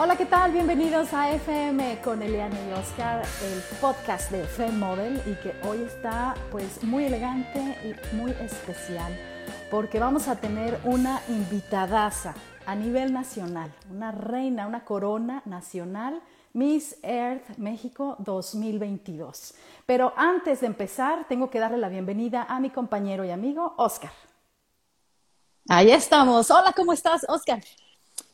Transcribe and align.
Hola, 0.00 0.14
¿qué 0.14 0.26
tal? 0.26 0.52
Bienvenidos 0.52 1.12
a 1.12 1.32
FM 1.32 2.00
con 2.02 2.22
Eliana 2.22 2.56
y 2.68 2.72
Oscar, 2.72 3.24
el 3.42 3.78
podcast 3.80 4.30
de 4.30 4.44
FM 4.44 4.78
Model 4.78 5.20
y 5.26 5.34
que 5.42 5.52
hoy 5.66 5.82
está 5.82 6.36
pues 6.52 6.84
muy 6.84 7.06
elegante 7.06 7.58
y 7.82 8.14
muy 8.14 8.30
especial 8.30 9.12
porque 9.72 9.98
vamos 9.98 10.28
a 10.28 10.36
tener 10.36 10.78
una 10.84 11.20
invitadaza 11.26 12.36
a 12.64 12.76
nivel 12.76 13.12
nacional, 13.12 13.74
una 13.90 14.12
reina, 14.12 14.68
una 14.68 14.84
corona 14.84 15.42
nacional, 15.46 16.22
Miss 16.52 16.96
Earth 17.02 17.58
México 17.58 18.14
2022. 18.20 19.54
Pero 19.84 20.12
antes 20.16 20.60
de 20.60 20.68
empezar, 20.68 21.26
tengo 21.28 21.50
que 21.50 21.58
darle 21.58 21.78
la 21.78 21.88
bienvenida 21.88 22.44
a 22.48 22.60
mi 22.60 22.70
compañero 22.70 23.24
y 23.24 23.32
amigo 23.32 23.74
Oscar. 23.78 24.12
Ahí 25.68 25.90
estamos. 25.90 26.52
Hola, 26.52 26.72
¿cómo 26.72 26.92
estás, 26.92 27.26
Oscar? 27.28 27.58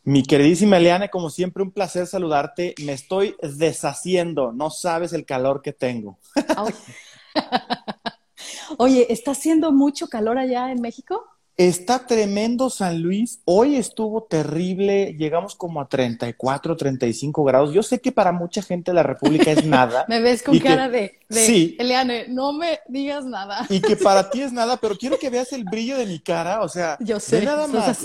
Mi 0.04 0.22
queridísima 0.22 0.76
Eliane, 0.76 1.08
como 1.08 1.30
siempre, 1.30 1.62
un 1.62 1.72
placer 1.72 2.06
saludarte. 2.06 2.74
Me 2.84 2.92
estoy 2.92 3.36
deshaciendo, 3.40 4.52
no 4.52 4.68
sabes 4.68 5.14
el 5.14 5.24
calor 5.24 5.62
que 5.62 5.72
tengo. 5.72 6.18
Oye, 8.78 9.10
¿está 9.10 9.30
haciendo 9.30 9.72
mucho 9.72 10.08
calor 10.08 10.36
allá 10.36 10.70
en 10.70 10.82
México? 10.82 11.24
Está 11.56 12.04
tremendo 12.04 12.68
San 12.68 13.00
Luis. 13.00 13.40
Hoy 13.44 13.76
estuvo 13.76 14.24
terrible. 14.24 15.14
Llegamos 15.16 15.54
como 15.54 15.80
a 15.80 15.88
34, 15.88 16.76
35 16.76 17.44
grados. 17.44 17.72
Yo 17.72 17.84
sé 17.84 18.00
que 18.00 18.10
para 18.10 18.32
mucha 18.32 18.60
gente 18.60 18.92
la 18.92 19.04
República 19.04 19.52
es 19.52 19.64
nada. 19.64 20.04
me 20.08 20.20
ves 20.20 20.42
con 20.42 20.58
cara 20.58 20.88
de, 20.88 21.20
sí. 21.30 21.76
Eliane, 21.78 22.26
no 22.26 22.52
me 22.52 22.80
digas 22.88 23.24
nada. 23.24 23.66
y 23.68 23.80
que 23.80 23.94
para 23.94 24.30
ti 24.30 24.42
es 24.42 24.52
nada, 24.52 24.78
pero 24.78 24.96
quiero 24.96 25.16
que 25.16 25.30
veas 25.30 25.52
el 25.52 25.62
brillo 25.62 25.96
de 25.96 26.06
mi 26.06 26.18
cara. 26.18 26.62
O 26.62 26.68
sea, 26.68 26.96
yo 26.98 27.20
sé. 27.20 27.44
Nada 27.44 27.68
más. 27.68 27.98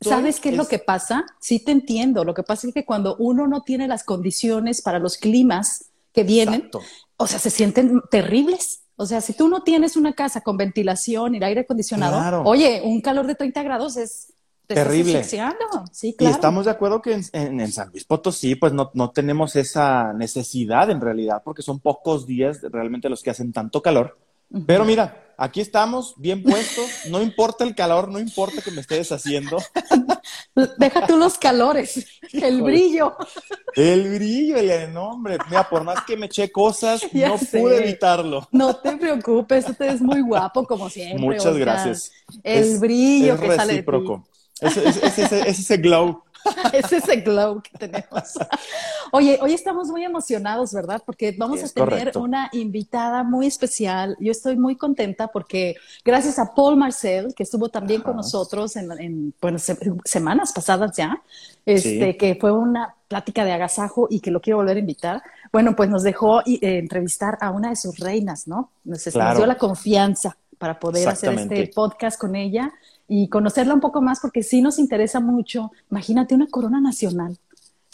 ¿Sabes 0.00 0.40
qué 0.40 0.48
es, 0.48 0.56
lo 0.56 0.66
que 0.66 0.78
pasa? 0.78 1.26
Sí 1.40 1.58
te 1.58 1.72
entiendo. 1.72 2.24
Lo 2.24 2.32
que 2.32 2.42
pasa 2.42 2.66
es 2.66 2.72
que 2.72 2.86
cuando 2.86 3.16
uno 3.16 3.46
no 3.46 3.62
tiene 3.62 3.86
las 3.86 4.02
condiciones 4.02 4.80
para 4.80 4.98
los 4.98 5.18
climas 5.18 5.90
que 6.14 6.24
vienen, 6.24 6.70
o 7.18 7.26
sea, 7.26 7.38
se 7.38 7.50
sienten 7.50 8.00
terribles. 8.10 8.83
O 8.96 9.06
sea, 9.06 9.20
si 9.20 9.32
tú 9.32 9.48
no 9.48 9.62
tienes 9.62 9.96
una 9.96 10.12
casa 10.12 10.40
con 10.40 10.56
ventilación 10.56 11.34
y 11.34 11.42
aire 11.42 11.62
acondicionado, 11.62 12.42
oye, 12.44 12.80
un 12.84 13.00
calor 13.00 13.26
de 13.26 13.34
30 13.34 13.62
grados 13.62 13.96
es 13.96 14.32
terrible. 14.66 15.24
Sí, 15.24 15.36
claro. 15.36 15.84
Y 16.18 16.26
estamos 16.26 16.64
de 16.64 16.70
acuerdo 16.70 17.02
que 17.02 17.20
en, 17.32 17.72
San 17.72 17.90
Luis 17.90 18.04
Potosí, 18.04 18.54
pues 18.54 18.72
no, 18.72 18.90
no, 18.94 19.10
tenemos 19.10 19.56
esa 19.56 20.12
necesidad 20.12 20.90
en 20.90 21.00
realidad, 21.00 21.42
porque 21.44 21.62
son 21.62 21.80
pocos 21.80 22.26
días 22.26 22.60
realmente 22.62 23.08
los 23.08 23.22
que 23.22 23.30
hacen 23.30 23.52
tanto 23.52 23.82
calor. 23.82 24.16
Pero 24.66 24.84
mira, 24.84 25.34
aquí 25.36 25.60
estamos, 25.60 26.14
bien 26.16 26.42
puestos, 26.42 26.86
no 27.10 27.20
importa 27.20 27.64
el 27.64 27.74
calor, 27.74 28.08
no 28.08 28.20
importa 28.20 28.62
que 28.62 28.70
me 28.70 28.80
esté 28.80 28.96
deshaciendo. 28.96 29.58
Deja 30.78 31.06
tú 31.06 31.16
los 31.16 31.36
calores, 31.36 32.06
el 32.32 32.62
brillo. 32.62 33.16
El 33.74 34.14
brillo, 34.14 34.56
el 34.56 34.92
nombre. 34.92 35.36
Mira, 35.48 35.68
por 35.68 35.82
más 35.82 36.04
que 36.04 36.16
me 36.16 36.26
eché 36.26 36.50
cosas, 36.52 37.02
no 37.12 37.36
pude 37.36 37.78
evitarlo. 37.78 38.48
No 38.52 38.76
te 38.76 38.96
preocupes, 38.96 39.68
usted 39.68 39.86
es 39.86 40.00
muy 40.00 40.20
guapo 40.20 40.64
como 40.64 40.88
siempre. 40.88 41.18
Muchas 41.18 41.56
gracias. 41.56 42.12
El 42.42 42.78
brillo 42.78 43.38
que 43.38 43.56
sale 43.56 43.74
de 43.74 43.82
ti. 43.82 44.12
Es, 44.60 44.76
es, 44.76 45.18
es, 45.18 45.32
ese 45.32 45.76
glow. 45.78 46.22
es 46.72 46.92
ese 46.92 47.16
glow 47.16 47.60
que 47.62 47.76
tenemos. 47.78 48.38
Oye, 49.12 49.38
hoy 49.40 49.52
estamos 49.52 49.88
muy 49.88 50.04
emocionados, 50.04 50.72
¿verdad? 50.72 51.02
Porque 51.04 51.34
vamos 51.36 51.62
a 51.62 51.68
tener 51.68 52.12
una 52.16 52.50
invitada 52.52 53.22
muy 53.22 53.46
especial. 53.46 54.16
Yo 54.20 54.32
estoy 54.32 54.56
muy 54.56 54.76
contenta 54.76 55.28
porque 55.28 55.76
gracias 56.04 56.38
a 56.38 56.54
Paul 56.54 56.76
Marcel, 56.76 57.34
que 57.34 57.42
estuvo 57.42 57.68
también 57.68 58.02
con 58.02 58.16
nosotros 58.16 58.76
en, 58.76 59.34
semanas 60.04 60.52
pasadas 60.52 60.96
ya, 60.96 61.22
este, 61.64 62.16
que 62.16 62.36
fue 62.40 62.52
una 62.52 62.94
plática 63.08 63.44
de 63.44 63.52
agasajo 63.52 64.08
y 64.10 64.20
que 64.20 64.30
lo 64.30 64.40
quiero 64.40 64.58
volver 64.58 64.76
a 64.76 64.80
invitar. 64.80 65.22
Bueno, 65.52 65.76
pues 65.76 65.88
nos 65.88 66.02
dejó 66.02 66.40
eh, 66.40 66.58
entrevistar 66.60 67.38
a 67.40 67.50
una 67.50 67.70
de 67.70 67.76
sus 67.76 67.98
reinas, 67.98 68.48
¿no? 68.48 68.70
Nos, 68.84 69.04
dio 69.04 69.46
la 69.46 69.56
confianza 69.56 70.36
para 70.58 70.78
poder 70.78 71.08
hacer 71.08 71.34
este 71.34 71.70
podcast 71.74 72.18
con 72.18 72.34
ella 72.34 72.72
y 73.08 73.28
conocerla 73.28 73.74
un 73.74 73.80
poco 73.80 74.00
más 74.00 74.20
porque 74.20 74.42
sí 74.42 74.62
nos 74.62 74.78
interesa 74.78 75.20
mucho. 75.20 75.72
Imagínate 75.90 76.34
una 76.34 76.46
corona 76.46 76.80
nacional. 76.80 77.38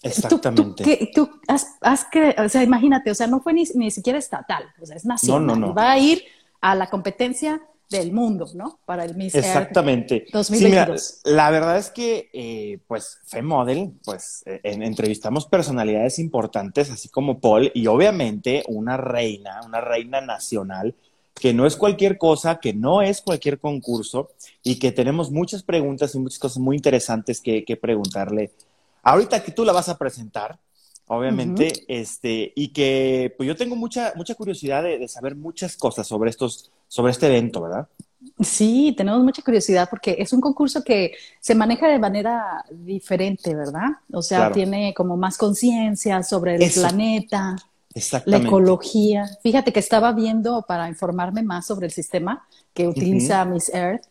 Exactamente. 0.03 1.11
Tú, 1.15 1.29
has, 1.47 2.05
que, 2.11 2.35
o 2.39 2.49
sea, 2.49 2.63
imagínate, 2.63 3.11
o 3.11 3.15
sea, 3.15 3.27
no 3.27 3.41
fue 3.41 3.53
ni, 3.53 3.65
ni 3.75 3.91
siquiera 3.91 4.19
estatal, 4.19 4.65
o 4.81 4.87
sea, 4.87 4.97
es 4.97 5.05
nacional. 5.05 5.47
No, 5.47 5.57
no, 5.57 5.67
no. 5.69 5.75
Va 5.75 5.93
a 5.93 5.99
ir 5.99 6.23
a 6.61 6.75
la 6.75 6.89
competencia 6.89 7.61
del 7.91 8.13
mundo, 8.13 8.47
¿no? 8.55 8.79
Para 8.87 9.05
el 9.05 9.17
Miss 9.17 9.35
Exactamente. 9.35 10.27
2022. 10.33 11.23
la 11.25 11.51
verdad 11.51 11.77
es 11.77 11.91
que, 11.91 12.31
eh, 12.33 12.79
pues, 12.87 13.19
Femodel, 13.27 13.93
pues, 14.05 14.45
eh, 14.47 14.61
entrevistamos 14.63 15.47
personalidades 15.47 16.21
importantes, 16.21 16.91
así 16.91 17.09
como 17.09 17.41
Paul, 17.41 17.73
y 17.75 17.89
obviamente 17.89 18.63
una 18.69 18.97
reina, 18.97 19.61
una 19.67 19.81
reina 19.81 20.21
nacional, 20.21 20.95
que 21.41 21.55
no 21.55 21.67
es 21.67 21.75
cualquier 21.77 22.19
cosa, 22.19 22.61
que 22.61 22.75
no 22.75 23.01
es 23.03 23.23
cualquier 23.23 23.59
concurso 23.59 24.31
y 24.63 24.79
que 24.79 24.93
tenemos 24.93 25.31
muchas 25.31 25.63
preguntas 25.63 26.15
y 26.15 26.19
muchas 26.19 26.39
cosas 26.39 26.59
muy 26.59 26.77
interesantes 26.77 27.41
que, 27.41 27.79
preguntarle. 27.81 28.53
Ahorita 29.03 29.43
que 29.43 29.53
tú 29.53 29.65
la 29.65 29.73
vas 29.73 29.89
a 29.89 29.97
presentar, 29.97 30.59
obviamente, 31.07 31.73
este, 31.89 32.53
y 32.55 32.69
que 32.69 33.35
pues 33.37 33.47
yo 33.47 33.57
tengo 33.57 33.75
mucha, 33.75 34.13
mucha 34.17 34.35
curiosidad 34.35 34.83
de, 34.83 35.09
saber 35.09 35.35
muchas 35.35 35.77
cosas 35.77 36.07
sobre 36.07 36.29
estos, 36.29 36.71
sobre 36.87 37.13
este 37.13 37.29
evento, 37.29 37.63
¿verdad? 37.63 37.89
Sí, 38.41 38.95
tenemos 38.95 39.23
mucha 39.25 39.41
curiosidad 39.41 39.89
porque 39.89 40.17
es 40.19 40.35
un 40.35 40.43
concurso 40.43 40.85
que 40.85 41.15
se 41.41 41.55
maneja 41.55 41.89
de 41.89 41.99
manera 41.99 42.67
diferente, 42.71 43.55
¿verdad? 43.55 43.89
O 44.13 44.21
sea, 44.21 44.53
tiene 44.53 44.93
como 44.93 45.17
más 45.17 45.39
conciencia 45.39 46.23
sobre 46.23 46.57
el 46.57 46.71
planeta 46.71 47.57
la 48.25 48.37
ecología. 48.39 49.29
Fíjate 49.43 49.73
que 49.73 49.81
estaba 49.81 50.13
viendo 50.13 50.63
para 50.63 50.89
informarme 50.89 51.43
más 51.43 51.67
sobre 51.67 51.87
el 51.87 51.93
sistema 51.93 52.47
que 52.73 52.87
utiliza 52.87 53.45
Miss 53.45 53.69
Earth. 53.75 54.05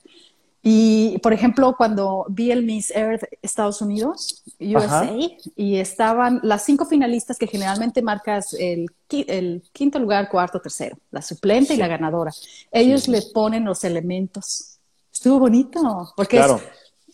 Y, 0.62 1.18
por 1.20 1.32
ejemplo, 1.32 1.74
cuando 1.78 2.26
vi 2.30 2.52
el 2.52 2.64
Miss 2.64 2.92
Earth 2.92 3.24
Estados 3.42 3.82
Unidos, 3.82 4.44
USA, 4.60 5.10
y 5.56 5.78
estaban 5.78 6.42
las 6.44 6.66
cinco 6.66 6.86
finalistas 6.86 7.38
que 7.38 7.48
generalmente 7.48 8.02
marcas 8.02 8.54
el, 8.54 8.88
el 9.10 9.64
quinto 9.72 10.00
lugar, 10.00 10.28
cuarto, 10.30 10.60
tercero, 10.60 10.98
la 11.12 11.22
suplente 11.22 11.74
y 11.74 11.78
la 11.78 11.88
ganadora. 11.88 12.32
Ellos 12.72 13.08
le 13.08 13.22
ponen 13.34 13.64
los 13.64 13.86
elementos. 13.86 14.80
Estuvo 15.14 15.40
bonito, 15.40 16.14
porque 16.18 16.40
es 16.40 16.52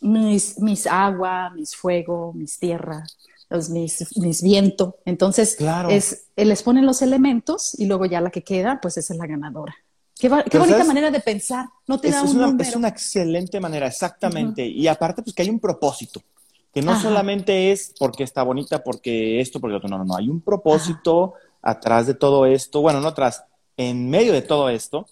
mis, 0.01 0.59
mis 0.59 0.87
agua, 0.87 1.51
mis 1.51 1.75
fuego, 1.75 2.33
mis 2.33 2.57
tierras 2.57 3.15
los, 3.49 3.69
mis, 3.69 4.17
mis 4.17 4.41
viento. 4.41 4.97
Entonces, 5.05 5.57
es, 5.89 6.25
les 6.35 6.63
ponen 6.63 6.85
los 6.85 7.01
elementos 7.01 7.77
y 7.77 7.85
luego 7.85 8.05
ya 8.05 8.21
la 8.21 8.29
que 8.29 8.43
queda, 8.43 8.79
pues 8.81 8.97
esa 8.97 9.13
es 9.13 9.19
la 9.19 9.27
ganadora. 9.27 9.75
Qué, 10.17 10.29
bonita 10.29 10.83
manera 10.85 11.11
de 11.11 11.19
pensar. 11.19 11.65
No 11.87 11.99
te 11.99 12.07
es, 12.07 12.15
da 12.15 12.23
un 12.23 12.37
una, 12.37 12.63
es 12.63 12.75
una 12.75 12.87
excelente 12.87 13.59
manera, 13.59 13.87
exactamente. 13.87 14.65
Y 14.65 14.87
aparte, 14.87 15.21
pues 15.21 15.35
que 15.35 15.41
hay 15.41 15.49
un 15.49 15.59
propósito. 15.59 16.21
Que 16.73 16.81
no 16.81 16.99
solamente 16.99 17.71
es 17.71 17.93
porque 17.97 18.23
está 18.23 18.43
bonita, 18.43 18.83
porque 18.83 19.39
esto, 19.39 19.61
porque 19.61 19.71
lo 19.73 19.77
otro. 19.77 19.89
No, 19.89 19.97
no, 19.97 20.05
no. 20.05 20.17
Hay 20.17 20.27
un 20.27 20.41
propósito 20.41 21.33
atrás 21.61 22.07
de 22.07 22.13
todo 22.13 22.45
esto. 22.45 22.81
Bueno, 22.81 22.99
no 22.99 23.09
atrás, 23.09 23.43
en 23.77 24.09
medio 24.09 24.33
de 24.33 24.41
todo 24.41 24.69
esto 24.69 25.07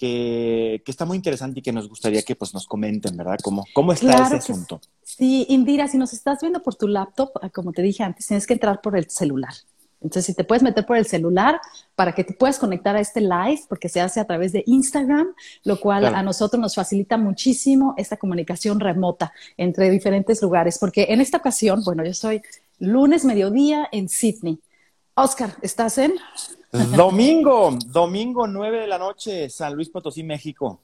que, 0.00 0.82
está 0.86 1.04
muy 1.04 1.16
interesante 1.16 1.60
y 1.60 1.62
que 1.62 1.72
nos 1.72 1.88
gustaría 1.88 2.22
que 2.22 2.34
pues, 2.34 2.54
nos 2.54 2.66
comenten, 2.66 3.16
¿verdad? 3.16 3.38
¿Cómo, 3.42 3.66
cómo 3.74 3.92
está 3.92 4.26
ese 4.26 4.36
asunto? 4.36 4.80
Sí, 4.99 4.99
Indira, 5.20 5.88
si 5.88 5.98
nos 5.98 6.12
estás 6.12 6.40
viendo 6.40 6.62
por 6.62 6.74
tu 6.74 6.88
laptop, 6.88 7.30
ah, 7.42 7.50
como 7.50 7.72
te 7.72 7.82
dije 7.82 8.02
antes, 8.02 8.26
tienes 8.26 8.46
que 8.46 8.54
entrar 8.54 8.80
por 8.80 8.96
el 8.96 9.08
celular. 9.08 9.52
Entonces, 10.00 10.26
si 10.26 10.34
te 10.34 10.44
puedes 10.44 10.62
meter 10.62 10.86
por 10.86 10.96
el 10.96 11.04
celular 11.04 11.60
para 11.94 12.12
que 12.12 12.24
te 12.24 12.32
puedas 12.32 12.58
conectar 12.58 12.96
a 12.96 13.00
este 13.00 13.20
live, 13.20 13.60
porque 13.68 13.90
se 13.90 14.00
hace 14.00 14.18
a 14.18 14.24
través 14.24 14.52
de 14.52 14.64
Instagram, 14.66 15.34
lo 15.64 15.78
cual 15.78 16.06
a 16.06 16.22
nosotros 16.22 16.58
nos 16.58 16.74
facilita 16.74 17.18
muchísimo 17.18 17.94
esta 17.98 18.16
comunicación 18.16 18.80
remota 18.80 19.32
entre 19.58 19.90
diferentes 19.90 20.40
lugares, 20.40 20.78
porque 20.78 21.06
en 21.10 21.20
esta 21.20 21.36
ocasión, 21.36 21.82
bueno, 21.84 22.02
yo 22.04 22.14
soy 22.14 22.40
lunes 22.78 23.26
mediodía 23.26 23.88
en 23.92 24.08
Sydney. 24.08 24.58
Oscar, 25.14 25.54
¿estás 25.60 25.98
en? 25.98 26.14
Domingo, 26.96 27.76
domingo 27.86 28.46
9 28.46 28.80
de 28.80 28.86
la 28.86 28.98
noche, 28.98 29.50
San 29.50 29.74
Luis 29.74 29.90
Potosí, 29.90 30.22
México. 30.22 30.80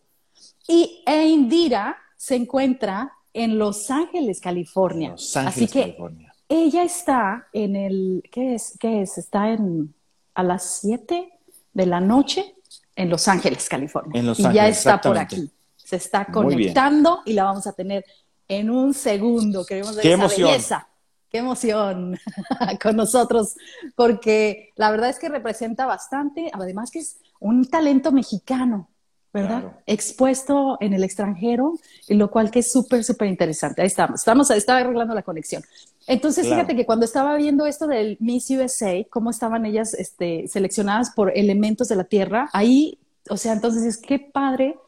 Y 0.69 1.03
e 1.06 1.27
Indira 1.29 1.97
se 2.17 2.35
encuentra 2.35 3.12
en 3.37 3.59
Los 3.59 3.91
Ángeles, 3.91 4.41
California. 4.41 5.11
Los 5.11 5.37
Ángeles, 5.37 5.56
Así 5.56 5.67
que 5.69 5.81
California. 5.83 6.35
ella 6.49 6.83
está 6.83 7.49
en 7.53 7.77
el, 7.77 8.23
¿qué 8.33 8.55
es? 8.55 8.77
¿Qué 8.81 9.03
es? 9.03 9.19
Está 9.19 9.50
en, 9.50 9.94
a 10.35 10.43
las 10.43 10.81
7 10.81 11.33
de 11.73 11.87
la 11.87 12.00
noche 12.00 12.55
en 12.97 13.11
Los 13.11 13.29
Ángeles, 13.29 13.69
California. 13.69 14.19
En 14.19 14.27
Los 14.27 14.38
Ángeles, 14.38 14.55
y 14.55 14.56
ya 14.56 14.69
está 14.69 15.00
por 15.00 15.19
aquí. 15.19 15.50
Se 15.77 15.97
está 15.97 16.25
conectando 16.25 17.21
y 17.27 17.35
la 17.35 17.44
vamos 17.44 17.67
a 17.67 17.73
tener 17.73 18.05
en 18.49 18.71
un 18.71 18.94
segundo. 18.94 19.65
Queremos 19.67 19.94
ver 19.94 20.03
Qué 20.03 20.09
esa 20.12 20.23
emoción. 20.23 20.49
belleza 20.49 20.88
qué 21.29 21.38
emoción 21.38 22.19
con 22.83 22.97
nosotros, 22.97 23.55
porque 23.94 24.73
la 24.77 24.91
verdad 24.91 25.11
es 25.11 25.19
que 25.19 25.29
representa 25.29 25.87
bastante, 25.87 26.50
además 26.53 26.91
que 26.91 27.00
es 27.00 27.19
un 27.41 27.69
talento 27.69 28.12
mexicano, 28.12 28.88
¿verdad? 29.37 29.73
Expuesto 29.87 30.79
en 30.81 30.94
el 30.94 31.05
extranjero, 31.05 31.79
lo 32.09 32.31
cual 32.31 32.50
que 32.50 32.61
es 32.61 32.73
súper, 32.73 33.05
súper 33.05 33.29
interesante. 33.29 33.83
Ahí 33.83 33.87
estamos, 33.87 34.21
estamos, 34.21 34.50
está 34.50 34.79
arreglando 34.79 35.15
la 35.15 35.23
conexión. 35.23 35.62
Entonces, 36.06 36.47
fíjate 36.47 36.77
que 36.77 36.87
cuando 36.87 37.05
estaba 37.05 37.37
viendo 37.37 37.67
esto 37.67 37.87
del 37.87 38.17
Miss 38.21 38.49
USA, 38.50 39.05
cómo 39.11 39.31
estaban 39.31 39.67
ellas 39.67 39.93
este, 39.94 40.47
seleccionadas 40.49 41.11
por 41.11 41.37
elementos 41.37 41.88
de 41.88 41.97
la 41.97 42.05
Tierra, 42.05 42.49
ahí, 42.53 42.99
o 43.29 43.37
sea, 43.37 43.53
entonces 43.53 43.83
es 43.85 43.99
qué 43.99 44.19
padre 44.19 44.79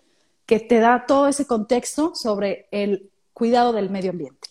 que 0.47 0.61
te 0.61 0.79
da 0.79 1.05
todo 1.07 1.29
ese 1.29 1.47
contexto 1.47 2.15
sobre 2.15 2.69
el 2.71 3.11
cuidado 3.35 3.73
del 3.73 3.91
medio 3.91 4.13
ambiente. 4.13 4.49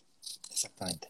Exactamente. 0.51 1.07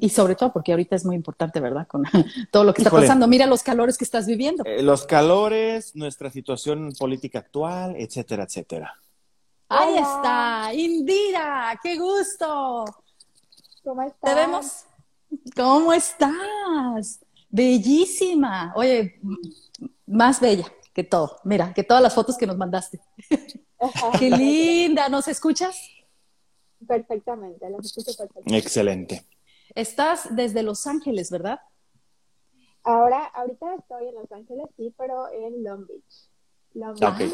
Y 0.00 0.08
sobre 0.08 0.36
todo 0.36 0.52
porque 0.52 0.72
ahorita 0.72 0.96
es 0.96 1.04
muy 1.04 1.14
importante, 1.14 1.60
¿verdad? 1.60 1.86
Con 1.86 2.02
todo 2.50 2.64
lo 2.64 2.72
que 2.72 2.82
está 2.82 2.90
pasando. 2.90 3.28
Mira 3.28 3.46
los 3.46 3.62
calores 3.62 3.98
que 3.98 4.04
estás 4.04 4.26
viviendo. 4.26 4.64
Eh, 4.64 4.82
los 4.82 5.06
calores, 5.06 5.94
nuestra 5.94 6.30
situación 6.30 6.92
política 6.98 7.40
actual, 7.40 7.94
etcétera, 7.96 8.44
etcétera. 8.44 8.94
Ahí 9.68 9.98
está, 9.98 10.70
Indira, 10.74 11.78
qué 11.82 11.98
gusto. 11.98 12.84
¿Cómo 13.84 14.02
estás? 14.02 14.34
¿Te 14.34 14.34
vemos? 14.34 14.84
¿Cómo 15.54 15.92
estás? 15.92 17.20
Bellísima. 17.48 18.72
Oye, 18.74 19.20
más 20.06 20.40
bella 20.40 20.66
que 20.92 21.04
todo. 21.04 21.38
Mira, 21.44 21.72
que 21.74 21.84
todas 21.84 22.02
las 22.02 22.14
fotos 22.14 22.36
que 22.36 22.46
nos 22.46 22.56
mandaste. 22.56 23.00
qué 24.18 24.30
linda. 24.30 25.08
¿Nos 25.08 25.28
escuchas? 25.28 25.76
Perfectamente, 26.86 27.68
la 27.68 27.76
escucho 27.78 28.12
perfectamente. 28.16 28.56
Excelente. 28.56 29.24
Estás 29.74 30.28
desde 30.34 30.62
Los 30.62 30.86
Ángeles, 30.86 31.30
¿verdad? 31.30 31.60
Ahora, 32.82 33.26
ahorita 33.26 33.74
estoy 33.74 34.08
en 34.08 34.14
Los 34.14 34.32
Ángeles, 34.32 34.66
sí, 34.76 34.94
pero 34.96 35.28
en 35.30 35.62
Long 35.62 35.86
Beach. 35.86 36.30
Long 36.74 36.94
Beach. 36.94 37.32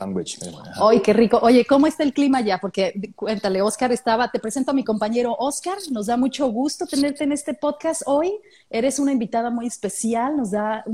Long 0.00 0.14
Beach. 0.14 0.38
Ay, 0.74 1.00
qué 1.00 1.12
rico. 1.12 1.38
Oye, 1.40 1.64
¿cómo 1.64 1.86
está 1.86 2.02
el 2.02 2.12
clima 2.12 2.40
ya? 2.40 2.58
Porque 2.58 3.12
cuéntale, 3.14 3.62
Oscar 3.62 3.92
estaba, 3.92 4.30
te 4.30 4.40
presento 4.40 4.72
a 4.72 4.74
mi 4.74 4.82
compañero 4.82 5.36
Oscar, 5.38 5.78
nos 5.92 6.06
da 6.06 6.16
mucho 6.16 6.48
gusto 6.48 6.86
tenerte 6.86 7.22
en 7.22 7.32
este 7.32 7.54
podcast 7.54 8.02
hoy. 8.06 8.32
Eres 8.68 8.98
una 8.98 9.12
invitada 9.12 9.50
muy 9.50 9.66
especial, 9.66 10.36
nos 10.36 10.50
da 10.50 10.84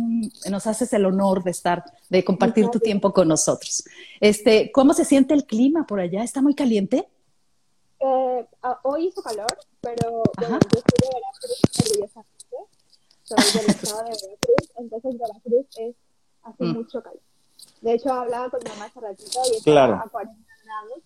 nos 0.50 0.66
haces 0.66 0.92
el 0.92 1.06
honor 1.06 1.42
de 1.42 1.50
estar, 1.50 1.82
de 2.10 2.24
compartir 2.24 2.68
tu 2.68 2.78
tiempo 2.78 3.12
con 3.12 3.26
nosotros. 3.26 3.84
Este, 4.20 4.70
¿cómo 4.70 4.92
se 4.92 5.06
siente 5.06 5.32
el 5.32 5.46
clima 5.46 5.86
por 5.86 6.00
allá? 6.00 6.22
¿Está 6.22 6.42
muy 6.42 6.54
caliente? 6.54 7.08
Eh, 8.00 8.46
ah, 8.62 8.78
hoy 8.84 9.08
hizo 9.08 9.22
calor, 9.22 9.58
pero 9.80 10.22
bueno, 10.38 10.58
yo 10.72 10.80
soy 10.80 10.98
de 11.00 11.08
Veracruz, 11.14 11.60
orgullosamente. 11.90 12.56
Soy 13.24 13.60
del 13.60 13.70
estado 13.70 13.98
de 13.98 14.10
Veracruz, 14.10 14.72
entonces 14.76 15.18
Veracruz 15.18 15.66
es, 15.76 15.96
hace 16.42 16.64
mm. 16.64 16.72
mucho 16.74 17.02
calor. 17.02 17.20
De 17.80 17.94
hecho, 17.94 18.12
hablaba 18.12 18.50
con 18.50 18.60
mi 18.62 18.70
mamá 18.70 18.84
hace 18.84 19.00
ratito 19.00 19.40
y 19.52 19.56
estaba 19.56 20.00
a 20.00 20.08
40 20.08 20.52
grados. 20.64 21.02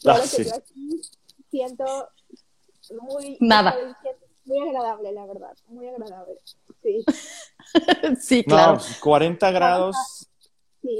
Claro 0.00 0.22
ah, 0.24 0.28
que 0.36 0.44
yo 0.44 0.54
aquí 0.54 1.02
siento 1.50 1.84
muy... 3.02 3.36
Nada. 3.40 3.74
Muy 4.44 4.68
agradable, 4.68 5.12
la 5.12 5.26
verdad, 5.26 5.56
muy 5.66 5.88
agradable. 5.88 6.40
Sí, 6.80 7.04
sí 8.20 8.44
claro. 8.44 8.78
40 9.02 9.50
grados 9.50 10.25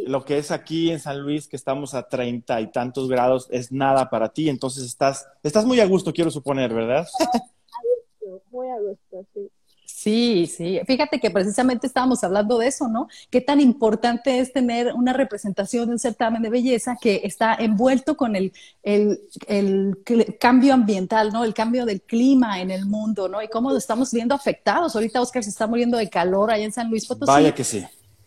lo 0.06 0.25
que 0.25 0.38
es 0.38 0.50
aquí 0.50 0.91
en 0.91 1.00
San 1.00 1.21
Luis, 1.21 1.49
que 1.49 1.56
estamos 1.56 1.94
a 1.94 2.09
treinta 2.09 2.61
y 2.61 2.71
tantos 2.71 3.09
grados, 3.09 3.49
es 3.50 3.73
nada 3.73 4.11
para 4.11 4.29
ti. 4.29 4.49
Entonces 4.49 4.85
estás, 4.85 5.27
estás 5.43 5.65
muy 5.65 5.81
a 5.81 5.87
gusto, 5.87 6.12
quiero 6.12 6.31
suponer, 6.31 6.73
¿verdad? 6.73 7.06
muy 8.50 8.69
a 8.69 8.79
gusto, 8.81 9.27
sí. 9.35 9.50
Sí, 9.85 10.47
sí. 10.47 10.81
Fíjate 10.87 11.19
que 11.19 11.31
precisamente 11.31 11.87
estábamos 11.87 12.23
hablando 12.23 12.59
de 12.59 12.67
eso, 12.67 12.87
¿no? 12.87 13.09
Qué 13.31 13.41
tan 13.41 13.61
importante 13.61 14.41
es 14.41 14.53
tener 14.53 14.93
una 14.93 15.12
representación 15.12 15.87
de 15.87 15.93
un 15.93 15.99
certamen 15.99 16.43
de 16.43 16.50
belleza 16.50 16.97
que 17.00 17.23
está 17.25 17.55
envuelto 17.55 18.17
con 18.17 18.37
el, 18.37 18.53
el, 18.82 19.21
el, 19.47 19.97
cambio 20.39 20.75
ambiental, 20.75 21.32
¿no? 21.32 21.44
El 21.44 21.55
cambio 21.55 21.87
del 21.87 22.03
clima 22.03 22.61
en 22.61 22.71
el 22.71 22.85
mundo, 22.85 23.29
¿no? 23.29 23.43
Y 23.43 23.49
cómo 23.49 23.71
lo 23.71 23.79
estamos 23.79 24.12
viendo 24.12 24.35
afectados. 24.35 24.94
Ahorita 24.94 25.21
Oscar 25.21 25.43
se 25.43 25.50
está 25.50 25.67
muriendo 25.67 25.97
de 25.97 26.11
calor 26.11 26.50
allá 26.50 26.65
en 26.65 26.73
San 26.73 26.91
Luis 26.91 27.06
Potosí. 27.06 27.32
Vaya 27.32 27.55
que 27.55 27.65
sí 27.65 27.85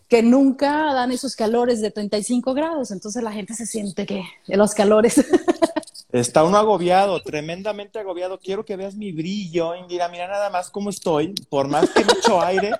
que 0.09 0.23
nunca 0.23 0.91
dan 0.93 1.11
esos 1.11 1.35
calores 1.35 1.81
de 1.81 1.91
35 1.91 2.55
grados, 2.55 2.89
entonces 2.89 3.21
la 3.21 3.31
gente 3.31 3.53
se 3.53 3.67
siente 3.67 4.07
que 4.07 4.23
de 4.47 4.57
los 4.57 4.73
calores. 4.73 5.23
Está 6.11 6.43
uno 6.43 6.57
agobiado, 6.57 7.21
tremendamente 7.21 7.99
agobiado. 7.99 8.39
Quiero 8.39 8.65
que 8.65 8.75
veas 8.75 8.95
mi 8.95 9.11
brillo, 9.11 9.75
Indira. 9.75 10.07
Mira 10.07 10.27
nada 10.27 10.49
más 10.49 10.71
cómo 10.71 10.89
estoy, 10.89 11.35
por 11.49 11.67
más 11.67 11.87
que 11.91 12.03
mucho 12.03 12.41
aire. 12.41 12.71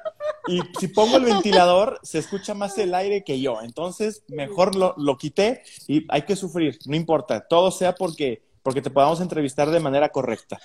Y 0.48 0.62
si 0.80 0.88
pongo 0.88 1.18
el 1.18 1.26
ventilador, 1.26 2.00
se 2.02 2.18
escucha 2.18 2.56
más 2.56 2.76
el 2.80 2.96
aire 2.96 3.24
que 3.24 3.40
yo. 3.40 3.62
Entonces, 3.62 4.24
mejor 4.30 4.76
lo, 4.76 4.96
lo 4.98 5.16
quité 5.20 5.62
y 5.88 6.08
hay 6.10 6.24
que 6.24 6.36
sufrir, 6.36 6.80
no 6.88 6.96
importa. 6.96 7.48
Todo 7.48 7.70
sea 7.70 7.94
porque, 7.94 8.42
porque 8.64 8.82
te 8.82 8.90
podamos 8.90 9.22
entrevistar 9.22 9.70
de 9.70 9.80
manera 9.80 10.10
correcta. 10.10 10.60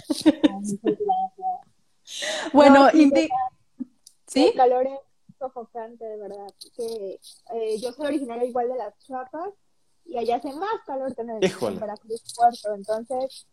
bueno, 2.55 2.89
Indira. 2.95 3.35
¿Sí? 4.27 4.47
El 4.47 4.55
calor 4.55 4.89
sofocante, 5.39 6.05
de 6.05 6.17
verdad. 6.17 6.53
Que 6.77 7.21
eh, 7.53 7.79
yo 7.79 7.93
soy 7.93 8.07
originaria 8.07 8.45
igual 8.45 8.69
de 8.69 8.77
las 8.77 8.99
Chiapas 8.99 9.51
y 10.07 10.19
allá 10.19 10.37
hace 10.37 10.53
más 10.53 10.83
calor 10.87 11.15
que 11.15 11.23
en, 11.23 11.31
el, 11.31 11.45
en 11.45 11.81
Veracruz 11.81 12.23
Puerto. 12.37 12.75
Entonces, 12.75 13.47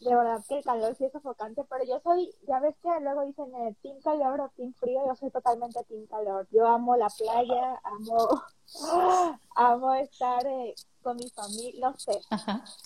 de 0.00 0.14
verdad 0.14 0.44
que 0.48 0.58
el 0.58 0.64
calor 0.64 0.94
sí 0.96 1.04
es 1.04 1.12
sofocante, 1.12 1.64
pero 1.68 1.84
yo 1.84 2.00
soy, 2.02 2.32
ya 2.46 2.60
ves 2.60 2.74
que 2.82 2.88
luego 3.00 3.22
dicen 3.22 3.52
eh, 3.56 3.76
team 3.82 4.00
calor 4.00 4.40
o 4.40 4.48
team 4.56 4.72
frío, 4.74 5.00
yo 5.06 5.14
soy 5.16 5.30
totalmente 5.30 5.82
team 5.84 6.06
calor. 6.06 6.46
Yo 6.50 6.66
amo 6.66 6.96
la 6.96 7.08
playa, 7.08 7.80
amo, 7.84 8.42
amo 9.56 9.94
estar 9.94 10.46
eh, 10.46 10.74
con 11.02 11.16
mi 11.16 11.28
familia, 11.30 11.90
no 11.90 11.98
sé. 11.98 12.20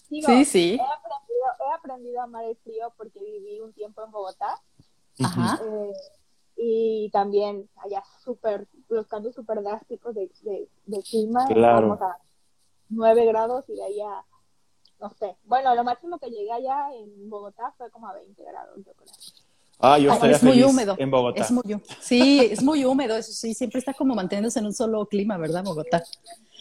sí, 0.09 0.45
sí. 0.45 0.79
He 0.81 0.93
aprendido, 0.93 1.47
he 1.67 1.75
aprendido 1.75 2.21
a 2.21 2.25
amar 2.25 2.45
el 2.45 2.57
frío 2.57 2.93
porque 2.97 3.21
viví 3.21 3.61
un 3.61 3.73
tiempo 3.73 4.03
en 4.03 4.11
Bogotá. 4.11 4.61
Ajá. 5.23 5.61
Eh, 5.63 5.93
y 6.65 7.11
también 7.11 7.69
allá 7.77 8.05
súper, 8.23 8.69
los 8.89 9.09
cambios 9.09 9.35
súper 9.35 9.63
drásticos 9.63 10.15
de, 10.15 10.31
de, 10.87 11.03
clima, 11.03 11.45
claro. 11.47 11.89
vamos 11.89 12.03
a 12.03 12.19
9 12.89 13.27
grados 13.27 13.69
y 13.69 13.75
de 13.75 13.85
allá, 13.85 14.25
no 15.01 15.13
sé, 15.19 15.37
bueno, 15.45 15.75
lo 15.75 15.83
máximo 15.83 16.21
que 16.21 16.31
llegué 16.31 16.53
allá 16.53 16.95
en 16.95 17.29
Bogotá 17.29 17.75
fue 17.77 17.91
como 17.91 18.07
a 18.07 18.15
20 18.15 18.45
grados, 18.45 18.77
yo 18.77 18.93
creo. 18.93 19.13
Ah, 19.81 19.99
yo 19.99 20.13
estaría 20.13 20.37
es 20.37 20.43
muy 20.45 20.63
húmedo. 20.63 20.95
en 20.97 21.11
Bogotá. 21.11 21.43
Es 21.43 21.51
muy, 21.51 21.65
sí, 22.01 22.49
es 22.53 22.63
muy 22.63 22.85
húmedo, 22.85 23.17
eso 23.17 23.33
sí, 23.33 23.55
siempre 23.55 23.81
está 23.81 23.93
como 23.93 24.15
manteniéndose 24.15 24.61
en 24.61 24.67
un 24.67 24.75
solo 24.75 25.05
clima, 25.07 25.37
¿verdad, 25.39 25.65
Bogotá? 25.65 26.05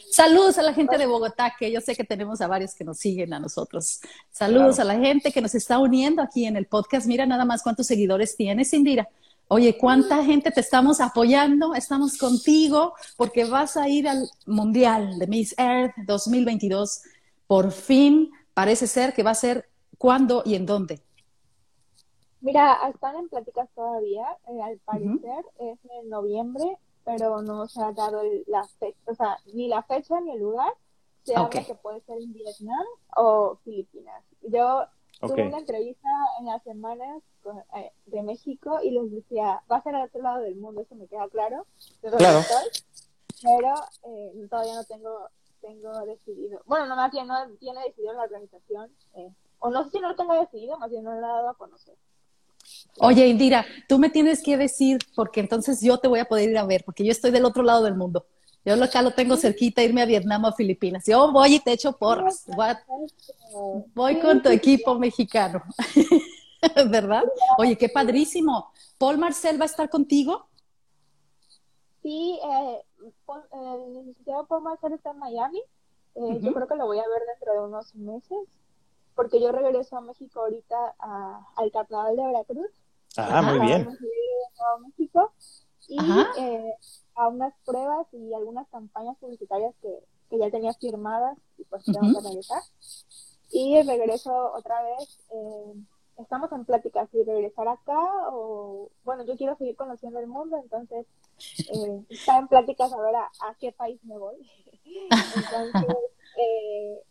Saludos 0.10 0.58
a 0.58 0.63
la 0.63 0.74
gente 0.74 0.98
de 0.98 1.05
Bogotá, 1.05 1.53
que 1.60 1.72
yo 1.72 1.79
sé 1.79 1.96
que 1.96 2.03
tenemos 2.03 2.41
a 2.41 2.48
varios 2.48 2.74
que 2.74 2.84
nos 2.84 2.98
siguen 2.98 3.34
a 3.34 3.39
nosotros. 3.39 4.01
Saludos 4.31 4.79
a 4.79 4.84
la 4.84 4.98
gente 4.98 5.31
que 5.31 5.41
nos 5.41 5.53
está 5.53 5.77
uniendo 5.77 6.24
aquí 6.24 6.46
en 6.46 6.58
el 6.58 6.65
podcast. 6.65 7.05
Mira 7.05 7.27
nada 7.27 7.46
más 7.46 7.62
cuántos 7.62 7.86
seguidores 7.86 8.36
tienes, 8.36 8.74
Indira. 8.74 9.08
Oye, 9.53 9.77
¿cuánta 9.77 10.24
gente 10.24 10.50
te 10.50 10.62
estamos 10.62 11.01
apoyando? 11.01 11.75
Estamos 11.75 12.17
contigo 12.17 12.93
porque 13.17 13.43
vas 13.43 13.75
a 13.75 13.89
ir 13.89 14.08
al 14.08 14.29
Mundial 14.46 15.20
de 15.20 15.27
Miss 15.27 15.53
Earth 15.58 15.93
2022. 16.08 17.01
Por 17.48 17.72
fin 17.74 18.31
parece 18.53 18.88
ser 18.88 19.13
que 19.13 19.24
va 19.24 19.31
a 19.31 19.36
ser 19.36 19.67
cuándo 19.98 20.41
y 20.46 20.55
en 20.55 20.65
dónde. 20.65 21.01
Mira, 22.39 22.77
están 22.88 23.17
en 23.17 23.27
pláticas 23.27 23.67
todavía. 23.75 24.25
Eh, 24.48 24.62
al 24.62 24.77
parecer 24.86 25.43
es 25.60 25.77
en 26.00 26.10
noviembre, 26.10 26.77
pero 27.03 27.41
no 27.41 27.67
se 27.67 27.81
ha 27.81 27.91
dado 27.91 28.22
la 28.48 28.63
fecha, 28.79 28.98
o 29.03 29.15
sea, 29.15 29.38
ni 29.53 29.67
la 29.67 29.84
fecha 29.84 30.17
ni 30.22 30.31
el 30.31 30.39
lugar. 30.39 30.72
Se 31.24 31.36
habla 31.36 31.65
que 31.65 31.75
puede 31.75 32.00
ser 32.03 32.22
en 32.22 32.31
Vietnam 32.31 32.86
o 33.17 33.58
Filipinas. 33.65 34.24
Yo 34.43 34.86
Tuve 35.22 35.48
una 35.48 35.60
entrevista 35.60 36.10
en 36.40 36.46
las 36.48 36.63
semanas 36.63 37.22
eh, 37.75 37.92
de 38.08 38.24
México 38.24 38.80
y 38.82 38.92
les 38.92 39.12
decía, 39.12 39.62
va 39.72 39.78
a 39.78 39.84
ser 39.84 39.96
al 39.96 40.08
otro 40.08 40.22
lado 40.22 40.42
del 40.42 40.56
mundo, 40.56 40.82
eso 40.82 40.96
me 40.96 41.08
queda 41.08 41.28
claro. 41.30 41.66
claro. 42.01 42.42
pero 43.42 43.75
eh, 44.04 44.48
todavía 44.50 44.75
no 44.75 44.84
tengo 44.86 45.30
tengo 45.62 46.06
decidido. 46.06 46.62
Bueno, 46.66 46.88
no 46.88 46.96
más 46.96 47.12
bien 47.12 47.28
no 47.28 47.36
tiene 47.60 47.82
decidido 47.84 48.13
la 48.13 48.24
organización. 48.24 48.92
Eh, 49.16 49.30
o 49.60 49.70
no 49.70 49.84
sé 49.84 49.92
si 49.92 50.00
no 50.00 50.10
lo 50.10 50.16
tengo 50.16 50.34
decidido, 50.34 50.78
más 50.80 50.90
bien 50.90 51.04
no 51.04 51.12
lo 51.12 51.18
he 51.20 51.22
dado 51.22 51.50
a 51.50 51.54
conocer. 51.56 51.96
Oye, 53.00 53.28
Indira, 53.28 53.66
tú 53.88 54.00
me 54.00 54.10
tienes 54.10 54.42
que 54.44 54.58
decir, 54.58 55.00
porque 55.16 55.40
entonces 55.40 55.80
yo 55.82 56.00
te 56.00 56.08
voy 56.08 56.20
a 56.20 56.25
poder 56.25 56.50
ir 56.50 56.58
a 56.58 56.66
ver, 56.66 56.84
porque 56.84 57.04
yo 57.04 57.12
estoy 57.12 57.32
del 57.32 57.46
otro 57.46 57.63
lado 57.63 57.84
del 57.84 57.96
mundo. 57.96 58.25
Yo 58.63 58.84
acá 58.84 59.01
lo 59.01 59.12
tengo 59.12 59.38
cerquita, 59.38 59.82
irme 59.82 60.01
a 60.01 60.06
Vietnam 60.06 60.46
o 60.46 60.48
a 60.48 60.53
Filipinas. 60.53 61.03
Yo 61.06 61.32
voy 61.32 61.56
y 61.56 61.60
te 61.60 61.74
echo 61.74 61.94
porras. 61.94 62.46
Voy 63.96 64.20
con 64.20 64.41
tu 64.41 64.50
equipo 64.50 64.96
mexicano. 64.96 65.63
¿Verdad? 66.89 67.24
Oye, 67.58 67.75
qué 67.75 67.89
padrísimo. 67.89 68.72
¿Paul 69.00 69.18
Marcel 69.18 69.60
va 69.60 69.63
a 69.63 69.65
estar 69.65 69.89
contigo? 69.89 70.48
Sí, 72.03 72.39
eh, 72.44 72.82
el 73.53 73.94
licenciado 73.94 74.46
Paul 74.46 74.63
Marcel 74.63 74.94
está 74.94 75.12
en 75.12 75.20
Miami. 75.20 75.60
Eh, 76.15 76.39
yo 76.41 76.53
creo 76.53 76.68
que 76.68 76.75
lo 76.75 76.86
voy 76.86 77.00
a 77.00 77.08
ver 77.08 77.22
dentro 77.34 77.53
de 77.53 77.68
unos 77.68 77.96
meses, 77.96 78.38
porque 79.15 79.41
yo 79.41 79.51
regreso 79.51 79.98
a 79.98 80.01
México 80.01 80.41
ahorita 80.41 80.96
al 81.56 81.72
Carnaval 81.72 82.15
de 82.15 82.25
Veracruz. 82.25 82.72
Ah, 83.18 83.41
muy 83.41 83.60
bien. 83.65 83.88
A 83.88 84.80
México. 84.80 85.32
Y 85.91 86.00
eh, 86.38 86.74
a 87.15 87.27
unas 87.27 87.53
pruebas 87.65 88.07
y 88.13 88.33
algunas 88.33 88.67
campañas 88.69 89.17
publicitarias 89.19 89.74
que, 89.81 89.89
que 90.29 90.38
ya 90.38 90.50
tenía 90.50 90.74
firmadas 90.74 91.38
y 91.57 91.65
pues 91.65 91.83
tengo 91.86 92.00
que 92.00 92.27
regresar. 92.27 92.62
Y 93.51 93.81
regreso 93.81 94.53
otra 94.53 94.81
vez 94.83 95.19
eh, 95.31 95.74
estamos 96.17 96.51
en 96.51 96.65
pláticas 96.65 97.10
si 97.12 97.24
regresar 97.24 97.67
acá 97.67 98.00
o, 98.31 98.89
bueno, 99.03 99.25
yo 99.25 99.36
quiero 99.36 99.57
seguir 99.57 99.75
conociendo 99.75 100.19
el 100.19 100.27
mundo, 100.27 100.57
entonces 100.63 101.05
eh, 101.74 102.05
está 102.10 102.38
en 102.38 102.48
pláticas 102.48 102.93
a 102.93 103.01
ver 103.01 103.15
a, 103.15 103.29
qué 103.60 103.71
país 103.71 104.00
me 104.03 104.17
voy. 104.17 104.36
entonces, 104.86 105.98
eh, 106.38 107.03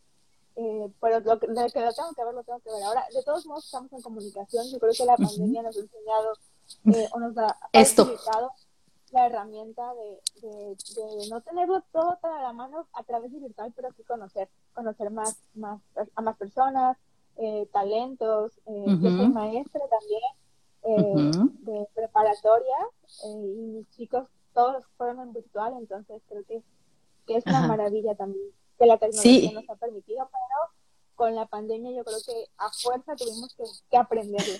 eh, 0.56 0.92
pero 1.00 1.20
lo 1.20 1.38
que, 1.38 1.46
lo 1.46 1.54
que 1.54 1.80
lo 1.80 1.92
tengo 1.92 2.14
que 2.14 2.24
ver, 2.24 2.34
lo 2.34 2.42
tengo 2.44 2.60
que 2.60 2.70
ver. 2.70 2.82
Ahora, 2.82 3.04
de 3.14 3.22
todos 3.22 3.46
modos, 3.46 3.64
estamos 3.64 3.92
en 3.92 4.02
comunicación. 4.02 4.66
Yo 4.70 4.78
creo 4.78 4.92
que 4.92 5.04
la 5.04 5.16
pandemia 5.16 5.62
nos 5.62 5.76
ha 5.76 5.80
enseñado 5.80 6.32
eh, 6.86 7.08
o 7.12 7.20
nos 7.20 7.36
ha 7.38 7.56
facilitado 7.72 8.52
la 9.10 9.26
herramienta 9.26 9.92
de, 9.94 10.48
de, 10.48 10.76
de, 10.76 11.28
no 11.30 11.40
tenerlo 11.40 11.82
todo 11.92 12.18
tan 12.22 12.32
a 12.32 12.42
la 12.42 12.52
mano 12.52 12.86
a 12.92 13.02
través 13.02 13.32
de 13.32 13.40
virtual, 13.40 13.72
pero 13.74 13.92
sí 13.96 14.02
conocer, 14.04 14.48
conocer 14.72 15.10
más, 15.10 15.40
más 15.54 15.80
a 16.14 16.22
más 16.22 16.36
personas, 16.36 16.96
eh, 17.36 17.68
talentos. 17.72 18.52
Eh, 18.66 18.84
Yo 18.86 19.10
soy 19.10 19.28
maestra 19.28 19.82
también 19.88 20.22
eh, 20.82 21.48
de 21.60 21.88
preparatoria 21.94 22.76
y 23.24 23.34
mis 23.36 23.90
chicos 23.90 24.28
todos 24.54 24.84
fueron 24.96 25.20
en 25.20 25.32
virtual, 25.32 25.74
entonces 25.78 26.22
creo 26.28 26.44
que, 26.44 26.62
que 27.26 27.36
es 27.36 27.46
una 27.46 27.66
maravilla 27.66 28.14
también 28.14 28.50
que 28.78 28.86
la 28.86 28.96
tecnología 28.96 29.52
nos 29.52 29.68
ha 29.68 29.76
permitido, 29.76 30.28
pero 30.32 30.72
con 31.14 31.34
la 31.34 31.46
pandemia 31.46 31.92
yo 31.92 32.02
creo 32.02 32.18
que 32.26 32.46
a 32.56 32.70
fuerza 32.70 33.14
tuvimos 33.14 33.54
que, 33.54 33.64
que 33.90 33.96
aprenderlo. 33.96 34.54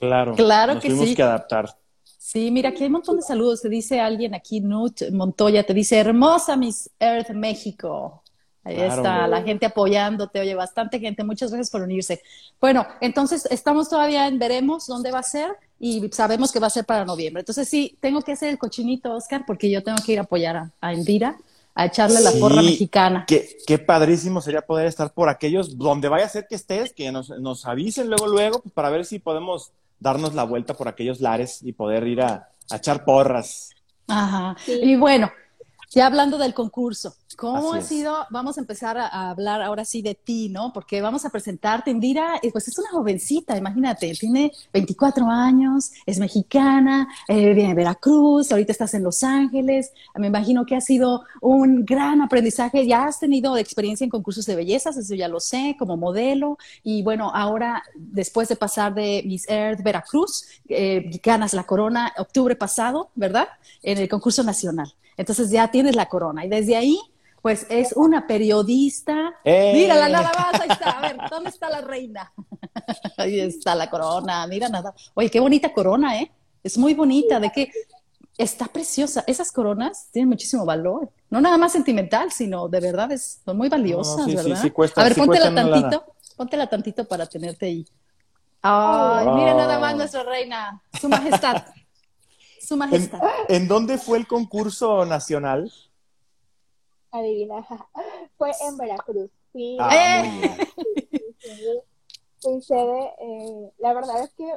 Claro, 0.00 0.34
claro 0.34 0.74
nos 0.74 0.82
que 0.82 0.88
tuvimos 0.88 1.14
que 1.14 1.22
adaptar. 1.22 1.78
Sí, 2.22 2.50
mira, 2.50 2.68
aquí 2.68 2.82
hay 2.82 2.88
un 2.88 2.92
montón 2.92 3.16
de 3.16 3.22
saludos. 3.22 3.62
Te 3.62 3.70
dice 3.70 3.98
alguien 3.98 4.34
aquí, 4.34 4.60
Nut 4.60 5.10
Montoya, 5.10 5.64
te 5.64 5.72
dice, 5.72 5.98
hermosa 5.98 6.54
Miss 6.54 6.90
Earth 7.00 7.30
México. 7.30 8.22
Ahí 8.62 8.78
está, 8.78 9.26
la 9.26 9.42
gente 9.42 9.64
apoyándote, 9.64 10.38
oye, 10.38 10.54
bastante 10.54 11.00
gente, 11.00 11.24
muchas 11.24 11.50
gracias 11.50 11.70
por 11.70 11.80
unirse. 11.80 12.20
Bueno, 12.60 12.86
entonces 13.00 13.48
estamos 13.50 13.88
todavía 13.88 14.28
en 14.28 14.38
veremos 14.38 14.86
dónde 14.86 15.10
va 15.10 15.20
a 15.20 15.22
ser 15.22 15.50
y 15.78 16.10
sabemos 16.12 16.52
que 16.52 16.60
va 16.60 16.66
a 16.66 16.70
ser 16.70 16.84
para 16.84 17.06
noviembre. 17.06 17.40
Entonces 17.40 17.66
sí, 17.66 17.96
tengo 18.00 18.20
que 18.20 18.32
hacer 18.32 18.50
el 18.50 18.58
cochinito, 18.58 19.14
Oscar, 19.14 19.44
porque 19.46 19.70
yo 19.70 19.82
tengo 19.82 19.98
que 20.04 20.12
ir 20.12 20.18
a 20.18 20.22
apoyar 20.22 20.56
a, 20.58 20.70
a 20.82 20.92
Indira 20.92 21.38
a 21.74 21.86
echarle 21.86 22.20
la 22.20 22.32
porra 22.32 22.60
mexicana. 22.60 23.24
Qué, 23.26 23.56
qué, 23.66 23.78
padrísimo 23.78 24.42
sería 24.42 24.60
poder 24.60 24.86
estar 24.86 25.10
por 25.14 25.30
aquellos, 25.30 25.78
donde 25.78 26.08
vaya 26.08 26.26
a 26.26 26.28
ser 26.28 26.46
que 26.46 26.56
estés, 26.56 26.92
que 26.92 27.10
nos, 27.10 27.30
nos 27.30 27.64
avisen 27.64 28.08
luego, 28.08 28.26
luego, 28.26 28.60
pues, 28.60 28.74
para 28.74 28.90
ver 28.90 29.06
si 29.06 29.20
podemos 29.20 29.72
darnos 30.00 30.34
la 30.34 30.44
vuelta 30.44 30.74
por 30.74 30.88
aquellos 30.88 31.20
lares 31.20 31.62
y 31.62 31.72
poder 31.72 32.06
ir 32.06 32.22
a, 32.22 32.48
a 32.70 32.76
echar 32.76 33.04
porras. 33.04 33.70
Ajá. 34.08 34.56
Y 34.66 34.96
bueno, 34.96 35.30
ya 35.92 36.06
hablando 36.06 36.38
del 36.38 36.54
concurso, 36.54 37.16
¿cómo 37.36 37.72
ha 37.72 37.82
sido? 37.82 38.14
Vamos 38.30 38.58
a 38.58 38.60
empezar 38.60 38.96
a, 38.96 39.30
hablar 39.30 39.60
ahora 39.60 39.84
sí 39.84 40.02
de 40.02 40.14
ti, 40.14 40.48
¿no? 40.48 40.72
Porque 40.72 41.00
vamos 41.00 41.24
a 41.24 41.30
presentarte. 41.30 41.90
Indira, 41.90 42.40
pues 42.52 42.68
es 42.68 42.78
una 42.78 42.90
jovencita, 42.90 43.56
imagínate, 43.56 44.12
tiene 44.14 44.52
24 44.72 45.26
años, 45.28 45.90
es 46.06 46.20
mexicana, 46.20 47.08
eh, 47.26 47.54
viene 47.54 47.70
de 47.70 47.74
Veracruz, 47.74 48.52
ahorita 48.52 48.70
estás 48.70 48.94
en 48.94 49.02
Los 49.02 49.24
Ángeles. 49.24 49.92
Me 50.14 50.28
imagino 50.28 50.64
que 50.64 50.76
ha 50.76 50.80
sido 50.80 51.24
un 51.40 51.84
gran 51.84 52.22
aprendizaje. 52.22 52.86
Ya 52.86 53.06
has 53.06 53.18
tenido 53.18 53.56
experiencia 53.56 54.04
en 54.04 54.10
concursos 54.10 54.46
de 54.46 54.54
bellezas, 54.54 54.96
eso 54.96 55.16
ya 55.16 55.26
lo 55.26 55.40
sé, 55.40 55.74
como 55.76 55.96
modelo. 55.96 56.56
Y 56.84 57.02
bueno, 57.02 57.32
ahora, 57.34 57.82
después 57.96 58.48
de 58.48 58.54
pasar 58.54 58.94
de 58.94 59.24
Miss 59.26 59.48
Earth 59.48 59.82
Veracruz, 59.82 60.44
eh, 60.68 61.18
ganas 61.20 61.52
la 61.52 61.64
corona 61.64 62.12
octubre 62.16 62.54
pasado, 62.54 63.10
¿verdad? 63.16 63.48
En 63.82 63.98
el 63.98 64.08
concurso 64.08 64.44
nacional. 64.44 64.94
Entonces 65.20 65.50
ya 65.50 65.70
tienes 65.70 65.94
la 65.96 66.06
corona. 66.06 66.46
Y 66.46 66.48
desde 66.48 66.76
ahí, 66.76 66.98
pues 67.42 67.66
es 67.68 67.92
una 67.92 68.26
periodista. 68.26 69.34
¡Eh! 69.44 69.72
Mírala 69.74 70.08
nada 70.08 70.32
más, 70.32 70.58
ahí 70.62 70.68
está. 70.70 70.90
A 70.92 71.00
ver, 71.02 71.18
¿dónde 71.30 71.50
está 71.50 71.68
la 71.68 71.82
reina? 71.82 72.32
ahí 73.18 73.38
está 73.38 73.74
la 73.74 73.90
corona, 73.90 74.46
mira 74.46 74.70
nada. 74.70 74.94
Oye, 75.12 75.30
qué 75.30 75.38
bonita 75.38 75.74
corona, 75.74 76.18
¿eh? 76.18 76.32
Es 76.64 76.78
muy 76.78 76.94
bonita, 76.94 77.38
de 77.38 77.50
que 77.50 77.70
está 78.38 78.64
preciosa. 78.64 79.22
Esas 79.26 79.52
coronas 79.52 80.08
tienen 80.10 80.30
muchísimo 80.30 80.64
valor. 80.64 81.10
No 81.28 81.38
nada 81.42 81.58
más 81.58 81.72
sentimental, 81.72 82.32
sino 82.32 82.68
de 82.68 82.80
verdad 82.80 83.12
es, 83.12 83.42
son 83.44 83.58
muy 83.58 83.68
valiosas, 83.68 84.26
¿verdad? 84.26 84.56
Sí, 84.56 84.62
sí, 84.62 84.70
cuesta, 84.70 85.02
a 85.02 85.04
ver, 85.04 85.16
póntela 85.16 85.54
tantito, 85.54 86.14
póntela 86.34 86.66
tantito 86.66 87.04
para 87.06 87.26
tenerte 87.26 87.66
ahí. 87.66 87.86
Ay, 88.62 89.26
mira 89.34 89.52
nada 89.52 89.78
más 89.78 89.94
nuestra 89.96 90.22
reina, 90.22 90.82
su 90.98 91.10
majestad. 91.10 91.62
Su 92.70 92.76
Majestad. 92.76 93.20
¿En, 93.48 93.66
dónde 93.66 93.98
fue 93.98 94.16
el 94.16 94.28
concurso 94.28 95.04
nacional? 95.04 95.72
Adivina, 97.10 97.66
fue 98.38 98.52
en 98.60 98.76
Veracruz. 98.76 99.28
Fui, 99.50 99.76
ah, 99.80 100.22
fui 102.38 102.62
sede, 102.62 103.12
eh, 103.18 103.72
la 103.78 103.92
verdad 103.92 104.22
es 104.22 104.32
que 104.34 104.48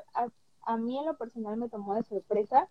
a, 0.63 0.77
mí 0.77 0.99
en 0.99 1.07
lo 1.07 1.17
personal 1.17 1.57
me 1.57 1.69
tomó 1.69 1.95
de 1.95 2.03
sorpresa. 2.03 2.67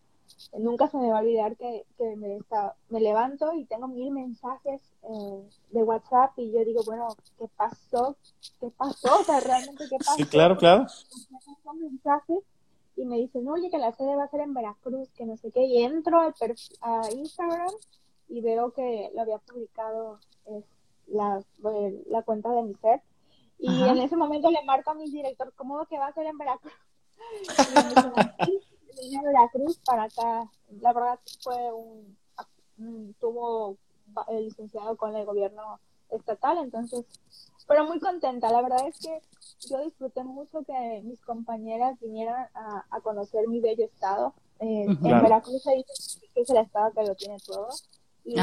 Nunca 0.56 0.86
se 0.86 0.96
me 0.96 1.10
va 1.10 1.18
a 1.18 1.22
olvidar 1.22 1.56
que, 1.56 1.86
que 1.98 2.14
me, 2.14 2.36
está, 2.36 2.76
me 2.88 3.00
levanto 3.00 3.52
y 3.52 3.64
tengo 3.64 3.88
mil 3.88 4.12
mensajes 4.12 4.80
eh, 5.02 5.48
de 5.70 5.82
WhatsApp 5.82 6.34
y 6.36 6.52
yo 6.52 6.64
digo, 6.64 6.84
bueno, 6.86 7.08
¿qué 7.36 7.48
pasó? 7.56 8.16
¿Qué 8.60 8.70
pasó? 8.70 9.18
O 9.18 9.24
sea, 9.24 9.40
realmente, 9.40 9.86
¿qué 9.90 9.96
pasó? 9.98 10.14
Sí, 10.14 10.24
claro, 10.24 10.56
claro. 10.56 10.86
mensajes 11.74 12.44
y 13.02 13.04
me 13.04 13.16
dicen, 13.16 13.48
oye, 13.48 13.68
que 13.68 13.78
la 13.78 13.90
sede 13.92 14.14
va 14.14 14.24
a 14.24 14.28
ser 14.28 14.40
en 14.42 14.54
Veracruz, 14.54 15.10
que 15.16 15.26
no 15.26 15.36
sé 15.36 15.50
qué, 15.50 15.64
y 15.64 15.82
entro 15.82 16.20
al 16.20 16.34
a 16.82 17.10
Instagram 17.10 17.72
y 18.28 18.40
veo 18.40 18.72
que 18.72 19.10
lo 19.12 19.22
había 19.22 19.38
publicado 19.38 20.20
la, 21.08 21.42
la 22.06 22.22
cuenta 22.22 22.50
de 22.50 22.62
mi 22.62 22.74
ser. 22.76 23.02
Y 23.58 23.82
en 23.82 23.98
ese 23.98 24.16
momento 24.16 24.52
le 24.52 24.62
marco 24.62 24.92
a 24.92 24.94
mi 24.94 25.10
director, 25.10 25.52
¿cómo 25.56 25.84
que 25.86 25.98
va 25.98 26.06
a 26.06 26.12
ser 26.12 26.26
en 26.26 26.38
Veracruz? 26.38 26.72
y 29.02 29.10
me 29.10 29.18
a 29.18 29.22
Veracruz 29.22 29.78
para 29.84 30.04
acá. 30.04 30.48
La 30.80 30.92
verdad 30.92 31.18
fue 31.42 31.56
un, 31.72 33.14
tuvo 33.18 33.76
el 34.28 34.44
licenciado 34.44 34.96
con 34.96 35.16
el 35.16 35.26
gobierno 35.26 35.80
estatal, 36.10 36.58
entonces 36.58 37.04
pero 37.66 37.84
muy 37.84 37.98
contenta. 37.98 38.50
La 38.50 38.62
verdad 38.62 38.86
es 38.86 38.98
que 38.98 39.20
yo 39.68 39.82
disfruté 39.84 40.24
mucho 40.24 40.62
que 40.64 41.02
mis 41.04 41.20
compañeras 41.20 41.98
vinieran 42.00 42.48
a, 42.54 43.00
conocer 43.02 43.48
mi 43.48 43.60
bello 43.60 43.84
estado. 43.84 44.34
Eh, 44.60 44.86
en 44.86 45.22
Veracruz 45.22 45.62
se 45.62 45.74
dice 45.74 46.20
que 46.34 46.40
es 46.42 46.50
el 46.50 46.58
estado 46.58 46.92
que 46.92 47.02
lo 47.02 47.14
tiene 47.14 47.36
todo 47.44 47.68
y 48.24 48.36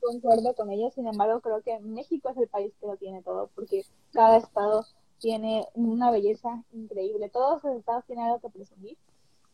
concuerdo 0.00 0.54
con 0.54 0.70
ellos. 0.70 0.94
Sin 0.94 1.06
embargo, 1.06 1.40
creo 1.40 1.62
que 1.62 1.78
México 1.80 2.30
es 2.30 2.36
el 2.36 2.48
país 2.48 2.72
que 2.80 2.86
lo 2.86 2.96
tiene 2.96 3.22
todo 3.22 3.50
porque 3.54 3.84
cada 4.12 4.38
estado 4.38 4.86
tiene 5.18 5.66
una 5.74 6.10
belleza 6.10 6.64
increíble. 6.72 7.28
Todos 7.28 7.62
los 7.62 7.76
estados 7.76 8.04
tienen 8.06 8.24
algo 8.24 8.40
que 8.40 8.50
presumir 8.50 8.96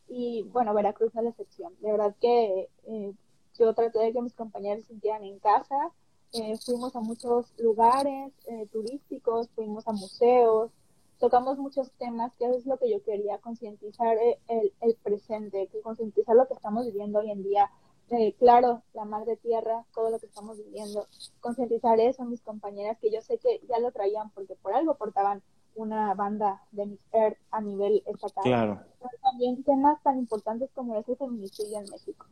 y 0.09 0.43
bueno, 0.53 0.75
Veracruz 0.75 1.15
no 1.15 1.21
es 1.21 1.25
la 1.25 1.31
excepción. 1.31 1.73
De 1.81 1.91
verdad 1.91 2.15
que 2.21 2.69
eh, 2.85 3.15
yo 3.59 3.75
traté 3.75 3.99
de 3.99 4.13
que 4.13 4.23
mis 4.23 4.35
compañeros 4.35 4.85
se 4.85 4.89
sintieran 4.89 5.25
en 5.25 5.39
casa 5.39 5.93
eh, 6.33 6.57
fuimos 6.65 6.95
a 6.97 7.01
muchos 7.01 7.47
lugares 7.59 8.33
eh, 8.47 8.67
turísticos, 8.73 9.49
fuimos 9.55 9.87
a 9.89 9.93
museos, 9.93 10.71
tocamos 11.19 11.59
muchos 11.59 11.91
temas, 11.93 12.35
que 12.37 12.47
es 12.47 12.67
lo 12.67 12.79
que 12.79 12.91
yo 12.91 13.03
quería, 13.03 13.39
concientizar 13.39 14.17
eh, 14.19 14.39
el, 14.49 14.73
el, 14.81 14.97
presente, 14.97 15.69
que 15.69 15.81
concientizar 15.81 16.37
lo 16.37 16.47
que 16.47 16.55
estamos 16.55 16.87
viviendo 16.87 17.21
hoy 17.21 17.31
en 17.31 17.43
día. 17.43 17.71
claro, 18.39 18.83
la 18.95 19.05
madre 19.05 19.37
tierra, 19.37 19.85
todo 19.95 20.11
lo 20.11 20.19
que 20.19 20.27
estamos 20.27 20.57
viviendo, 20.59 21.07
concientizar 21.41 21.99
eso 22.01 22.23
a 22.23 22.27
mis 22.27 22.43
compañeras, 22.43 22.99
que 23.01 23.11
yo 23.11 23.21
sé 23.21 23.39
que 23.39 23.61
ya 23.69 23.79
lo 23.79 23.91
traían 23.93 24.31
porque 24.31 24.55
por 24.57 24.75
algo 24.75 24.95
portaban 24.95 25.43
una 25.75 26.15
banda 26.15 26.63
de 26.71 26.87
Miss 26.87 27.01
Earth 27.13 27.39
a 27.51 27.61
nivel 27.61 28.03
estatal. 28.07 28.45
Claro. 28.45 28.81
Pero 28.99 29.11
también 29.23 29.63
temas 29.63 30.03
tan 30.03 30.19
importantes 30.19 30.71
como 30.73 30.97
ese 30.97 31.17
feminicidio 31.17 31.79
en 31.79 31.91
México 31.91 32.27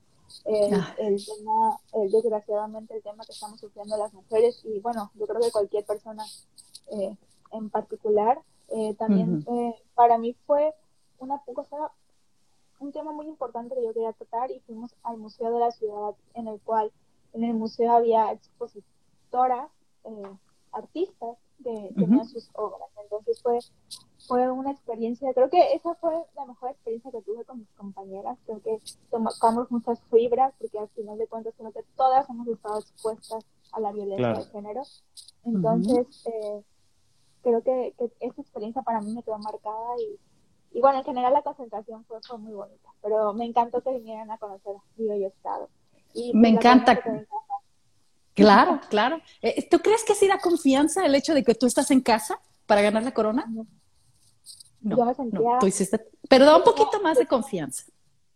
el, 0.45 0.75
ah. 0.75 0.95
el 0.99 1.25
tema, 1.25 1.79
desgraciadamente 2.11 2.97
el 2.97 3.03
tema 3.03 3.25
que 3.25 3.33
estamos 3.33 3.61
sufriendo 3.61 3.97
las 3.97 4.12
mujeres 4.12 4.61
y 4.64 4.81
bueno, 4.81 5.11
yo 5.14 5.26
creo 5.26 5.41
que 5.41 5.50
cualquier 5.50 5.85
persona 5.85 6.25
eh, 6.93 7.17
en 7.53 7.71
particular, 7.71 8.41
eh, 8.75 8.95
también 8.95 9.45
eh, 9.49 9.75
para 9.95 10.19
mí 10.19 10.37
fue 10.47 10.75
una 11.19 11.40
cosa, 11.54 11.76
un 12.78 12.93
tema 12.93 13.12
muy 13.12 13.26
importante 13.26 13.75
que 13.75 13.85
yo 13.85 13.93
quería 13.93 14.12
tratar 14.12 14.50
y 14.50 14.61
fuimos 14.61 14.95
al 15.02 15.16
Museo 15.19 15.52
de 15.52 15.61
la 15.61 15.71
Ciudad 15.71 16.14
en 16.35 16.49
el 16.49 16.61
cual 16.61 16.93
en 17.33 17.45
el 17.45 17.54
museo 17.54 17.93
había 17.93 18.33
expositoras, 18.33 19.69
artistas 20.71 21.38
que 21.62 21.93
tenían 21.97 22.26
sus 22.28 22.50
obras. 22.54 22.90
Entonces 23.00 23.40
fue 23.43 23.59
fue 24.26 24.50
una 24.50 24.71
experiencia, 24.71 25.33
creo 25.35 25.50
que 25.50 25.75
esa 25.75 25.95
fue 25.97 26.12
la 26.35 26.47
mejor 26.47 26.71
experiencia 26.71 27.11
que 27.11 27.23
tuve 27.23 27.45
con 27.45 27.59
mis 27.59 27.71
compañeras, 27.76 28.38
creo 28.47 28.61
que 28.62 28.78
tomamos 29.11 29.71
muchas 29.71 30.00
fibras, 30.11 30.54
porque 30.59 30.78
al 30.78 30.88
final 30.88 31.19
de 31.19 31.26
cuentas 31.26 31.54
creo 31.57 31.73
que 31.73 31.85
todas 31.97 32.28
hemos 32.31 32.49
estado 32.49 32.81
expuestas 32.81 33.45
a 33.73 33.81
la 33.81 33.93
violencia 33.93 34.35
de 34.35 34.45
género, 34.45 34.83
entonces 35.45 36.26
eh, 36.26 36.62
creo 37.45 37.63
que, 37.63 37.95
que, 37.99 38.11
esa 38.21 38.41
experiencia 38.41 38.83
para 38.83 39.01
mí 39.01 39.13
me 39.13 39.23
quedó 39.23 39.39
marcada 39.39 39.95
y, 40.01 40.79
y 40.79 40.81
bueno, 40.81 40.99
en 40.99 41.05
general 41.05 41.33
la 41.33 41.43
concentración 41.43 42.05
fue, 42.07 42.19
fue 42.27 42.39
muy 42.39 42.55
bonita, 42.55 42.89
pero 43.01 43.33
me 43.33 43.45
encantó 43.45 43.81
que 43.81 43.93
vinieran 43.93 44.31
a 44.31 44.39
conocer 44.39 44.75
mi 44.97 45.07
bello 45.07 45.29
estado. 45.29 45.69
Y 46.15 46.33
me 46.35 46.49
pues, 46.49 46.55
encanta. 46.55 47.01
Claro, 48.35 48.81
claro. 48.89 49.21
Eh, 49.43 49.69
¿Tú 49.69 49.79
crees 49.79 50.03
que 50.05 50.15
sí 50.15 50.27
da 50.27 50.39
confianza 50.39 51.07
el 51.07 51.15
hecho 51.15 51.35
de 51.35 51.45
que 51.45 51.55
tú 51.55 51.67
estás 51.67 51.91
en 51.91 52.01
casa 52.01 52.41
para 52.67 52.83
ganar 52.83 53.05
la 53.05 53.15
corona? 53.15 53.47
yo 54.81 55.05
me 55.05 55.15
sentía... 55.15 55.59
tú 55.61 55.67
hiciste, 55.67 56.09
pero 56.29 56.45
da 56.45 56.57
un 56.57 56.65
poquito 56.65 57.01
más 57.01 57.19
de 57.19 57.27
confianza, 57.27 57.85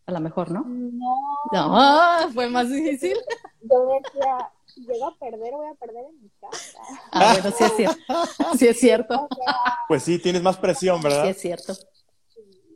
a 0.06 0.12
lo 0.12 0.20
mejor, 0.20 0.50
¿no? 0.50 0.64
No. 0.64 1.16
No, 1.52 2.30
fue 2.32 2.48
más 2.48 2.68
difícil. 2.70 3.16
Yo 3.62 4.00
decía, 4.02 4.50
si 4.78 4.86
llego 4.86 5.08
a 5.08 5.16
perder, 5.16 5.54
voy 5.54 5.66
a 5.66 5.74
perder 5.74 6.04
en 6.06 6.22
mi 6.22 6.30
casa. 6.40 6.78
Ah, 7.12 7.34
bueno, 7.34 7.56
sí 7.56 7.64
es 7.64 7.72
cierto. 7.76 8.14
Sí 8.56 8.68
es 8.68 8.78
cierto. 8.78 9.28
pues 9.88 10.02
sí, 10.04 10.18
tienes 10.18 10.42
más 10.42 10.56
presión, 10.56 11.02
¿verdad? 11.02 11.24
Sí 11.24 11.30
es 11.30 11.40
cierto. 11.40 11.72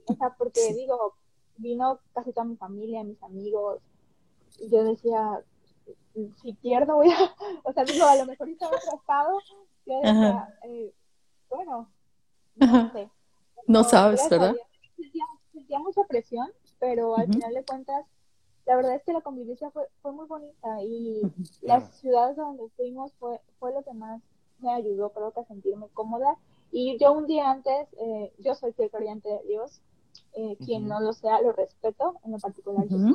O 0.06 0.14
sea, 0.14 0.34
porque 0.36 0.74
digo, 0.74 1.14
vino 1.56 2.00
casi 2.12 2.32
toda 2.32 2.44
mi 2.44 2.56
familia, 2.56 3.04
mis 3.04 3.22
amigos, 3.22 3.80
y 4.58 4.68
yo 4.68 4.82
decía, 4.82 5.42
si 6.42 6.52
pierdo 6.54 6.96
voy 6.96 7.10
a, 7.10 7.16
o 7.62 7.72
sea, 7.72 7.84
digo, 7.84 8.04
a 8.06 8.16
lo 8.16 8.26
mejor 8.26 8.48
hice 8.48 8.64
otro 8.64 8.78
estado, 8.98 9.38
yo 9.86 10.00
decía, 10.00 10.58
eh, 10.64 10.92
bueno, 11.48 11.88
no 12.56 12.92
sé. 12.92 13.10
No, 13.66 13.84
sabes, 13.84 14.28
¿verdad? 14.28 14.56
Sentía, 15.52 15.78
mucha 15.78 16.02
presión, 16.08 16.50
pero 16.80 17.16
al 17.16 17.28
final 17.28 17.54
de 17.54 17.64
cuentas, 17.64 18.04
la 18.66 18.76
verdad 18.76 18.94
es 18.94 19.02
que 19.02 19.12
la 19.12 19.20
convivencia 19.20 19.70
fue, 19.70 19.88
fue 20.00 20.12
muy 20.12 20.26
bonita 20.26 20.82
y 20.82 21.20
las 21.62 21.98
ciudades 21.98 22.36
donde 22.36 22.68
fuimos 22.76 23.12
fue, 23.14 23.40
fue 23.58 23.72
lo 23.72 23.82
que 23.82 23.92
más 23.92 24.22
me 24.60 24.72
ayudó, 24.72 25.10
creo 25.10 25.32
que 25.32 25.40
a 25.40 25.44
sentirme 25.44 25.88
cómoda. 25.92 26.36
Y 26.70 26.96
yo 26.98 27.12
un 27.12 27.26
día 27.26 27.50
antes, 27.50 27.88
eh, 27.98 28.32
yo 28.38 28.54
soy 28.54 28.72
fiel 28.72 28.90
creyente 28.90 29.28
de 29.28 29.42
Dios, 29.46 29.82
eh, 30.34 30.56
quien 30.64 30.88
no 30.88 31.00
lo 31.00 31.12
sea, 31.12 31.42
lo 31.42 31.52
respeto, 31.52 32.18
en 32.24 32.32
lo 32.32 32.38
particular 32.38 32.86
yo 32.88 32.98
sí. 32.98 33.14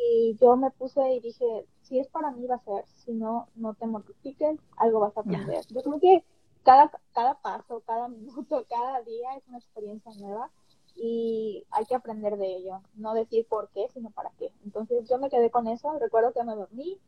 Y 0.00 0.36
yo 0.40 0.56
me 0.56 0.70
puse 0.70 1.14
y 1.14 1.20
dije, 1.20 1.66
si 1.82 1.98
es 1.98 2.06
para 2.08 2.30
mí 2.30 2.46
va 2.46 2.56
a 2.56 2.64
ser, 2.64 2.84
si 2.86 3.12
no, 3.12 3.48
no 3.56 3.74
te 3.74 3.86
mortifiques, 3.86 4.60
algo 4.76 5.00
vas 5.00 5.16
a 5.16 5.20
aprender. 5.20 5.64
Yo 5.70 5.82
creo 5.82 5.98
que 5.98 6.24
cada, 6.62 6.90
cada 7.12 7.34
paso, 7.40 7.82
cada 7.84 8.08
minuto, 8.08 8.64
cada 8.68 9.02
día 9.02 9.34
es 9.36 9.48
una 9.48 9.58
experiencia 9.58 10.12
nueva 10.20 10.50
y 10.96 11.64
hay 11.70 11.84
que 11.86 11.94
aprender 11.94 12.36
de 12.36 12.56
ello, 12.56 12.80
no 12.94 13.14
decir 13.14 13.46
por 13.48 13.68
qué, 13.70 13.86
sino 13.92 14.10
para 14.10 14.30
qué. 14.38 14.50
Entonces 14.64 15.08
yo 15.08 15.18
me 15.18 15.30
quedé 15.30 15.50
con 15.50 15.68
eso, 15.68 15.98
recuerdo 15.98 16.32
que 16.32 16.44
me 16.44 16.54
dormí, 16.54 16.98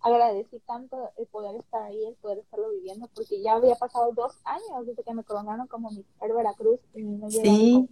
agradecí 0.00 0.60
tanto 0.66 1.10
el 1.16 1.26
poder 1.26 1.56
estar 1.56 1.82
ahí, 1.82 2.04
el 2.06 2.14
poder 2.14 2.38
estarlo 2.38 2.70
viviendo, 2.70 3.08
porque 3.14 3.40
ya 3.42 3.54
había 3.54 3.74
pasado 3.76 4.12
dos 4.12 4.34
años 4.44 4.86
desde 4.86 5.02
que 5.02 5.14
me 5.14 5.24
coronaron 5.24 5.66
como 5.66 5.90
mi 5.90 6.04
Veracruz 6.20 6.80
y 6.94 7.02
me 7.02 7.30
sí. 7.30 7.88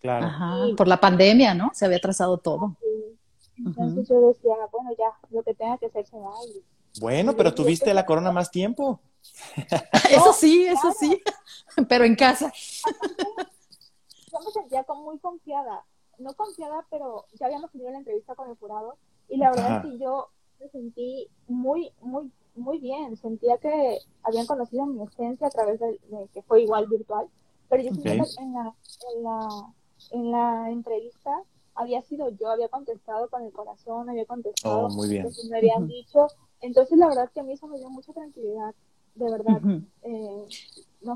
Claro. 0.00 0.26
Ajá, 0.26 0.66
por 0.76 0.86
la 0.86 1.00
pandemia, 1.00 1.54
¿no? 1.54 1.70
Se 1.72 1.86
había 1.86 1.98
trazado 1.98 2.36
todo. 2.38 2.76
Entonces 3.56 4.08
yo 4.08 4.20
decía, 4.28 4.54
bueno, 4.70 4.90
ya, 4.98 5.12
lo 5.30 5.42
que 5.42 5.54
tenga 5.54 5.78
que 5.78 5.86
hacer 5.86 6.06
se 6.06 6.18
va. 6.18 6.30
Bueno, 7.00 7.34
pero 7.34 7.54
tuviste 7.54 7.94
la 7.94 8.04
corona 8.04 8.30
más 8.30 8.50
tiempo. 8.50 9.00
eso 10.10 10.32
sí, 10.32 10.66
eso 10.66 10.92
sí, 10.98 11.22
pero 11.88 12.04
en 12.04 12.14
casa. 12.14 12.52
Yo 14.34 14.44
me 14.44 14.50
sentía 14.50 14.84
como 14.84 15.04
muy 15.04 15.18
confiada, 15.18 15.84
no 16.18 16.34
confiada, 16.34 16.84
pero 16.90 17.26
ya 17.34 17.46
habíamos 17.46 17.70
tenido 17.70 17.90
la 17.90 17.98
entrevista 17.98 18.34
con 18.34 18.50
el 18.50 18.56
jurado 18.56 18.96
y 19.28 19.36
la 19.36 19.50
verdad 19.50 19.78
es 19.84 19.92
que 19.92 19.98
yo 19.98 20.28
me 20.60 20.68
sentí 20.68 21.28
muy, 21.46 21.92
muy, 22.00 22.30
muy 22.54 22.78
bien. 22.78 23.16
Sentía 23.16 23.58
que 23.58 23.98
habían 24.22 24.46
conocido 24.46 24.86
mi 24.86 25.02
esencia 25.02 25.46
a 25.46 25.50
través 25.50 25.78
de, 25.80 25.98
que 26.32 26.42
fue 26.42 26.62
igual 26.62 26.86
virtual, 26.88 27.28
pero 27.68 27.82
yo 27.82 27.94
sentía 27.94 28.24
que 28.24 28.42
en 28.42 28.52
la, 28.52 28.74
en 29.14 29.22
la, 29.22 29.74
en 30.10 30.30
la 30.30 30.70
entrevista 30.70 31.30
había 31.74 32.02
sido 32.02 32.28
yo, 32.30 32.50
había 32.50 32.68
contestado 32.68 33.28
con 33.28 33.42
el 33.42 33.52
corazón, 33.52 34.08
había 34.08 34.26
contestado 34.26 34.86
oh, 34.86 34.90
muy 34.90 35.08
bien. 35.08 35.24
lo 35.24 35.30
que 35.30 35.48
me 35.48 35.58
habían 35.58 35.86
dicho. 35.86 36.28
Entonces, 36.60 36.98
la 36.98 37.08
verdad 37.08 37.30
que 37.32 37.40
a 37.40 37.42
mí 37.42 37.52
eso 37.52 37.66
me 37.66 37.78
dio 37.78 37.90
mucha 37.90 38.12
tranquilidad, 38.12 38.74
de 39.14 39.30
verdad. 39.30 39.60
Eh, 40.02 40.46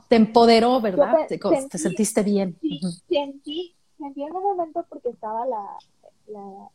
Te 0.08 0.16
empoderó, 0.16 0.80
¿verdad? 0.80 1.26
te, 1.28 1.78
sentiste 1.78 2.22
bien. 2.22 2.58
Sí, 2.60 2.80
sentí, 3.08 3.74
sentí 3.98 4.22
en 4.22 4.34
un 4.34 4.42
momento 4.42 4.84
porque 4.88 5.10
estaba 5.10 5.46
la, 5.46 5.78
la 6.26 6.70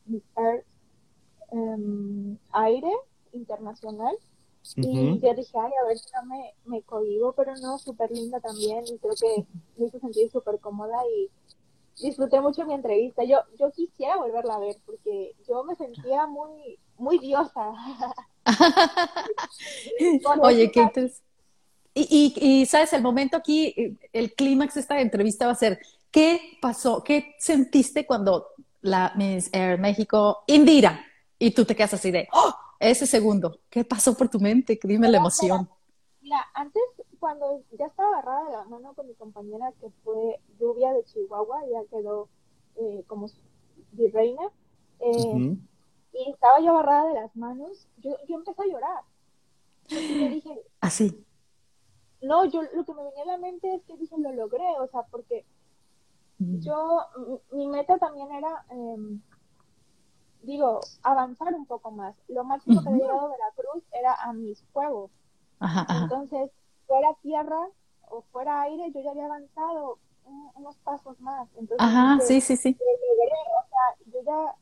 em, 1.52 2.38
Aire 2.52 2.92
Internacional. 3.34 4.16
Y 4.78 5.20
yo 5.20 5.34
dije, 5.34 5.58
ay, 5.60 5.72
a 5.82 5.88
ver 5.88 5.98
si 5.98 6.10
no 6.16 6.26
me, 6.26 6.54
me 6.66 6.84
pero 7.36 7.56
no, 7.62 7.78
súper 7.78 8.12
linda 8.12 8.40
también. 8.40 8.84
Y 8.88 8.98
creo 8.98 9.14
que 9.20 9.46
me 9.78 9.88
hizo 9.88 10.00
sentir 10.00 10.32
súper 10.32 10.60
cómoda 10.60 10.98
y 11.14 11.30
disfruté 12.02 12.40
mucho 12.40 12.66
mi 12.66 12.74
entrevista. 12.74 13.24
Yo, 13.24 13.40
yo 13.60 13.72
quisiera 13.72 14.16
volverla 14.18 14.56
a 14.56 14.60
ver 14.60 14.78
porque 14.86 15.36
yo 15.48 15.64
me 15.66 15.76
sentía 15.76 16.28
muy, 16.28 16.80
muy 16.98 17.20
diosa. 17.20 17.74
Oye, 20.42 20.72
qué 20.72 20.82
interesante. 20.82 21.33
Y, 21.94 22.34
y, 22.38 22.62
y, 22.62 22.66
sabes, 22.66 22.92
el 22.94 23.04
momento 23.04 23.38
aquí, 23.38 23.98
el 24.12 24.34
clímax 24.34 24.74
de 24.74 24.82
esta 24.82 25.00
entrevista 25.00 25.46
va 25.46 25.52
a 25.52 25.56
ser, 25.56 25.80
¿qué 26.10 26.58
pasó? 26.62 27.04
¿Qué 27.04 27.36
sentiste 27.38 28.06
cuando 28.06 28.48
la 28.82 29.14
Miss 29.16 29.50
Air 29.54 29.80
México, 29.80 30.44
Indira, 30.48 31.06
y 31.40 31.52
tú 31.52 31.66
te 31.66 31.76
quedas 31.76 31.94
así 31.94 32.12
de, 32.12 32.28
¡oh! 32.34 32.54
Ese 32.80 33.08
segundo, 33.08 33.60
¿qué 33.70 33.86
pasó 33.86 34.16
por 34.18 34.28
tu 34.28 34.40
mente? 34.40 34.78
Dime 34.84 35.10
la 35.10 35.18
emoción. 35.18 35.70
Mira, 36.22 36.46
antes 36.54 36.84
cuando 37.18 37.62
ya 37.80 37.86
estaba 37.86 38.10
agarrada 38.10 38.46
de 38.46 38.52
la 38.52 38.64
mano 38.66 38.94
con 38.94 39.08
mi 39.08 39.14
compañera 39.14 39.72
que 39.80 39.90
fue 40.04 40.40
Lluvia 40.60 40.92
de 40.92 41.06
Chihuahua, 41.06 41.62
ya 41.72 41.80
quedó 41.90 42.28
eh, 42.76 43.04
como 43.08 43.30
virreina, 43.94 44.44
eh, 45.00 45.56
y 46.14 46.30
estaba 46.30 46.60
yo 46.60 46.72
agarrada 46.72 47.08
de 47.08 47.14
las 47.14 47.36
manos, 47.36 47.88
yo, 47.98 48.18
yo 48.28 48.36
empecé 48.36 48.62
a 48.64 48.68
llorar. 48.68 49.02
Y 49.90 50.28
dije, 50.28 50.62
así. 50.82 51.26
No, 52.24 52.46
yo 52.46 52.62
lo 52.62 52.86
que 52.86 52.94
me 52.94 53.04
venía 53.04 53.24
a 53.24 53.28
la 53.28 53.38
mente 53.38 53.76
es 53.76 53.84
que 53.84 53.98
dije, 53.98 54.16
lo 54.18 54.32
logré, 54.32 54.64
o 54.80 54.88
sea, 54.88 55.04
porque 55.12 55.46
yo, 56.40 57.00
mi, 57.52 57.68
meta 57.68 57.98
también 57.98 58.32
era, 58.32 58.66
em, 58.70 59.22
digo, 60.42 60.80
avanzar 61.04 61.54
un 61.54 61.66
poco 61.66 61.92
más. 61.92 62.16
Lo 62.28 62.44
máximo 62.44 62.82
que 62.82 62.90
había 62.90 63.02
llegado 63.02 63.28
a 63.28 63.30
Veracruz 63.30 63.84
era 63.92 64.16
a 64.16 64.34
mis 64.34 64.64
juegos. 64.74 65.12
Entonces, 66.02 66.52
fuera 66.88 67.14
tierra 67.22 67.68
o 68.10 68.22
fuera 68.32 68.62
aire, 68.64 68.92
yo 68.92 69.02
ya 69.02 69.12
había 69.12 69.26
avanzado 69.26 70.00
unos 70.56 70.78
pasos 70.78 71.20
más. 71.20 71.48
Entonces, 71.56 71.78
Ajá, 71.80 72.20
sí, 72.22 72.42
sí, 72.42 72.56
sí. 72.58 72.78
yo 74.06 74.20
ya 74.26 74.56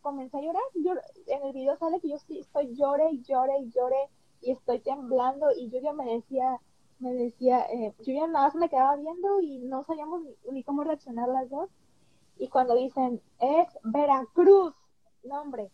comencé 0.00 0.38
a 0.38 0.40
llorar. 0.40 0.62
Yo, 0.74 0.92
en 1.26 1.46
el 1.46 1.52
video 1.52 1.76
sale 1.78 2.00
que 2.00 2.08
yo 2.08 2.18
sí 2.18 2.40
estoy 2.40 2.74
llore 2.74 3.10
y 3.10 3.22
llore 3.22 3.58
y 3.60 3.70
llore 3.70 4.08
y 4.40 4.52
estoy 4.52 4.80
temblando 4.80 5.50
y 5.56 5.68
yo 5.70 5.80
ya 5.80 5.92
me 5.92 6.04
decía, 6.04 6.60
me 6.98 7.12
decía, 7.14 7.60
eh, 7.70 7.94
yo 8.00 8.12
ya 8.12 8.26
nada 8.26 8.46
más 8.46 8.54
me 8.54 8.68
quedaba 8.68 8.96
viendo 8.96 9.40
y 9.40 9.58
no 9.58 9.84
sabíamos 9.84 10.22
ni, 10.50 10.62
cómo 10.64 10.84
reaccionar 10.84 11.28
las 11.28 11.48
dos. 11.48 11.70
Y 12.38 12.48
cuando 12.48 12.76
dicen, 12.76 13.20
es 13.40 13.68
Veracruz, 13.82 14.74
nombre. 15.22 15.70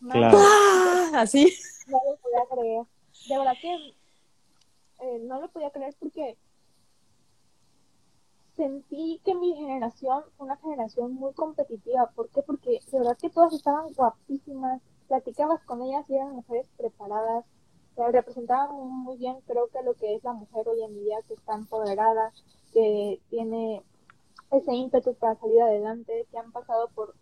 Claro. 0.00 0.38
¡Ah! 0.40 1.10
Así. 1.14 1.52
No 1.86 1.98
lo 2.08 2.16
podía 2.16 2.44
creer. 2.50 2.84
De 3.28 3.38
verdad 3.38 3.54
que 3.60 3.74
eh, 5.00 5.18
no 5.22 5.40
lo 5.40 5.48
podía 5.48 5.70
creer 5.70 5.94
porque 5.98 6.36
sentí 8.56 9.20
que 9.24 9.34
mi 9.34 9.54
generación 9.54 10.24
fue 10.36 10.46
una 10.46 10.56
generación 10.56 11.14
muy 11.14 11.32
competitiva. 11.32 12.10
¿Por 12.14 12.28
qué? 12.30 12.42
Porque 12.42 12.80
de 12.90 12.98
verdad 12.98 13.16
que 13.18 13.30
todas 13.30 13.52
estaban 13.52 13.92
guapísimas, 13.92 14.80
platicabas 15.08 15.62
con 15.64 15.82
ellas 15.82 16.08
y 16.08 16.16
eran 16.16 16.32
mujeres 16.32 16.68
preparadas, 16.76 17.44
representaban 17.96 18.74
muy 18.76 19.16
bien 19.16 19.36
creo 19.46 19.68
que 19.68 19.82
lo 19.82 19.94
que 19.94 20.14
es 20.14 20.24
la 20.24 20.32
mujer 20.32 20.68
hoy 20.68 20.82
en 20.82 20.94
día, 20.94 21.18
que 21.26 21.34
está 21.34 21.54
empoderada, 21.54 22.32
que 22.72 23.20
tiene 23.30 23.82
ese 24.50 24.72
ímpetu 24.72 25.14
para 25.14 25.36
salir 25.36 25.60
adelante, 25.62 26.26
que 26.30 26.38
han 26.38 26.52
pasado 26.52 26.88
por 26.94 27.14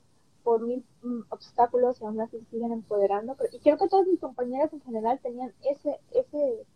por 0.43 0.61
mil 0.61 0.85
mm, 1.03 1.21
obstáculos 1.31 2.01
y 2.01 2.05
aún 2.05 2.21
así 2.21 2.41
siguen 2.51 2.73
empoderando. 2.73 3.37
y 3.53 3.59
creo 3.61 3.79
que 3.79 3.89
todas 3.89 4.07
mis 4.07 4.21
compañeras 4.21 4.73
en 4.73 4.81
general 4.83 5.21
tenían 5.23 5.53
ese, 5.63 6.01
ese, 6.11 6.67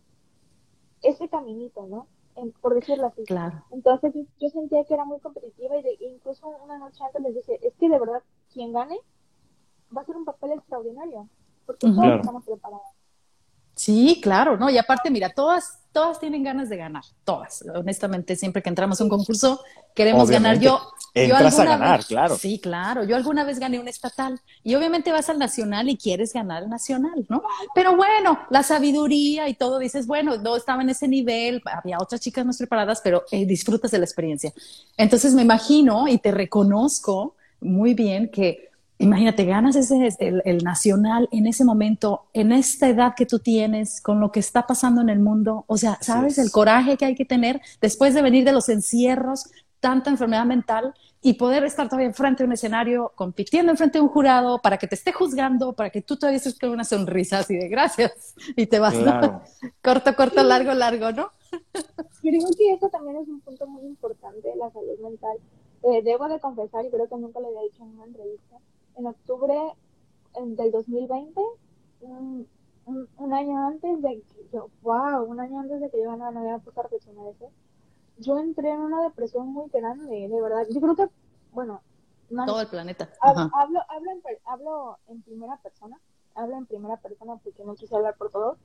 ese 1.02 1.28
caminito, 1.28 1.86
¿no? 1.86 2.06
por 2.60 2.74
decirlo 2.74 3.06
así. 3.06 3.24
Claro. 3.24 3.64
Entonces 3.70 4.12
yo, 4.38 4.48
sentía 4.50 4.84
que 4.84 4.94
era 4.94 5.04
muy 5.04 5.18
competitiva 5.20 5.78
y 5.78 5.82
de, 5.82 5.96
incluso 6.00 6.48
una 6.48 6.78
noche 6.78 7.02
antes 7.02 7.22
les 7.22 7.34
dije, 7.34 7.58
es 7.66 7.74
que 7.76 7.88
de 7.88 7.98
verdad 7.98 8.22
quien 8.52 8.72
gane 8.72 8.98
va 9.96 10.02
a 10.02 10.04
ser 10.04 10.16
un 10.16 10.26
papel 10.26 10.52
extraordinario, 10.52 11.28
porque 11.64 11.86
todos 11.86 12.20
estamos 12.20 12.44
preparados. 12.44 12.86
Sí, 13.76 14.20
claro, 14.22 14.56
¿no? 14.56 14.70
Y 14.70 14.78
aparte, 14.78 15.10
mira, 15.10 15.28
todas, 15.30 15.80
todas 15.92 16.18
tienen 16.18 16.42
ganas 16.42 16.70
de 16.70 16.78
ganar, 16.78 17.04
todas. 17.24 17.62
Honestamente, 17.74 18.34
siempre 18.34 18.62
que 18.62 18.70
entramos 18.70 19.00
a 19.00 19.04
un 19.04 19.10
concurso, 19.10 19.60
queremos 19.94 20.30
ganar. 20.30 20.58
Yo, 20.58 20.80
Entras 21.12 21.58
a 21.58 21.64
ganar, 21.64 22.04
claro. 22.04 22.36
Sí, 22.36 22.58
claro. 22.58 23.04
Yo 23.04 23.16
alguna 23.16 23.44
vez 23.44 23.58
gané 23.58 23.78
un 23.78 23.88
estatal 23.88 24.38
y 24.62 24.74
obviamente 24.74 25.12
vas 25.12 25.30
al 25.30 25.38
nacional 25.38 25.88
y 25.88 25.96
quieres 25.96 26.32
ganar 26.34 26.62
el 26.64 26.68
nacional, 26.68 27.26
¿no? 27.30 27.42
Pero 27.74 27.96
bueno, 27.96 28.38
la 28.50 28.62
sabiduría 28.62 29.48
y 29.48 29.54
todo, 29.54 29.78
dices, 29.78 30.06
bueno, 30.06 30.36
no 30.36 30.56
estaba 30.56 30.82
en 30.82 30.90
ese 30.90 31.08
nivel, 31.08 31.62
había 31.64 31.98
otras 31.98 32.20
chicas 32.20 32.44
más 32.44 32.58
preparadas, 32.58 33.00
pero 33.02 33.24
eh, 33.30 33.46
disfrutas 33.46 33.90
de 33.90 33.98
la 33.98 34.04
experiencia. 34.04 34.52
Entonces 34.98 35.32
me 35.32 35.42
imagino 35.42 36.06
y 36.06 36.18
te 36.18 36.32
reconozco 36.32 37.34
muy 37.60 37.94
bien 37.94 38.30
que 38.30 38.70
Imagínate, 38.98 39.44
ganas 39.44 39.76
ese, 39.76 40.08
el, 40.18 40.64
nacional 40.64 41.28
en 41.30 41.46
ese 41.46 41.64
momento, 41.64 42.26
en 42.32 42.50
esta 42.52 42.88
edad 42.88 43.14
que 43.14 43.26
tú 43.26 43.38
tienes, 43.40 44.00
con 44.00 44.20
lo 44.20 44.32
que 44.32 44.40
está 44.40 44.66
pasando 44.66 45.02
en 45.02 45.10
el 45.10 45.18
mundo. 45.18 45.64
O 45.66 45.76
sea, 45.76 45.98
¿sabes 46.00 46.38
el 46.38 46.50
coraje 46.50 46.96
que 46.96 47.04
hay 47.04 47.14
que 47.14 47.26
tener 47.26 47.60
después 47.80 48.14
de 48.14 48.22
venir 48.22 48.44
de 48.44 48.52
los 48.52 48.70
encierros, 48.70 49.50
tanta 49.80 50.08
enfermedad 50.08 50.46
mental 50.46 50.94
y 51.20 51.34
poder 51.34 51.64
estar 51.64 51.88
todavía 51.88 52.06
enfrente 52.06 52.42
de 52.42 52.46
un 52.46 52.52
escenario, 52.52 53.12
compitiendo 53.14 53.72
enfrente 53.72 53.98
de 53.98 54.02
un 54.02 54.08
jurado 54.08 54.60
para 54.62 54.78
que 54.78 54.86
te 54.86 54.94
esté 54.94 55.12
juzgando, 55.12 55.74
para 55.74 55.90
que 55.90 56.00
tú 56.00 56.16
todavía 56.16 56.38
estés 56.38 56.58
con 56.58 56.70
una 56.70 56.84
sonrisa 56.84 57.40
así 57.40 57.56
de 57.56 57.68
gracias 57.68 58.34
y 58.56 58.66
te 58.66 58.78
vas 58.78 58.94
corto, 59.82 60.14
corto, 60.14 60.42
largo, 60.42 60.72
largo, 60.72 61.12
¿no? 61.12 61.32
Creo 62.22 62.48
que 62.56 62.72
eso 62.72 62.88
también 62.88 63.16
es 63.16 63.28
un 63.28 63.40
punto 63.40 63.66
muy 63.66 63.84
importante 63.84 64.48
de 64.48 64.56
la 64.56 64.70
salud 64.70 64.98
mental. 65.02 65.36
Eh, 65.82 66.02
debo 66.02 66.28
de 66.28 66.40
confesar, 66.40 66.84
y 66.84 66.90
creo 66.90 67.08
que 67.08 67.16
nunca 67.16 67.38
lo 67.38 67.48
había 67.48 67.62
dicho 67.62 67.82
en 67.82 67.90
una 67.90 68.04
entrevista, 68.04 68.45
en 68.96 69.06
octubre 69.06 69.54
del 70.44 70.70
2020, 70.70 71.40
un, 72.00 72.48
un, 72.86 73.32
año 73.32 73.66
antes 73.66 74.02
de 74.02 74.22
que 74.22 74.48
yo, 74.52 74.68
wow, 74.82 75.24
un 75.24 75.40
año 75.40 75.60
antes 75.60 75.80
de 75.80 75.90
que 75.90 76.02
yo 76.02 76.16
no, 76.16 76.30
no 76.30 76.40
había 76.40 76.58
puesto 76.58 76.80
a 76.80 76.84
reflexionar 76.84 77.26
eso, 77.28 77.50
yo 78.18 78.38
entré 78.38 78.70
en 78.70 78.80
una 78.80 79.02
depresión 79.02 79.48
muy 79.48 79.68
grande, 79.70 80.28
de 80.28 80.40
verdad. 80.40 80.66
Yo 80.70 80.80
creo 80.80 80.96
que, 80.96 81.08
bueno, 81.52 81.80
todo 82.28 82.60
el 82.60 82.68
planeta. 82.68 83.08
Hablo, 83.20 83.50
hablo, 83.54 83.80
en, 84.10 84.22
hablo 84.44 84.98
en 85.08 85.22
primera 85.22 85.56
persona, 85.58 85.98
hablo 86.34 86.56
en 86.56 86.66
primera 86.66 86.96
persona 86.96 87.36
porque 87.36 87.64
no 87.64 87.74
quise 87.74 87.94
hablar 87.94 88.16
por 88.16 88.30
todos, 88.30 88.58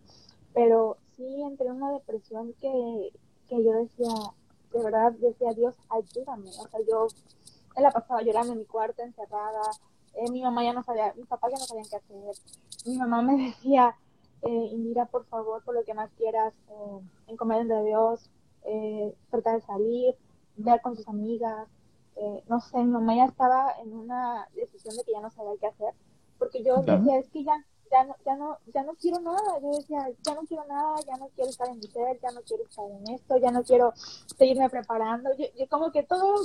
pero 0.53 0.97
sí 1.15 1.41
entré 1.43 1.67
en 1.67 1.73
una 1.73 1.91
depresión 1.91 2.53
que, 2.59 3.11
que 3.47 3.63
yo 3.63 3.71
decía, 3.73 4.13
de 4.73 4.83
verdad, 4.83 5.11
decía, 5.13 5.53
Dios, 5.53 5.75
ayúdame. 5.89 6.49
O 6.49 6.67
sea, 6.67 6.79
yo 6.89 7.07
me 7.75 7.81
la 7.81 7.91
pasaba 7.91 8.21
llorando 8.21 8.53
en 8.53 8.59
mi 8.59 8.65
cuarto, 8.65 9.03
encerrada. 9.03 9.61
Eh, 10.13 10.29
mi 10.31 10.41
mamá 10.41 10.63
ya 10.63 10.73
no 10.73 10.83
sabía, 10.83 11.13
mi 11.15 11.23
papá 11.23 11.49
ya 11.49 11.57
no 11.57 11.65
sabían 11.65 11.87
qué 11.89 11.95
hacer. 11.95 12.35
Mi 12.85 12.97
mamá 12.97 13.21
me 13.21 13.37
decía, 13.47 13.95
eh, 14.41 14.69
Indira, 14.71 15.05
por 15.05 15.25
favor, 15.25 15.63
por 15.63 15.75
lo 15.75 15.83
que 15.83 15.93
más 15.93 16.11
quieras, 16.17 16.53
eh, 16.69 17.65
de 17.65 17.83
Dios, 17.83 18.29
eh, 18.63 19.15
tratar 19.29 19.55
de 19.55 19.65
salir, 19.65 20.15
ver 20.57 20.81
con 20.81 20.95
tus 20.95 21.07
amigas. 21.07 21.67
Eh, 22.15 22.43
no 22.47 22.59
sé, 22.59 22.77
mi 22.77 22.85
mamá 22.85 23.15
ya 23.15 23.25
estaba 23.25 23.73
en 23.79 23.93
una 23.93 24.47
decisión 24.53 24.95
de 24.95 25.03
que 25.03 25.13
ya 25.13 25.21
no 25.21 25.31
sabía 25.31 25.53
qué 25.59 25.67
hacer, 25.67 25.93
porque 26.37 26.63
yo 26.63 26.77
decía, 26.77 27.19
es 27.19 27.29
que 27.29 27.43
ya, 27.43 27.65
ya 27.89 28.03
no, 28.03 28.15
ya 28.25 28.35
no, 28.35 28.57
ya 28.73 28.83
no 28.83 28.93
quiero 28.95 29.19
nada, 29.21 29.59
yo 29.61 29.69
decía, 29.71 30.07
ya 30.21 30.35
no 30.35 30.41
quiero 30.41 30.65
nada, 30.65 30.95
ya 31.07 31.17
no 31.17 31.29
quiero 31.29 31.49
estar 31.49 31.69
en 31.69 31.79
mi 31.79 31.87
ser, 31.87 32.19
ya 32.21 32.31
no 32.31 32.41
quiero 32.41 32.63
estar 32.63 32.85
en 32.89 33.09
esto, 33.15 33.37
ya 33.37 33.51
no 33.51 33.63
quiero 33.63 33.93
seguirme 34.37 34.69
preparando, 34.69 35.29
yo, 35.37 35.45
como 35.69 35.91
que 35.91 36.03
todo, 36.03 36.41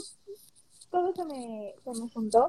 todo 0.91 1.13
se 1.13 1.25
me, 1.25 1.75
se 1.85 2.01
me 2.01 2.11
juntó 2.11 2.49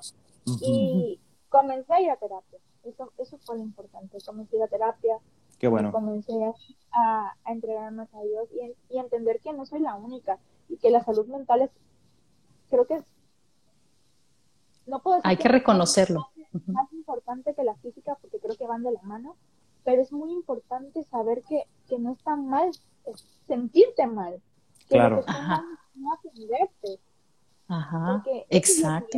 y 0.61 1.19
comencé 1.49 1.93
a 1.93 2.01
ir 2.01 2.09
a 2.11 2.17
terapia, 2.17 2.59
eso, 2.83 3.11
eso 3.17 3.37
fue 3.39 3.57
lo 3.57 3.63
importante, 3.63 4.17
comencé 4.25 4.55
a 4.55 4.59
ir 4.59 4.63
a 4.63 4.67
terapia, 4.67 5.17
Qué 5.59 5.67
bueno. 5.67 5.91
comencé 5.91 6.33
a, 6.91 7.33
a 7.45 7.51
entregarme 7.51 8.03
a 8.03 8.21
Dios 8.23 8.47
y, 8.51 8.93
y, 8.93 8.99
entender 8.99 9.39
que 9.41 9.53
no 9.53 9.65
soy 9.65 9.79
la 9.79 9.95
única 9.95 10.37
y 10.69 10.77
que 10.77 10.91
la 10.91 11.03
salud 11.03 11.25
mental 11.27 11.61
es, 11.63 11.71
creo 12.69 12.85
que 12.85 12.95
es, 12.95 13.03
no 14.85 15.01
puedo 15.01 15.17
decir 15.17 15.29
Hay 15.29 15.37
que, 15.37 15.47
reconocerlo. 15.49 16.29
Es 16.53 16.67
más 16.67 16.91
importante 16.93 17.53
que 17.53 17.63
la 17.63 17.75
física 17.75 18.17
porque 18.21 18.39
creo 18.39 18.55
que 18.55 18.67
van 18.67 18.83
de 18.83 18.91
la 18.91 19.01
mano, 19.01 19.35
pero 19.83 20.01
es 20.01 20.11
muy 20.11 20.31
importante 20.31 21.03
saber 21.05 21.43
que, 21.43 21.63
que 21.87 21.99
no 21.99 22.13
está 22.13 22.35
mal 22.35 22.71
sentirte 23.47 24.05
mal. 24.07 24.41
Que 24.87 24.95
claro. 24.95 25.23
Ajá. 25.27 25.63
no 25.95 26.13
atenderte. 26.13 26.99
Ajá. 27.67 28.23
Exacto. 28.49 29.17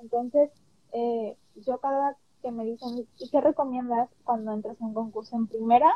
Entonces, 0.00 0.50
eh, 0.92 1.36
yo 1.54 1.78
cada 1.78 2.16
que 2.42 2.50
me 2.50 2.64
dicen, 2.64 3.06
¿y 3.18 3.28
qué 3.28 3.40
recomiendas 3.40 4.08
cuando 4.24 4.52
entras 4.52 4.80
en 4.80 4.86
un 4.86 4.94
concurso? 4.94 5.36
En 5.36 5.46
primera, 5.46 5.92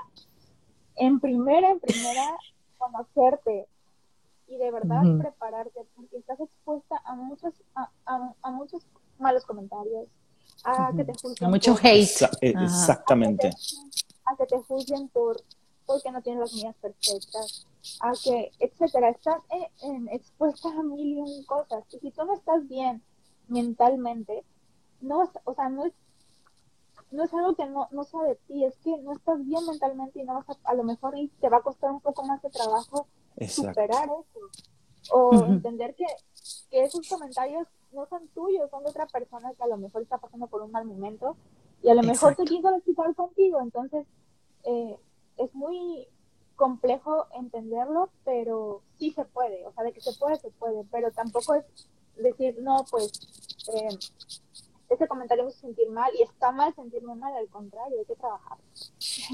en 0.97 1.21
primera, 1.21 1.71
en 1.71 1.81
primera, 1.81 2.37
conocerte 2.79 3.69
y 4.49 4.57
de 4.57 4.71
verdad 4.73 5.03
prepararte, 5.19 5.81
porque 5.95 6.17
estás 6.17 6.41
expuesta 6.41 7.01
a 7.05 7.15
muchos, 7.15 7.55
a, 7.77 8.51
muchos 8.51 8.85
malos 9.19 9.45
comentarios, 9.45 10.09
a 10.65 10.93
que 10.97 11.05
te 11.05 11.13
juzguen. 11.13 11.47
A 11.47 11.51
mucho 11.51 11.77
hate. 11.81 12.29
exactamente. 12.41 13.51
A 14.25 14.37
que, 14.37 14.47
te, 14.47 14.59
juzguen 14.59 15.09
por 15.09 15.41
porque 15.87 16.11
no 16.13 16.23
tienes 16.23 16.41
las 16.41 16.53
mías 16.55 16.77
perfectas, 16.81 17.67
a 18.01 18.13
que, 18.23 18.53
etcétera, 18.61 19.11
estás 19.11 19.41
en, 19.83 20.09
expuesta 20.09 20.69
a 20.69 20.83
mil 20.83 21.19
y 21.19 21.21
un 21.21 21.45
cosas. 21.45 21.85
Y 21.93 21.99
si 21.99 22.11
tú 22.11 22.25
no 22.25 22.35
estás 22.35 22.69
bien 22.69 23.03
mentalmente, 23.51 24.45
no, 25.01 25.31
o 25.45 25.55
sea, 25.55 25.69
no 25.69 25.85
es 25.87 25.93
no 27.11 27.25
es 27.25 27.35
algo 27.35 27.55
que 27.55 27.67
no, 27.67 27.89
no 27.91 28.05
sea 28.05 28.23
de 28.23 28.37
ti, 28.47 28.65
es 28.65 28.77
que 28.79 28.97
no 28.99 29.13
estás 29.13 29.45
bien 29.45 29.67
mentalmente 29.67 30.21
y 30.21 30.25
no 30.25 30.35
vas 30.35 30.49
a, 30.49 30.71
a 30.71 30.75
lo 30.75 30.85
mejor 30.85 31.19
y 31.19 31.29
te 31.41 31.49
va 31.49 31.59
a 31.59 31.63
costar 31.63 31.91
un 31.91 32.01
poco 32.01 32.25
más 32.25 32.41
de 32.43 32.51
trabajo 32.51 33.09
superar 33.49 34.05
eso. 34.05 34.41
O 35.13 35.45
entender 35.47 35.95
que, 35.95 36.05
que 36.71 36.85
esos 36.85 37.09
comentarios 37.09 37.67
no 37.93 38.07
son 38.07 38.29
tuyos, 38.29 38.71
son 38.71 38.85
de 38.85 38.91
otra 38.91 39.07
persona 39.07 39.53
que 39.55 39.63
a 39.63 39.67
lo 39.67 39.77
mejor 39.77 40.03
está 40.03 40.19
pasando 40.19 40.47
por 40.47 40.63
un 40.63 40.71
mal 40.71 40.85
momento 40.85 41.37
y 41.83 41.89
a 41.89 41.95
lo 41.95 42.03
mejor 42.03 42.37
te 42.37 42.45
quiso 42.45 42.71
desquitar 42.71 43.13
contigo. 43.15 43.61
Entonces, 43.61 44.07
eh, 44.65 44.97
es 45.39 45.55
muy 45.55 46.07
complejo 46.55 47.27
entenderlo, 47.33 48.11
pero 48.25 48.83
sí 48.99 49.11
se 49.13 49.25
puede. 49.25 49.67
O 49.67 49.73
sea, 49.73 49.85
de 49.85 49.93
que 49.93 50.01
se 50.01 50.13
puede, 50.13 50.37
se 50.37 50.51
puede. 50.51 50.85
Pero 50.93 51.11
tampoco 51.11 51.55
es 51.55 51.65
decir, 52.23 52.57
no, 52.61 52.85
pues 52.91 53.11
eh, 53.75 53.97
ese 54.91 55.07
comentario 55.07 55.45
me 55.45 55.51
hace 55.51 55.61
sentir 55.61 55.89
mal 55.91 56.11
y 56.19 56.23
está 56.23 56.51
mal 56.51 56.75
sentirme 56.75 57.15
mal, 57.15 57.33
al 57.35 57.49
contrario, 57.49 57.97
hay 57.99 58.05
que 58.05 58.17
trabajar. 58.17 58.59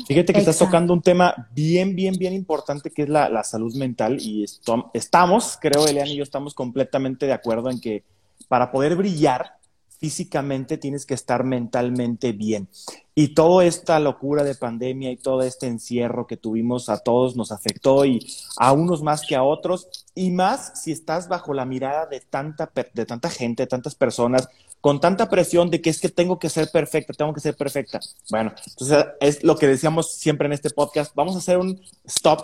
Fíjate 0.07 0.33
que 0.33 0.38
estás 0.38 0.59
tocando 0.59 0.92
un 0.92 1.03
tema 1.03 1.49
bien, 1.53 1.96
bien, 1.96 2.14
bien 2.18 2.35
importante 2.35 2.90
que 2.90 3.03
es 3.03 3.09
la, 3.09 3.29
la 3.29 3.42
salud 3.42 3.75
mental 3.75 4.18
y 4.20 4.44
estamos, 4.92 5.59
creo, 5.61 5.87
Elian 5.87 6.09
y 6.09 6.16
yo 6.16 6.22
estamos 6.22 6.55
completamente 6.55 7.27
de 7.27 7.33
acuerdo 7.33 7.70
en 7.70 7.81
que 7.81 8.05
para 8.49 8.70
poder 8.70 8.96
brillar 8.96 9.57
físicamente 9.98 10.78
tienes 10.78 11.06
que 11.06 11.14
estar 11.14 11.44
mentalmente 11.44 12.32
bien. 12.32 12.68
Y 13.14 13.28
toda 13.28 13.64
esta 13.64 13.98
locura 13.98 14.44
de 14.44 14.54
pandemia 14.54 15.11
y 15.11 15.16
todo 15.16 15.42
este 15.42 15.66
encierro 15.66 16.26
que 16.26 16.37
tuvimos 16.37 16.88
a 16.88 16.98
todos 16.98 17.35
nos 17.35 17.50
afectó 17.50 18.04
y 18.04 18.26
a 18.59 18.72
unos 18.72 19.02
más 19.02 19.22
que 19.26 19.37
a 19.37 19.42
otros, 19.42 19.88
y 20.14 20.30
más 20.30 20.82
si 20.82 20.92
estás 20.92 21.28
bajo 21.28 21.54
la 21.54 21.64
mirada 21.64 22.06
de 22.06 22.20
tanta, 22.20 22.70
de 22.92 23.06
tanta 23.06 23.30
gente, 23.30 23.62
de 23.62 23.66
tantas 23.68 23.94
personas, 23.94 24.48
con 24.80 25.00
tanta 25.00 25.28
presión 25.28 25.70
de 25.70 25.80
que 25.80 25.90
es 25.90 26.00
que 26.00 26.09
tengo 26.09 26.38
que 26.38 26.48
ser 26.48 26.70
perfecta, 26.70 27.12
tengo 27.12 27.32
que 27.32 27.40
ser 27.40 27.56
perfecta. 27.56 28.00
Bueno, 28.30 28.52
entonces 28.68 29.06
es 29.20 29.42
lo 29.42 29.56
que 29.56 29.66
decíamos 29.66 30.12
siempre 30.12 30.46
en 30.46 30.52
este 30.52 30.70
podcast, 30.70 31.14
vamos 31.14 31.35
a 31.35 31.38
hacer 31.38 31.59
un 31.59 31.80
stop, 32.04 32.42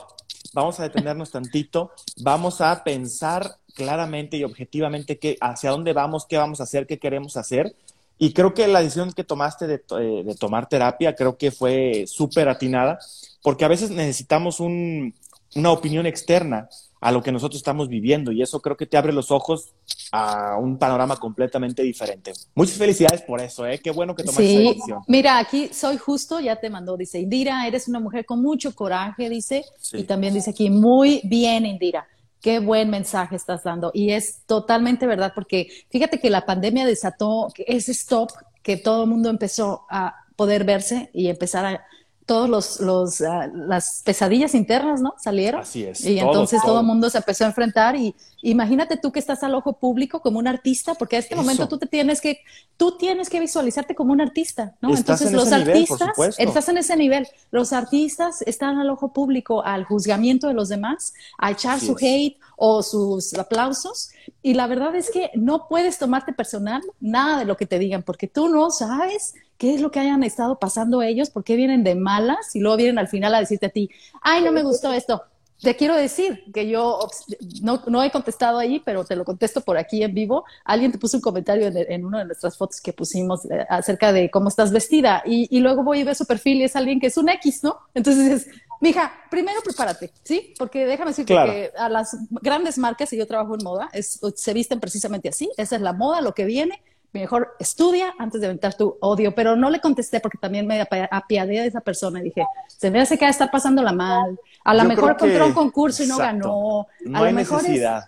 vamos 0.52 0.80
a 0.80 0.84
detenernos 0.84 1.30
tantito, 1.30 1.92
vamos 2.20 2.60
a 2.60 2.82
pensar 2.82 3.58
claramente 3.74 4.37
y 4.37 4.44
objetivamente 4.44 5.18
qué, 5.18 5.37
hacia 5.40 5.70
dónde 5.70 5.92
vamos, 5.92 6.26
qué 6.26 6.37
vamos 6.37 6.61
a 6.61 6.64
hacer, 6.64 6.87
qué 6.87 6.98
queremos 6.98 7.37
hacer. 7.37 7.74
Y 8.18 8.32
creo 8.32 8.54
que 8.54 8.68
la 8.68 8.80
decisión 8.80 9.12
que 9.12 9.24
tomaste 9.24 9.66
de, 9.66 9.82
eh, 9.98 10.22
de 10.24 10.35
tomar 10.35 10.68
terapia, 10.68 11.14
creo 11.14 11.37
que 11.37 11.50
fue 11.50 12.04
súper 12.06 12.48
atinada, 12.48 12.98
porque 13.42 13.64
a 13.64 13.68
veces 13.68 13.90
necesitamos 13.90 14.61
un, 14.61 15.14
una 15.54 15.72
opinión 15.72 16.06
externa 16.06 16.68
a 17.00 17.11
lo 17.11 17.20
que 17.20 17.32
nosotros 17.32 17.56
estamos 17.56 17.88
viviendo 17.88 18.30
y 18.30 18.42
eso 18.42 18.61
creo 18.61 18.76
que 18.76 18.87
te 18.87 18.96
abre 18.96 19.12
los 19.12 19.32
ojos 19.32 19.72
a 20.12 20.56
un 20.56 20.78
panorama 20.78 21.16
completamente 21.16 21.82
diferente. 21.82 22.32
Muchas 22.54 22.76
felicidades 22.76 23.22
por 23.22 23.40
eso, 23.40 23.66
¿eh? 23.66 23.80
Qué 23.82 23.90
bueno 23.90 24.14
que 24.14 24.22
tomaste 24.22 24.62
esa 24.62 24.70
decisión. 24.70 25.02
Mira, 25.08 25.38
aquí 25.38 25.68
soy 25.72 25.96
justo, 25.96 26.38
ya 26.38 26.54
te 26.56 26.70
mandó, 26.70 26.96
dice 26.96 27.18
Indira, 27.18 27.66
eres 27.66 27.88
una 27.88 27.98
mujer 27.98 28.24
con 28.24 28.40
mucho 28.40 28.72
coraje, 28.72 29.28
dice, 29.28 29.64
y 29.92 30.04
también 30.04 30.32
dice 30.32 30.50
aquí, 30.50 30.70
muy 30.70 31.20
bien, 31.24 31.66
Indira. 31.66 32.06
Qué 32.42 32.59
buen 32.59 32.90
mensaje 32.90 33.37
estás 33.37 33.64
dando. 33.64 33.90
Y 33.94 34.11
es 34.11 34.42
totalmente 34.46 35.07
verdad, 35.07 35.33
porque 35.35 35.68
fíjate 35.88 36.20
que 36.20 36.28
la 36.28 36.44
pandemia 36.44 36.85
desató 36.85 37.48
ese 37.57 37.92
stop 37.92 38.31
que 38.62 38.76
todo 38.76 39.05
el 39.05 39.09
mundo 39.09 39.31
empezó 39.31 39.87
a 39.88 40.26
poder 40.37 40.64
verse 40.64 41.09
y 41.14 41.28
empezar 41.28 41.64
a, 41.64 41.87
todos 42.26 42.48
los, 42.48 42.80
los 42.80 43.20
ah, 43.22 43.48
las 43.52 44.02
pesadillas 44.04 44.54
internas, 44.54 45.00
¿no? 45.00 45.14
Salieron. 45.18 45.62
Así 45.62 45.85
es. 45.85 46.04
Y 46.04 46.18
entonces 46.18 46.61
todo 46.62 46.80
el 46.80 46.87
mundo 46.87 47.11
se 47.11 47.18
empezó 47.18 47.44
a 47.44 47.48
enfrentar 47.48 47.96
y 47.96 48.14
imagínate 48.42 48.96
tú 48.96 49.12
que 49.12 49.18
estás 49.18 49.42
al 49.42 49.54
ojo 49.54 49.74
público 49.74 50.20
como 50.20 50.38
un 50.38 50.46
artista, 50.46 50.94
porque 50.94 51.16
a 51.16 51.18
este 51.18 51.35
momento 51.35 51.68
tú 51.68 51.78
te 51.78 51.87
tienes 51.87 52.20
que, 52.20 52.40
tú 52.76 52.96
tienes 52.96 53.28
que 53.28 53.40
visualizarte 53.40 53.94
como 53.94 54.12
un 54.12 54.20
artista, 54.20 54.76
¿no? 54.80 54.94
entonces 54.94 55.32
los 55.32 55.52
artistas, 55.52 56.11
estás 56.38 56.68
en 56.68 56.78
ese 56.78 56.96
nivel, 56.96 57.26
los 57.50 57.72
artistas 57.72 58.42
están 58.42 58.78
al 58.78 58.90
ojo 58.90 59.12
público, 59.12 59.64
al 59.64 59.85
juzgamiento 59.85 60.48
de 60.48 60.54
los 60.54 60.68
demás, 60.68 61.14
a 61.38 61.50
echar 61.50 61.80
su 61.80 61.96
hate 62.00 62.38
o 62.56 62.82
sus 62.82 63.35
aplausos. 63.35 64.11
Y 64.42 64.54
la 64.54 64.66
verdad 64.66 64.94
es 64.94 65.11
que 65.11 65.30
no 65.35 65.68
puedes 65.68 65.98
tomarte 65.98 66.32
personal 66.32 66.82
nada 67.00 67.38
de 67.38 67.44
lo 67.44 67.56
que 67.56 67.66
te 67.66 67.78
digan, 67.78 68.02
porque 68.02 68.28
tú 68.28 68.48
no 68.48 68.70
sabes 68.70 69.35
qué 69.62 69.72
es 69.72 69.81
lo 69.81 69.92
que 69.92 70.01
hayan 70.01 70.25
estado 70.25 70.59
pasando 70.59 71.03
ellos, 71.03 71.31
por 71.31 71.44
qué 71.44 71.55
vienen 71.55 71.85
de 71.85 71.94
malas 71.94 72.57
y 72.57 72.59
luego 72.59 72.79
vienen 72.79 72.98
al 72.98 73.07
final 73.07 73.33
a 73.33 73.38
decirte 73.38 73.66
a 73.66 73.68
ti, 73.68 73.88
ay, 74.20 74.42
no 74.42 74.51
me 74.51 74.64
gustó 74.64 74.92
esto. 74.92 75.22
Te 75.61 75.77
quiero 75.77 75.94
decir 75.94 76.42
que 76.53 76.68
yo 76.68 76.98
no, 77.62 78.03
he 78.03 78.11
contestado 78.11 78.59
allí, 78.59 78.83
pero 78.85 79.05
te 79.05 79.14
lo 79.14 79.25
contesto 79.25 79.61
por 79.61 79.79
aquí 79.79 80.03
en 80.03 80.12
vivo. 80.12 80.44
Alguien 80.64 80.90
te 80.90 80.98
puso 80.98 81.16
un 81.16 81.20
comentario 81.20 81.70
en, 81.72 82.05
una 82.05 82.18
de 82.18 82.25
nuestras 82.25 82.59
fotos 82.59 82.81
que 82.81 82.92
pusimos 82.92 83.44
eh, 83.44 83.64
acerca 83.68 84.12
de 84.12 84.33
cómo 84.33 84.48
estás 84.48 84.72
vestida 84.72 85.22
y, 85.25 85.61
luego 85.61 85.85
voy 85.85 86.01
a 86.01 86.07
ver 86.07 86.16
su 86.16 86.27
perfil 86.27 86.59
y 86.59 86.64
es 86.64 86.75
alguien 86.75 86.98
que 86.98 87.07
es 87.07 87.16
un 87.16 87.29
X, 87.29 87.62
¿no? 87.62 87.77
Entonces 87.94 88.48
Mija, 88.81 89.12
primero 89.31 89.61
prepárate, 89.62 90.11
¿sí? 90.25 90.55
Porque 90.59 90.87
déjame 90.87 91.12
decirte 91.12 91.35
que 91.35 91.70
a 91.79 91.88
las 91.88 92.16
grandes 92.33 92.79
marcas, 92.79 93.12
y 93.12 93.16
yo 93.16 93.29
trabajo 93.29 93.55
en 93.55 93.62
moda, 93.62 93.88
se 93.94 94.53
visten 94.53 94.81
precisamente 94.81 95.29
así. 95.29 95.48
Esa 95.57 95.77
es 95.77 95.83
la 95.83 95.92
moda, 95.92 96.20
lo 96.20 96.35
que 96.35 96.44
viene. 96.46 96.83
Mejor 97.12 97.57
estudia 97.59 98.14
antes 98.18 98.40
de 98.40 98.46
aventar 98.46 98.75
tu 98.75 98.96
odio, 99.01 99.35
pero 99.35 99.55
no 99.55 99.68
le 99.68 99.81
contesté 99.81 100.20
porque 100.20 100.38
también 100.38 100.66
me 100.66 100.87
apiadé 101.11 101.61
de 101.61 101.66
esa 101.66 101.81
persona 101.81 102.20
y 102.20 102.25
dije, 102.25 102.46
se 102.68 102.90
me 102.90 103.01
hace 103.01 103.18
que 103.18 103.25
va 103.25 103.29
a 103.29 103.33
estar 103.33 103.51
pasándola 103.51 103.92
mal. 103.92 104.38
A 104.64 104.75
lo 104.75 104.85
mejor 104.85 105.12
encontró 105.12 105.46
un 105.46 105.53
concurso 105.53 106.03
y 106.03 106.07
no 106.07 106.16
ganó. 106.16 106.87
a 107.14 107.22
lo 107.25 107.33
mejor 107.33 107.62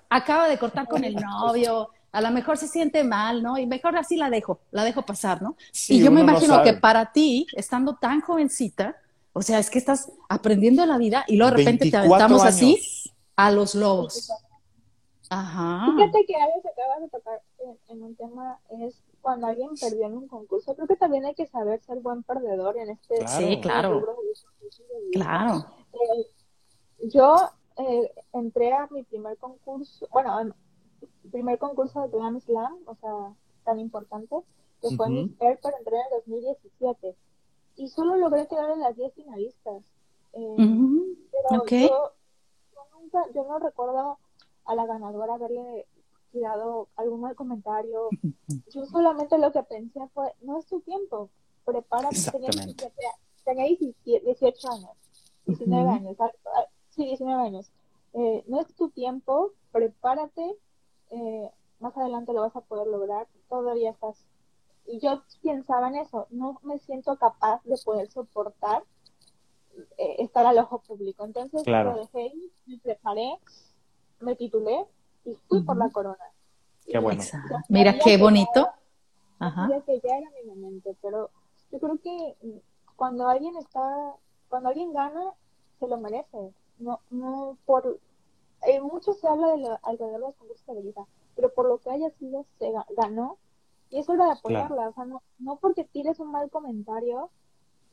acaba 0.08 0.48
de 0.48 0.58
cortar 0.58 0.88
con 0.88 1.04
el 1.04 1.16
novio 1.16 1.90
a 2.14 2.20
lo 2.20 2.30
mejor 2.30 2.56
se 2.56 2.68
siente 2.68 3.02
mal, 3.02 3.42
¿no? 3.42 3.58
Y 3.58 3.66
mejor 3.66 3.96
así 3.96 4.16
la 4.16 4.30
dejo, 4.30 4.60
la 4.70 4.84
dejo 4.84 5.02
pasar, 5.02 5.42
¿no? 5.42 5.56
y 5.88 6.00
yo 6.00 6.12
me 6.12 6.20
imagino 6.20 6.62
que 6.62 6.72
para 6.72 7.10
ti, 7.10 7.44
estando 7.56 7.96
tan 7.96 8.20
jovencita, 8.20 8.96
o 9.32 9.42
sea, 9.42 9.58
es 9.58 9.68
que 9.68 9.80
estás 9.80 10.12
aprendiendo 10.28 10.86
la 10.86 10.96
vida 10.96 11.24
y 11.26 11.36
luego 11.36 11.50
de 11.50 11.56
repente 11.56 11.90
te 11.90 11.96
aventamos 11.96 12.44
así 12.44 12.78
a 13.34 13.50
los 13.50 13.74
lobos. 13.74 14.30
Ajá. 15.28 15.86
Fíjate 15.96 16.24
que 16.24 16.36
algo 16.36 16.62
que 16.62 16.68
acabas 16.68 17.00
de 17.00 17.08
tocar 17.08 17.40
en, 17.88 18.02
un 18.02 18.14
tema 18.14 18.60
es 18.68 19.02
cuando 19.20 19.46
alguien 19.46 19.70
perdió 19.80 20.06
en 20.06 20.16
un 20.16 20.28
concurso. 20.28 20.74
Creo 20.74 20.86
que 20.86 20.96
también 20.96 21.24
hay 21.24 21.34
que 21.34 21.46
saber 21.46 21.80
ser 21.80 22.00
buen 22.00 22.22
perdedor 22.22 22.76
en 22.76 22.90
este. 22.90 23.26
Sí, 23.28 23.60
claro. 23.60 24.02
Claro. 25.12 25.66
Eh, 25.92 26.26
yo 27.12 27.36
eh, 27.76 28.12
entré 28.32 28.72
a 28.72 28.86
mi 28.90 29.02
primer 29.02 29.36
concurso, 29.38 30.06
bueno, 30.12 30.54
primer 31.30 31.58
concurso 31.58 32.02
de 32.02 32.16
Grand 32.16 32.40
Slam, 32.40 32.78
o 32.86 32.94
sea, 32.96 33.34
tan 33.64 33.80
importante, 33.80 34.36
que 34.80 34.96
fue 34.96 35.08
mi 35.08 35.28
pero 35.38 35.52
entré 35.52 35.96
en 35.96 36.02
el 36.12 36.22
2017. 36.26 37.16
Y 37.76 37.88
solo 37.88 38.16
logré 38.16 38.46
quedar 38.46 38.70
en 38.70 38.80
las 38.80 38.96
10 38.96 39.14
finalistas. 39.14 39.82
Eh, 40.32 40.56
pero 41.48 41.64
yo, 41.66 42.12
nunca, 42.92 43.24
yo 43.34 43.44
no 43.44 43.58
recuerdo 43.58 44.18
a 44.64 44.74
la 44.74 44.86
ganadora 44.86 45.34
haberle 45.34 45.86
tirado 46.34 46.88
algún 46.96 47.20
mal 47.20 47.34
comentario. 47.34 48.08
Yo 48.70 48.84
solamente 48.86 49.38
lo 49.38 49.52
que 49.52 49.62
pensé 49.62 50.00
fue, 50.12 50.34
no 50.42 50.58
es 50.58 50.66
tu 50.66 50.80
tiempo, 50.80 51.30
prepárate. 51.64 52.16
Tenía, 53.44 53.66
18 54.04 54.72
años, 54.72 54.90
19 55.46 55.90
años, 55.90 56.16
sí, 56.90 57.04
19 57.04 57.42
años. 57.42 57.70
Eh, 58.14 58.44
no 58.48 58.60
es 58.60 58.74
tu 58.74 58.90
tiempo, 58.90 59.52
prepárate, 59.70 60.56
eh, 61.10 61.50
más 61.78 61.96
adelante 61.96 62.32
lo 62.32 62.40
vas 62.40 62.56
a 62.56 62.62
poder 62.62 62.86
lograr, 62.86 63.28
todavía 63.48 63.90
estás. 63.90 64.24
Y 64.86 64.98
yo 64.98 65.22
pensaba 65.42 65.88
en 65.88 65.96
eso, 65.96 66.26
no 66.30 66.58
me 66.62 66.78
siento 66.78 67.16
capaz 67.16 67.62
de 67.64 67.76
poder 67.84 68.10
soportar 68.10 68.82
eh, 69.98 70.16
estar 70.18 70.46
al 70.46 70.58
ojo 70.58 70.78
público. 70.80 71.24
Entonces 71.24 71.66
lo 71.66 71.96
dejé, 71.96 72.32
me 72.66 72.78
preparé, 72.78 73.38
me 74.20 74.36
titulé 74.36 74.86
y 75.24 75.36
fui 75.48 75.62
por 75.62 75.76
la 75.76 75.90
corona. 75.90 76.24
Qué 76.86 76.98
bueno. 76.98 77.22
Mira 77.68 77.98
qué 77.98 78.16
bonito. 78.16 78.68
Ajá. 79.38 79.68
que 79.84 80.00
ya 80.00 80.16
era 80.16 80.30
mi 80.30 80.48
momento, 80.48 80.94
pero 81.02 81.30
yo 81.70 81.78
creo 81.78 81.98
que 81.98 82.36
cuando 82.96 83.28
alguien 83.28 83.56
está, 83.56 84.14
cuando 84.48 84.68
alguien 84.68 84.92
gana, 84.92 85.32
se 85.80 85.88
lo 85.88 85.98
merece. 85.98 86.52
No, 86.78 87.00
no 87.10 87.58
por 87.66 87.98
eh, 88.66 88.80
mucho 88.80 89.12
se 89.14 89.26
habla 89.26 89.48
de 89.48 89.58
lo, 89.58 89.78
alrededor 89.82 90.12
de 90.12 90.18
los 90.26 90.34
concursos 90.36 90.66
de 90.66 90.74
belleza, 90.74 91.06
pero 91.36 91.52
por 91.52 91.68
lo 91.68 91.78
que 91.78 91.90
haya 91.90 92.10
sido, 92.18 92.46
se 92.58 92.72
ganó. 92.96 93.38
Y 93.90 93.98
es 93.98 94.08
hora 94.08 94.26
de 94.26 94.32
apoyarla. 94.32 94.88
O 94.88 94.94
sea, 94.94 95.04
no, 95.04 95.22
no 95.38 95.56
porque 95.56 95.84
tires 95.84 96.18
un 96.18 96.30
mal 96.30 96.50
comentario, 96.50 97.30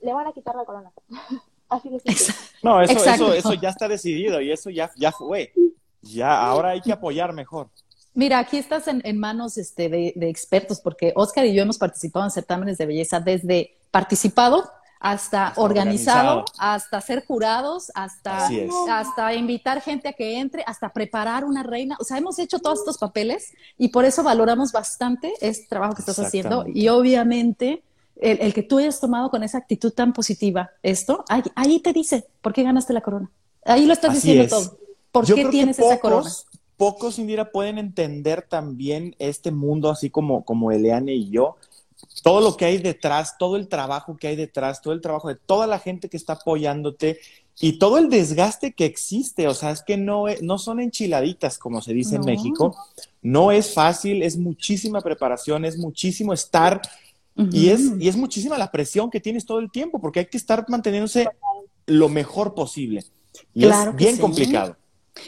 le 0.02 0.14
van 0.14 0.28
a 0.28 0.34
quitar 0.34 0.56
la 0.56 0.66
corona. 0.66 0.92
Así 1.70 1.90
de 1.90 2.00
simple. 2.00 2.36
No, 2.64 2.82
eso, 2.82 2.94
eso, 2.94 3.34
eso 3.34 3.54
ya 3.54 3.70
está 3.70 3.88
decidido 3.88 4.42
y 4.42 4.52
eso 4.52 4.70
ya, 4.70 4.92
ya 4.98 5.12
fue. 5.12 5.54
Ya, 6.02 6.42
ahora 6.42 6.70
hay 6.70 6.82
que 6.82 6.92
apoyar 6.92 7.34
mejor. 7.34 7.70
Mira, 8.14 8.40
aquí 8.40 8.58
estás 8.58 8.88
en, 8.88 9.02
en 9.06 9.20
manos 9.20 9.58
este, 9.58 9.88
de, 9.88 10.14
de, 10.16 10.30
expertos, 10.30 10.82
porque 10.82 11.14
Oscar 11.16 11.46
y 11.46 11.54
yo 11.54 11.62
hemos 11.64 11.78
participado 11.78 12.26
en 12.26 12.32
certámenes 12.32 12.78
de 12.78 12.86
belleza 12.86 13.20
desde 13.20 13.78
participado 13.90 14.70
hasta, 15.02 15.54
organizado, 15.56 16.46
hasta 16.60 17.02
ser 17.02 17.26
jurados, 17.26 17.92
hasta, 17.96 18.48
hasta 18.90 19.34
invitar 19.34 19.82
gente 19.82 20.08
a 20.08 20.14
que 20.14 20.38
entre, 20.38 20.64
hasta 20.68 20.94
preparar 20.94 21.44
una 21.44 21.64
reina. 21.64 21.98
O 22.00 22.04
sea, 22.04 22.20
hemos 22.20 22.38
hecho 22.38 22.60
todos 22.60 22.80
estos 22.80 23.00
papeles 23.00 23.52
y 23.80 23.88
por 23.88 24.06
eso 24.06 24.22
valoramos 24.22 24.72
bastante 24.72 25.34
este 25.42 25.66
trabajo 25.68 25.96
que 25.96 26.02
estás 26.02 26.20
haciendo. 26.20 26.66
Y 26.68 26.90
obviamente, 26.90 27.82
el, 28.18 28.54
que 28.54 28.62
tú 28.62 28.78
hayas 28.78 29.00
tomado 29.00 29.32
con 29.32 29.44
esa 29.44 29.58
actitud 29.58 29.92
tan 29.92 30.14
positiva 30.14 30.70
esto, 30.84 31.26
ahí, 31.28 31.80
te 31.80 31.94
dice 31.94 32.28
por 32.42 32.54
qué 32.54 32.62
ganaste 32.62 32.94
la 32.94 33.02
corona. 33.02 33.32
Ahí 33.66 33.88
lo 33.88 33.94
estás 33.94 34.14
diciendo 34.14 34.48
todo. 34.48 34.78
¿Por 35.12 35.26
qué 35.26 35.46
tienes 35.46 35.80
esa 35.80 36.00
corona? 36.00 36.30
Pocos, 36.78 37.20
Indira, 37.20 37.52
pueden 37.52 37.78
entender 37.78 38.42
también 38.42 39.16
este 39.20 39.52
mundo, 39.52 39.90
así 39.90 40.10
como, 40.10 40.44
como 40.44 40.72
Eliane 40.72 41.14
y 41.14 41.30
yo, 41.30 41.58
todo 42.24 42.42
lo 42.42 42.58
que 42.58 42.66
hay 42.66 42.80
detrás, 42.80 43.38
todo 43.38 43.56
el 43.56 43.68
trabajo 43.68 44.18
que 44.18 44.28
hay 44.28 44.36
detrás, 44.36 44.82
todo 44.82 44.94
el 44.94 45.02
trabajo 45.02 45.28
de 45.28 45.36
toda 45.36 45.68
la 45.68 45.80
gente 45.80 46.10
que 46.10 46.18
está 46.18 46.34
apoyándote 46.34 47.20
y 47.60 47.74
todo 47.74 47.98
el 48.00 48.10
desgaste 48.10 48.74
que 48.74 48.86
existe. 48.86 49.48
O 49.48 49.54
sea, 49.54 49.72
es 49.72 49.84
que 49.84 49.98
no, 49.98 50.26
no 50.42 50.58
son 50.58 50.80
enchiladitas, 50.80 51.60
como 51.60 51.82
se 51.82 51.94
dice 51.94 52.16
en 52.16 52.26
México. 52.26 52.76
No 53.22 53.52
es 53.52 53.74
fácil, 53.74 54.24
es 54.24 54.38
muchísima 54.38 55.02
preparación, 55.02 55.66
es 55.66 55.78
muchísimo 55.78 56.34
estar 56.34 56.82
y, 57.36 57.70
es, 57.70 57.82
y 58.00 58.08
es 58.08 58.16
muchísima 58.16 58.58
la 58.58 58.72
presión 58.72 59.10
que 59.10 59.20
tienes 59.20 59.46
todo 59.46 59.60
el 59.60 59.72
tiempo, 59.72 60.00
porque 60.00 60.20
hay 60.20 60.26
que 60.26 60.38
estar 60.38 60.66
manteniéndose 60.68 61.28
lo 61.86 62.10
mejor 62.10 62.54
posible. 62.54 63.04
Y 63.54 63.66
es 63.66 63.96
bien 63.96 64.18
complicado. 64.18 64.76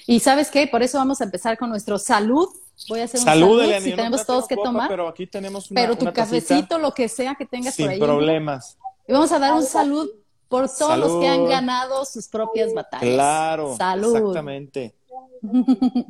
Y 0.07 0.19
sabes 0.19 0.49
qué, 0.49 0.67
por 0.67 0.83
eso 0.83 0.97
vamos 0.97 1.21
a 1.21 1.25
empezar 1.25 1.57
con 1.57 1.69
nuestro 1.69 1.97
salud 1.99 2.49
Voy 2.89 2.99
a 2.99 3.03
hacer 3.05 3.19
un 3.19 3.25
salud, 3.25 3.61
si 3.81 3.91
tenemos 3.91 4.25
todos 4.25 4.47
que 4.47 4.55
tomar. 4.55 4.89
Pero 4.89 5.07
aquí 5.07 5.27
tenemos 5.27 5.69
una, 5.71 5.79
Pero 5.81 5.95
tu 5.95 6.11
cafecito, 6.11 6.77
lo 6.77 6.91
que 6.91 7.07
sea 7.07 7.35
que 7.35 7.45
tengas 7.45 7.77
por 7.77 7.89
ahí. 7.89 7.97
Sin 7.97 8.05
problemas. 8.05 8.77
Y 9.07 9.13
vamos 9.13 9.31
a 9.31 9.39
dar 9.39 9.53
un 9.53 9.63
salud 9.63 10.09
por 10.47 10.69
todos 10.69 10.97
los 10.97 11.19
que 11.19 11.27
han 11.27 11.45
ganado 11.45 12.03
sus 12.05 12.27
propias 12.27 12.73
batallas. 12.73 13.13
Claro. 13.13 13.75
Salud. 13.77 14.15
Exactamente. 14.17 14.95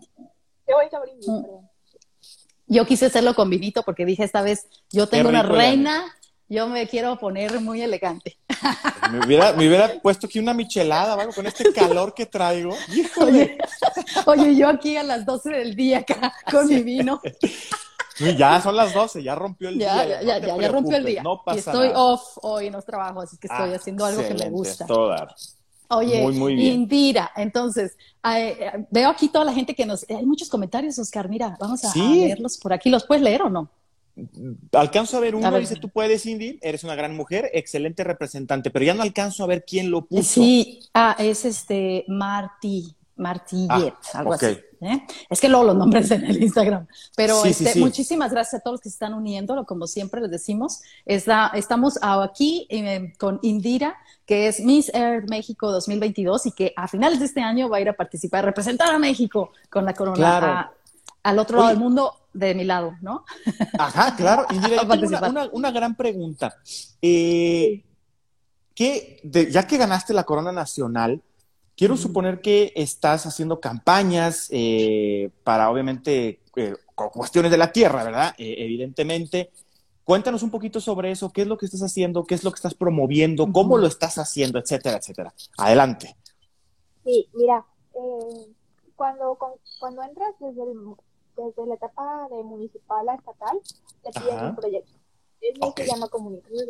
Yo 2.67 2.85
quise 2.85 3.07
hacerlo 3.07 3.35
con 3.35 3.49
vinito 3.49 3.83
porque 3.83 4.05
dije 4.05 4.23
esta 4.23 4.41
vez, 4.41 4.67
yo 4.89 5.07
tengo 5.07 5.29
una 5.29 5.43
reina 5.43 6.05
yo 6.53 6.67
me 6.67 6.87
quiero 6.87 7.17
poner 7.17 7.59
muy 7.59 7.81
elegante. 7.81 8.37
Me 9.11 9.25
hubiera, 9.25 9.53
me 9.53 9.67
hubiera 9.67 9.99
puesto 9.99 10.27
aquí 10.27 10.39
una 10.39 10.53
michelada, 10.53 11.15
¿vale? 11.15 11.33
con 11.33 11.45
este 11.45 11.73
calor 11.73 12.13
que 12.13 12.25
traigo. 12.25 12.73
Oye, 14.25 14.55
yo 14.55 14.69
aquí 14.69 14.95
a 14.95 15.03
las 15.03 15.25
12 15.25 15.49
del 15.49 15.75
día 15.75 15.99
acá 15.99 16.33
con 16.49 16.67
mi 16.67 16.81
vino. 16.81 17.21
Ya 18.37 18.61
son 18.61 18.75
las 18.75 18.93
12, 18.93 19.23
ya 19.23 19.35
rompió 19.35 19.69
el 19.69 19.79
día. 19.79 20.05
Ya, 20.05 20.21
ya, 20.21 20.37
ya, 20.39 20.57
ya, 20.57 20.67
rompió 20.67 20.97
el 20.97 21.05
día. 21.05 21.23
No 21.23 21.43
pasa 21.43 21.55
y 21.55 21.59
estoy 21.59 21.89
off 21.95 22.37
hoy, 22.41 22.69
no 22.69 22.81
trabajo, 22.81 23.21
así 23.21 23.37
que 23.37 23.47
estoy 23.47 23.73
haciendo 23.73 24.05
algo 24.05 24.21
que 24.21 24.35
me 24.35 24.49
gusta. 24.49 24.85
Oye, 25.89 26.21
muy, 26.21 26.33
muy 26.33 26.55
bien. 26.55 26.73
Indira, 26.73 27.31
entonces, 27.35 27.97
eh, 28.35 28.85
veo 28.89 29.09
aquí 29.09 29.29
toda 29.29 29.45
la 29.45 29.53
gente 29.53 29.75
que 29.75 29.85
nos... 29.85 30.09
Hay 30.09 30.25
muchos 30.25 30.49
comentarios, 30.49 30.97
Oscar, 30.97 31.29
mira, 31.29 31.57
vamos 31.59 31.83
a, 31.83 31.91
a 31.91 31.95
leerlos 31.95 32.57
por 32.57 32.73
aquí. 32.73 32.89
¿Los 32.89 33.05
puedes 33.05 33.21
leer 33.21 33.43
o 33.43 33.49
no? 33.49 33.69
Alcanzo 34.73 35.17
a 35.17 35.19
ver 35.19 35.33
uno, 35.33 35.57
dice, 35.57 35.75
tú 35.75 35.89
puedes, 35.89 36.25
Indy, 36.25 36.59
eres 36.61 36.83
una 36.83 36.95
gran 36.95 37.15
mujer, 37.15 37.49
excelente 37.53 38.03
representante, 38.03 38.69
pero 38.69 38.85
ya 38.85 38.93
no 38.93 39.01
alcanzo 39.01 39.43
a 39.43 39.47
ver 39.47 39.65
quién 39.65 39.89
lo 39.89 40.05
puso. 40.05 40.41
Sí, 40.41 40.81
ah, 40.93 41.15
es 41.17 41.45
este 41.45 42.05
Martí, 42.07 42.95
Martillet, 43.15 43.67
ah, 44.13 44.19
algo 44.19 44.33
así. 44.33 44.57
¿eh? 44.81 45.03
Es 45.29 45.41
que 45.41 45.49
luego 45.49 45.65
los 45.65 45.75
nombres 45.75 46.11
en 46.11 46.25
el 46.25 46.43
Instagram. 46.43 46.87
Pero 47.15 47.43
este, 47.43 47.79
muchísimas 47.79 48.31
gracias 48.31 48.61
a 48.61 48.63
todos 48.63 48.75
los 48.75 48.81
que 48.81 48.89
se 48.89 48.95
están 48.95 49.15
uniendo, 49.15 49.65
como 49.65 49.87
siempre 49.87 50.21
les 50.21 50.29
decimos. 50.29 50.81
Está, 51.05 51.51
estamos 51.55 51.97
aquí 52.01 52.67
eh, 52.69 53.13
con 53.17 53.39
Indira, 53.41 53.97
que 54.25 54.47
es 54.47 54.59
Miss 54.59 54.93
Earth 54.93 55.27
México 55.29 55.71
2022 55.71 56.47
y 56.47 56.51
que 56.51 56.73
a 56.75 56.87
finales 56.87 57.19
de 57.19 57.25
este 57.25 57.41
año 57.41 57.69
va 57.69 57.77
a 57.77 57.81
ir 57.81 57.89
a 57.89 57.93
participar, 57.93 58.43
a 58.43 58.47
representar 58.47 58.93
a 58.93 58.99
México 58.99 59.51
con 59.69 59.85
la 59.85 59.93
corona 59.93 60.71
al 61.23 61.39
otro 61.39 61.57
lado 61.57 61.69
del 61.69 61.79
mundo 61.79 62.22
de 62.33 62.55
mi 62.55 62.63
lado, 62.63 62.95
¿no? 63.01 63.23
Ajá, 63.77 64.15
claro. 64.15 64.45
Y 64.49 64.59
mira, 64.59 64.81
una, 65.29 65.49
una, 65.51 65.71
gran 65.71 65.95
pregunta. 65.95 66.55
Eh, 67.01 67.83
ya 68.75 69.67
que 69.67 69.77
ganaste 69.77 70.13
la 70.13 70.23
corona 70.23 70.51
nacional, 70.51 71.21
quiero 71.77 71.95
suponer 71.95 72.41
que 72.41 72.73
estás 72.75 73.25
haciendo 73.25 73.59
campañas 73.59 74.47
eh, 74.51 75.29
para, 75.43 75.69
obviamente, 75.69 76.41
eh, 76.55 76.75
cuestiones 76.95 77.51
de 77.51 77.57
la 77.57 77.71
tierra, 77.71 78.03
¿verdad? 78.03 78.33
evidentemente. 78.37 79.51
Cuéntanos 80.03 80.43
un 80.43 80.51
poquito 80.51 80.81
sobre 80.81 81.11
eso, 81.11 81.31
qué 81.31 81.43
es 81.43 81.47
lo 81.47 81.57
que 81.57 81.65
estás 81.65 81.81
haciendo, 81.81 82.25
qué 82.25 82.35
es 82.35 82.43
lo 82.43 82.51
que 82.51 82.57
estás 82.57 82.73
promoviendo, 82.73 83.49
cómo 83.53 83.77
lo 83.77 83.87
estás 83.87 84.17
haciendo, 84.17 84.59
etcétera, 84.59 84.97
etcétera. 84.97 85.33
Adelante. 85.57 86.17
Sí, 87.05 87.29
mira, 87.33 87.65
cuando, 88.95 89.37
cuando 89.79 90.03
entras 90.03 90.33
desde 90.39 90.63
el 90.63 90.73
desde 91.35 91.65
la 91.65 91.75
etapa 91.75 92.27
de 92.29 92.43
municipal 92.43 93.07
a 93.09 93.15
estatal, 93.15 93.59
te 94.03 94.11
piden 94.11 94.45
un 94.45 94.55
proyecto. 94.55 94.91
Es 95.41 95.57
lo 95.59 95.73
que 95.73 95.83
se 95.83 95.91
llama 95.91 96.07
comunicación. 96.07 96.69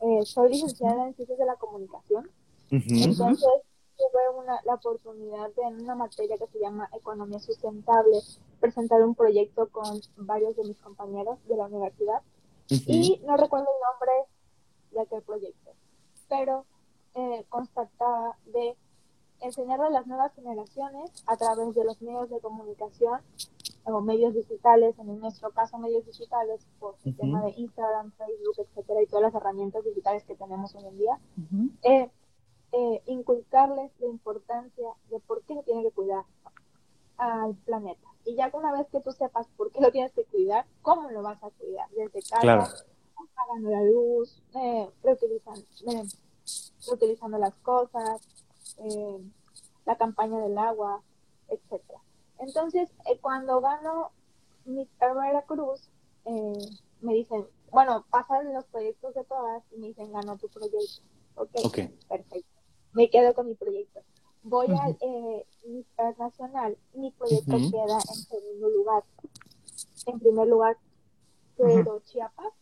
Eh, 0.00 0.24
soy 0.24 0.50
licenciada 0.50 1.06
en 1.06 1.14
ciencias 1.14 1.38
de 1.38 1.46
la 1.46 1.56
comunicación. 1.56 2.30
Entonces, 2.70 3.48
la 4.64 4.74
oportunidad 4.74 5.50
de 5.54 5.62
en 5.62 5.82
una 5.82 5.94
materia 5.94 6.36
que 6.38 6.46
se 6.46 6.60
llama 6.60 6.88
economía 6.92 7.40
sustentable 7.40 8.18
presentar 8.60 9.02
un 9.02 9.14
proyecto 9.14 9.68
con 9.68 10.00
varios 10.16 10.56
de 10.56 10.64
mis 10.64 10.78
compañeros 10.78 11.38
de 11.48 11.56
la 11.56 11.66
universidad 11.66 12.22
y 12.68 13.20
no 13.24 13.36
recuerdo 13.36 13.66
el 13.66 13.80
nombre 13.90 14.30
de 14.92 15.00
aquel 15.00 15.22
proyecto, 15.22 15.70
pero 16.28 16.66
eh, 17.14 17.44
constataba 17.48 18.36
de 18.46 18.76
enseñar 19.40 19.80
a 19.80 19.90
las 19.90 20.06
nuevas 20.06 20.34
generaciones 20.34 21.10
a 21.26 21.36
través 21.36 21.74
de 21.74 21.84
los 21.84 22.00
medios 22.02 22.28
de 22.30 22.40
comunicación 22.40 23.20
o 23.84 24.00
medios 24.00 24.34
digitales, 24.34 24.98
en 24.98 25.20
nuestro 25.20 25.50
caso 25.50 25.78
medios 25.78 26.04
digitales, 26.06 26.66
por 26.78 26.96
el 27.04 27.16
tema 27.16 27.42
de 27.42 27.50
Instagram, 27.56 28.12
Facebook, 28.12 28.54
etcétera, 28.58 29.02
y 29.02 29.06
todas 29.06 29.32
las 29.32 29.34
herramientas 29.34 29.84
digitales 29.84 30.24
que 30.24 30.34
tenemos 30.34 30.74
hoy 30.74 30.86
en 30.86 30.98
día, 30.98 31.18
eh, 31.82 32.10
eh, 32.72 33.02
inculcarles 33.06 33.90
la 33.98 34.06
importancia 34.06 34.88
de 35.10 35.20
por 35.20 35.42
qué 35.42 35.54
se 35.54 35.62
tiene 35.62 35.82
que 35.84 35.90
cuidar 35.92 36.24
al 37.16 37.54
planeta. 37.56 38.08
Y 38.24 38.34
ya 38.34 38.50
que 38.50 38.56
una 38.56 38.72
vez 38.72 38.86
que 38.88 39.00
tú 39.00 39.10
sepas 39.12 39.48
por 39.56 39.70
qué 39.72 39.80
lo 39.80 39.90
tienes 39.90 40.12
que 40.12 40.24
cuidar, 40.24 40.66
¿cómo 40.82 41.10
lo 41.10 41.22
vas 41.22 41.42
a 41.42 41.50
cuidar? 41.50 41.88
Desde 41.90 42.20
casa, 42.22 42.84
apagando 43.16 43.70
la 43.70 43.82
luz, 43.82 44.42
eh, 44.54 44.88
reutilizando, 45.02 45.62
eh, 45.86 46.04
reutilizando 46.86 47.38
las 47.38 47.54
cosas, 47.56 48.20
eh, 48.78 49.18
la 49.86 49.96
campaña 49.96 50.38
del 50.40 50.56
agua, 50.58 51.02
etcétera. 51.48 52.00
Entonces, 52.38 52.88
eh, 53.06 53.18
cuando 53.20 53.60
gano 53.60 54.12
mi 54.64 54.88
Herrera 55.00 55.42
Cruz, 55.42 55.90
eh, 56.24 56.58
me 57.00 57.14
dicen, 57.14 57.46
bueno, 57.70 58.04
pasan 58.10 58.52
los 58.52 58.64
proyectos 58.66 59.14
de 59.14 59.24
todas 59.24 59.62
y 59.72 59.78
me 59.78 59.88
dicen, 59.88 60.12
ganó 60.12 60.36
tu 60.36 60.48
proyecto. 60.48 61.02
Ok, 61.34 61.50
perfecto. 62.08 62.60
Me 62.92 63.10
quedo 63.10 63.34
con 63.34 63.46
mi 63.46 63.54
proyecto. 63.54 64.00
Voy 64.42 64.68
al 64.80 64.96
eh, 65.00 65.46
internacional 65.64 66.76
y 66.94 66.98
mi 66.98 67.10
proyecto 67.12 67.52
queda 67.52 67.98
en 67.98 68.14
segundo 68.14 68.68
lugar. 68.70 69.04
En 70.06 70.18
primer 70.18 70.48
lugar, 70.48 70.76
quedó 71.56 72.00
Chiapas. 72.00 72.52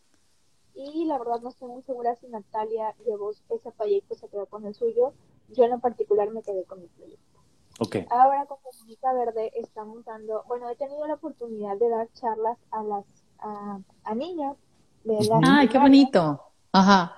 Y 0.74 1.06
la 1.06 1.18
verdad 1.18 1.40
no 1.40 1.48
estoy 1.48 1.70
muy 1.70 1.82
segura 1.82 2.16
si 2.16 2.26
Natalia 2.28 2.94
llevó 3.06 3.30
ese 3.30 3.72
proyecto, 3.72 4.14
se 4.14 4.28
quedó 4.28 4.46
con 4.46 4.66
el 4.66 4.74
suyo. 4.74 5.14
Yo 5.48 5.64
en 5.64 5.80
particular 5.80 6.30
me 6.30 6.42
quedé 6.42 6.64
con 6.64 6.80
mi 6.80 6.88
proyecto. 6.88 7.35
Okay. 7.78 8.06
Ahora 8.10 8.46
con 8.46 8.58
Comunica 8.62 9.12
Verde 9.12 9.52
estamos 9.56 10.02
dando, 10.04 10.44
bueno, 10.48 10.70
he 10.70 10.76
tenido 10.76 11.06
la 11.06 11.14
oportunidad 11.14 11.76
de 11.76 11.90
dar 11.90 12.08
charlas 12.14 12.58
a 12.70 12.82
las 12.82 13.04
a, 13.38 14.14
niños 14.14 14.56
de 15.04 15.22
la 15.26 15.40
¡Ay, 15.44 15.68
qué 15.68 15.78
bonito! 15.78 16.40
Ajá, 16.72 17.16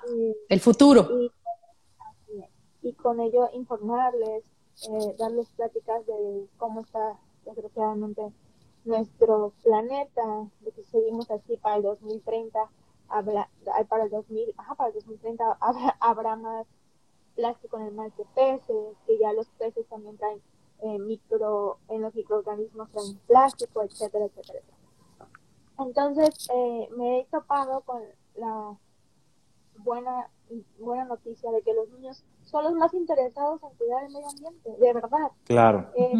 el 0.49 0.61
futuro. 0.61 1.09
Y, 2.83 2.93
con 2.95 3.21
ello 3.21 3.49
informarles, 3.53 4.45
eh, 4.89 5.15
darles 5.19 5.49
pláticas 5.51 6.07
de 6.07 6.47
cómo 6.57 6.81
está 6.81 7.19
desgraciadamente 7.45 8.33
nuestro 8.85 9.53
planeta, 9.63 10.49
de 10.61 10.73
que 10.73 10.83
seguimos 10.85 11.31
así 11.31 11.57
para 11.57 11.77
el 11.77 11.83
2030, 11.83 12.59
habla, 13.09 13.49
para 13.89 14.05
el 14.05 14.11
2000, 14.11 14.55
ajá, 14.57 14.75
para 14.75 14.89
el 14.89 14.95
2030 14.95 15.59
habrá, 15.61 15.97
habrá 16.01 16.37
más 16.37 16.67
plástico 17.39 17.79
en 17.79 17.87
el 17.87 17.95
mar 17.95 18.13
de 18.17 18.25
peces, 18.35 18.97
que 19.07 19.17
ya 19.17 19.33
los 19.33 19.47
peces 19.51 19.87
también 19.87 20.17
traen 20.19 20.43
eh, 20.81 20.99
micro, 20.99 21.79
en 21.89 22.03
los 22.03 22.13
microorganismos 22.13 22.91
traen 22.91 23.17
plástico, 23.29 23.83
etcétera, 23.85 24.25
etcétera. 24.25 24.65
Entonces 25.79 26.49
eh, 26.53 26.89
me 26.97 27.21
he 27.21 27.25
topado 27.27 27.83
con 27.83 28.03
la 28.35 28.77
buena, 29.77 30.31
buena 30.81 31.05
noticia 31.05 31.53
de 31.53 31.63
que 31.63 31.73
los 31.75 31.89
niños 31.91 32.25
son 32.43 32.65
los 32.65 32.75
más 32.75 32.93
interesados 32.93 33.63
en 33.63 33.77
cuidar 33.77 34.05
el 34.05 34.13
medio 34.13 34.29
ambiente, 34.29 34.71
de 34.77 34.93
verdad. 34.93 35.31
Claro. 35.45 35.93
Eh, 35.95 36.13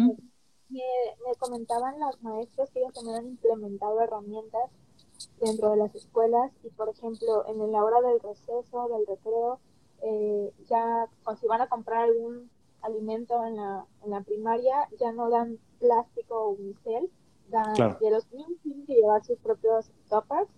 me, 0.69 0.81
me, 1.25 1.35
comentaban 1.37 1.99
las 1.99 2.21
maestras 2.23 2.69
que 2.71 2.79
ellos 2.79 2.93
también 2.93 3.17
han 3.17 3.27
implementado 3.27 3.99
herramientas 3.99 4.71
dentro 5.41 5.71
de 5.71 5.77
las 5.77 5.93
escuelas 5.95 6.51
y, 6.63 6.69
por 6.69 6.87
ejemplo, 6.87 7.45
en 7.47 7.71
la 7.71 7.83
hora 7.83 7.99
del 8.07 8.21
receso, 8.21 8.87
del 8.87 9.05
recreo, 9.05 9.59
eh, 10.01 10.53
ya 10.67 11.07
cuando 11.23 11.39
si 11.39 11.47
van 11.47 11.61
a 11.61 11.69
comprar 11.69 12.03
algún 12.03 12.49
alimento 12.81 13.45
en 13.45 13.55
la, 13.57 13.85
en 14.03 14.11
la 14.11 14.21
primaria, 14.21 14.87
ya 14.99 15.11
no 15.11 15.29
dan 15.29 15.59
plástico 15.79 16.35
o 16.35 16.49
unicel, 16.49 17.09
dan, 17.49 17.73
de 17.99 18.11
los 18.11 18.31
niños 18.31 18.59
tienen 18.63 18.85
que 18.85 18.95
llevar 18.95 19.23
sus 19.23 19.37
propios 19.39 19.91
toppers 20.09 20.49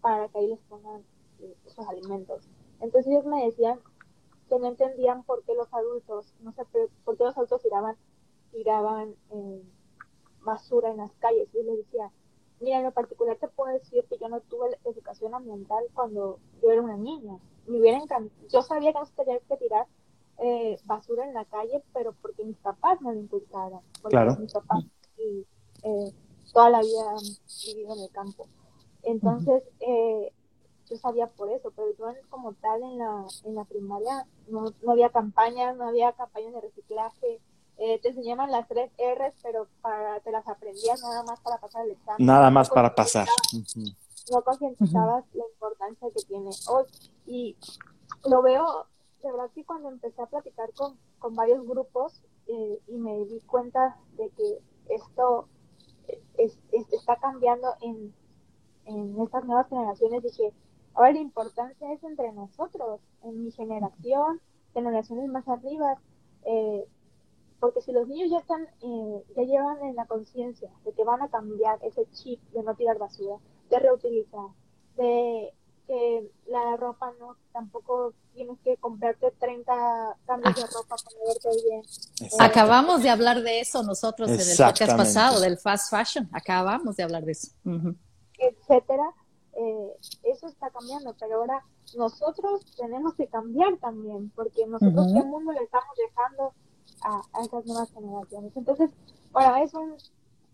para 0.00 0.28
que 0.28 0.38
ahí 0.38 0.46
les 0.48 0.60
pongan 0.60 1.04
eh, 1.40 1.54
esos 1.66 1.86
alimentos. 1.86 2.48
Entonces 2.80 3.12
ellos 3.12 3.26
me 3.26 3.44
decían 3.44 3.78
que 4.48 4.58
no 4.58 4.66
entendían 4.66 5.22
por 5.22 5.42
qué 5.44 5.54
los 5.54 5.72
adultos, 5.72 6.34
no 6.40 6.52
sé 6.52 6.64
por 7.04 7.16
qué 7.16 7.24
los 7.24 7.36
adultos 7.36 7.62
tiraban, 7.62 7.96
tiraban 8.50 9.14
eh, 9.30 9.62
basura 10.42 10.90
en 10.90 10.96
las 10.96 11.12
calles. 11.16 11.48
Y 11.52 11.58
yo 11.58 11.62
les 11.64 11.78
decía, 11.78 12.10
mira, 12.60 12.78
en 12.78 12.84
lo 12.84 12.92
particular 12.92 13.36
te 13.36 13.48
puedo 13.48 13.72
decir 13.72 14.04
que 14.08 14.18
yo 14.18 14.28
no 14.28 14.40
tuve 14.40 14.78
educación 14.84 15.34
ambiental 15.34 15.84
cuando 15.94 16.38
yo 16.62 16.70
era 16.70 16.82
una 16.82 16.96
niña 16.96 17.38
me 17.70 17.78
hubiera 17.78 18.00
Yo 18.50 18.62
sabía 18.62 18.92
que 18.92 18.98
no 18.98 19.06
se 19.06 19.14
tenía 19.14 19.38
que 19.40 19.56
tirar 19.56 19.86
eh, 20.38 20.78
basura 20.84 21.26
en 21.26 21.34
la 21.34 21.44
calle, 21.44 21.82
pero 21.92 22.14
porque 22.20 22.44
mis 22.44 22.56
papás 22.56 23.00
me 23.00 23.14
lo 23.14 23.20
inculcaron. 23.20 23.80
Porque 24.02 24.16
claro. 24.16 24.36
mis 24.36 24.52
papás 24.52 24.84
y, 25.18 25.46
eh, 25.82 26.12
toda 26.52 26.70
la 26.70 26.80
vida 26.80 27.10
han 27.10 27.74
vivido 27.74 27.94
en 27.94 28.02
el 28.02 28.10
campo. 28.10 28.48
Entonces, 29.02 29.62
eh, 29.80 30.32
yo 30.88 30.96
sabía 30.96 31.28
por 31.28 31.50
eso, 31.50 31.70
pero 31.76 31.88
yo 31.96 32.06
como 32.28 32.52
tal 32.54 32.82
en 32.82 32.98
la, 32.98 33.24
en 33.44 33.54
la 33.54 33.64
primaria 33.64 34.26
no, 34.48 34.72
no 34.82 34.92
había 34.92 35.10
campañas, 35.10 35.76
no 35.76 35.88
había 35.88 36.12
campañas 36.12 36.54
de 36.54 36.60
reciclaje. 36.60 37.40
Te 38.02 38.08
enseñaban 38.08 38.50
las 38.50 38.68
tres 38.68 38.90
R's, 38.98 39.34
pero 39.42 39.66
para, 39.80 40.20
te 40.20 40.30
las 40.30 40.46
aprendías 40.46 41.00
nada 41.02 41.22
más 41.22 41.40
para 41.40 41.58
pasar 41.58 41.86
el 41.86 41.92
examen. 41.92 42.26
Nada 42.26 42.50
más 42.50 42.68
para 42.68 42.94
pasar 42.94 43.26
no 44.30 44.42
concientizabas 44.42 45.24
la 45.34 45.44
importancia 45.44 46.08
que 46.14 46.22
tiene 46.24 46.50
hoy. 46.68 46.84
Y 47.26 47.56
lo 48.28 48.42
veo, 48.42 48.86
de 49.22 49.30
verdad 49.30 49.50
que 49.54 49.64
cuando 49.64 49.88
empecé 49.90 50.22
a 50.22 50.26
platicar 50.26 50.72
con, 50.74 50.96
con 51.18 51.34
varios 51.34 51.66
grupos 51.66 52.22
eh, 52.46 52.80
y 52.86 52.98
me 52.98 53.24
di 53.26 53.40
cuenta 53.40 53.96
de 54.16 54.30
que 54.30 54.58
esto 54.88 55.48
es, 56.38 56.58
está 56.92 57.16
cambiando 57.16 57.74
en, 57.82 58.14
en 58.86 59.20
estas 59.20 59.44
nuevas 59.44 59.68
generaciones, 59.68 60.22
dije, 60.22 60.52
ahora 60.94 61.12
la 61.12 61.20
importancia 61.20 61.92
es 61.92 62.02
entre 62.02 62.32
nosotros, 62.32 63.00
en 63.22 63.44
mi 63.44 63.50
generación, 63.52 64.40
generaciones 64.72 65.28
más 65.28 65.46
arriba, 65.48 65.98
eh, 66.44 66.86
porque 67.60 67.82
si 67.82 67.92
los 67.92 68.08
niños 68.08 68.30
ya 68.30 68.38
están, 68.38 68.62
eh, 68.82 69.24
ya 69.36 69.42
llevan 69.42 69.82
en 69.82 69.94
la 69.94 70.06
conciencia 70.06 70.70
de 70.84 70.92
que 70.92 71.04
van 71.04 71.22
a 71.22 71.28
cambiar 71.28 71.78
ese 71.84 72.10
chip 72.10 72.40
de 72.52 72.62
no 72.62 72.74
tirar 72.74 72.98
basura, 72.98 73.36
de 73.68 73.78
reutilizar, 73.78 74.48
de 74.96 75.52
que 75.86 76.30
la 76.46 76.76
ropa 76.76 77.12
no, 77.18 77.36
tampoco 77.52 78.14
tienes 78.32 78.58
que 78.60 78.76
comprarte 78.76 79.32
30 79.38 80.16
cambios 80.24 80.54
de 80.54 80.62
ropa 80.62 80.96
para 80.96 81.16
verte 81.26 81.48
bien. 81.68 81.82
Acabamos 82.38 83.02
de 83.02 83.10
hablar 83.10 83.42
de 83.42 83.60
eso 83.60 83.82
nosotros 83.82 84.30
en 84.30 84.40
el 84.40 84.56
podcast 84.56 84.96
pasado, 84.96 85.40
del 85.40 85.58
fast 85.58 85.90
fashion, 85.90 86.28
acabamos 86.32 86.96
de 86.96 87.02
hablar 87.02 87.24
de 87.24 87.32
eso. 87.32 87.48
Etcétera. 88.38 89.14
Eh, 89.52 89.96
eso 90.22 90.46
está 90.46 90.70
cambiando, 90.70 91.14
pero 91.18 91.36
ahora 91.36 91.62
nosotros 91.96 92.64
tenemos 92.76 93.14
que 93.14 93.26
cambiar 93.26 93.76
también, 93.78 94.30
porque 94.30 94.64
nosotros 94.66 95.08
qué 95.12 95.22
mundo 95.24 95.52
le 95.52 95.64
estamos 95.64 95.94
dejando 95.98 96.54
a, 97.02 97.22
a, 97.32 97.44
esas 97.44 97.64
nuevas 97.66 97.90
generaciones. 97.92 98.56
Entonces, 98.56 98.90
bueno, 99.32 99.56
es 99.56 99.74
un 99.74 99.96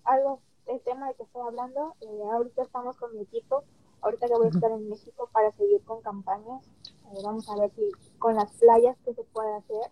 algo 0.05 0.41
el 0.67 0.81
tema 0.81 1.09
de 1.09 1.15
que 1.15 1.23
estoy 1.23 1.43
hablando. 1.43 1.95
Eh, 2.01 2.23
ahorita 2.33 2.63
estamos 2.63 2.97
con 2.97 3.15
mi 3.15 3.23
equipo, 3.23 3.65
ahorita 4.03 4.27
que 4.27 4.35
voy 4.35 4.47
a 4.47 4.51
estar 4.51 4.71
en 4.71 4.89
México 4.89 5.29
para 5.33 5.53
seguir 5.53 5.83
con 5.85 6.03
campañas. 6.03 6.65
Eh, 7.13 7.21
vamos 7.25 7.49
a 7.49 7.57
ver 7.57 7.71
si 7.75 7.91
con 8.19 8.35
las 8.35 8.51
playas 8.53 8.97
que 9.05 9.15
se 9.15 9.25
puede 9.25 9.55
hacer. 9.55 9.91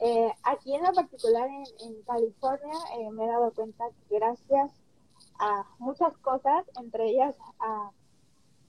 Eh, 0.00 0.32
aquí 0.44 0.74
en 0.74 0.82
lo 0.82 0.92
particular 0.92 1.48
en, 1.48 2.02
California 2.02 2.74
me 3.12 3.24
he 3.24 3.28
dado 3.28 3.52
cuenta 3.52 3.84
que 4.08 4.18
gracias 4.18 4.72
a 5.38 5.64
muchas 5.78 6.16
cosas, 6.18 6.64
entre 6.76 7.10
ellas 7.10 7.36
a, 7.60 7.90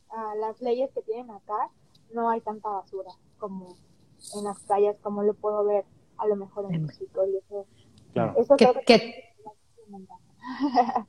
a 0.10 0.36
las 0.36 0.62
leyes 0.62 0.91
que 0.93 1.01
tienen 1.01 1.32
acá, 1.32 1.70
no 2.12 2.30
hay 2.30 2.41
tanta 2.41 2.70
basura 2.70 3.12
como 3.39 3.76
en 4.36 4.43
las 4.43 4.60
playas, 4.62 4.95
como 5.01 5.24
lo 5.24 5.34
puedo 5.34 5.64
ver 5.66 5.86
a 6.18 6.28
lo 6.28 6.36
mejor 6.36 6.74
en 6.74 6.86
México. 6.86 7.22
Y 7.26 7.38
eso, 7.38 7.66
claro. 8.14 8.36
eso 8.38 8.55
que, 8.86 9.34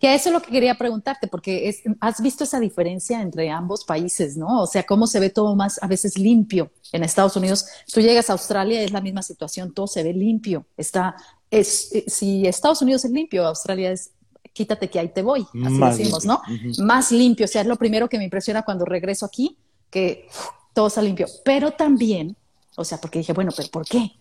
que 0.00 0.14
eso 0.14 0.28
es 0.28 0.32
lo 0.32 0.40
que 0.40 0.50
quería 0.50 0.76
preguntarte, 0.76 1.26
porque 1.26 1.68
es, 1.68 1.82
has 2.00 2.20
visto 2.20 2.44
esa 2.44 2.60
diferencia 2.60 3.20
entre 3.20 3.50
ambos 3.50 3.84
países, 3.84 4.36
¿no? 4.36 4.62
O 4.62 4.66
sea, 4.66 4.84
cómo 4.84 5.06
se 5.06 5.20
ve 5.20 5.30
todo 5.30 5.56
más 5.56 5.82
a 5.82 5.86
veces 5.86 6.18
limpio. 6.18 6.70
En 6.92 7.02
Estados 7.02 7.36
Unidos, 7.36 7.66
tú 7.92 8.00
llegas 8.00 8.30
a 8.30 8.34
Australia, 8.34 8.82
es 8.82 8.92
la 8.92 9.00
misma 9.00 9.22
situación, 9.22 9.72
todo 9.72 9.86
se 9.86 10.02
ve 10.02 10.12
limpio. 10.12 10.66
Está, 10.76 11.16
es, 11.50 11.92
eh, 11.94 12.04
si 12.06 12.46
Estados 12.46 12.80
Unidos 12.82 13.04
es 13.04 13.10
limpio, 13.10 13.46
Australia 13.46 13.90
es 13.90 14.10
quítate 14.52 14.88
que 14.88 15.00
ahí 15.00 15.08
te 15.08 15.20
voy, 15.20 15.44
así 15.64 15.98
decimos, 15.98 16.24
¿no? 16.24 16.40
Más 16.78 17.10
limpio, 17.10 17.44
o 17.44 17.48
sea, 17.48 17.62
es 17.62 17.66
lo 17.66 17.76
primero 17.76 18.08
que 18.08 18.18
me 18.18 18.24
impresiona 18.24 18.62
cuando 18.62 18.84
regreso 18.84 19.26
aquí, 19.26 19.58
que 19.90 20.28
todo 20.72 20.86
está 20.86 21.02
limpio. 21.02 21.26
Pero 21.44 21.72
también, 21.72 22.36
o 22.76 22.84
sea, 22.84 22.98
porque 22.98 23.18
dije, 23.18 23.32
bueno, 23.32 23.50
pero 23.54 23.68
¿por 23.68 23.84
qué? 23.84 24.12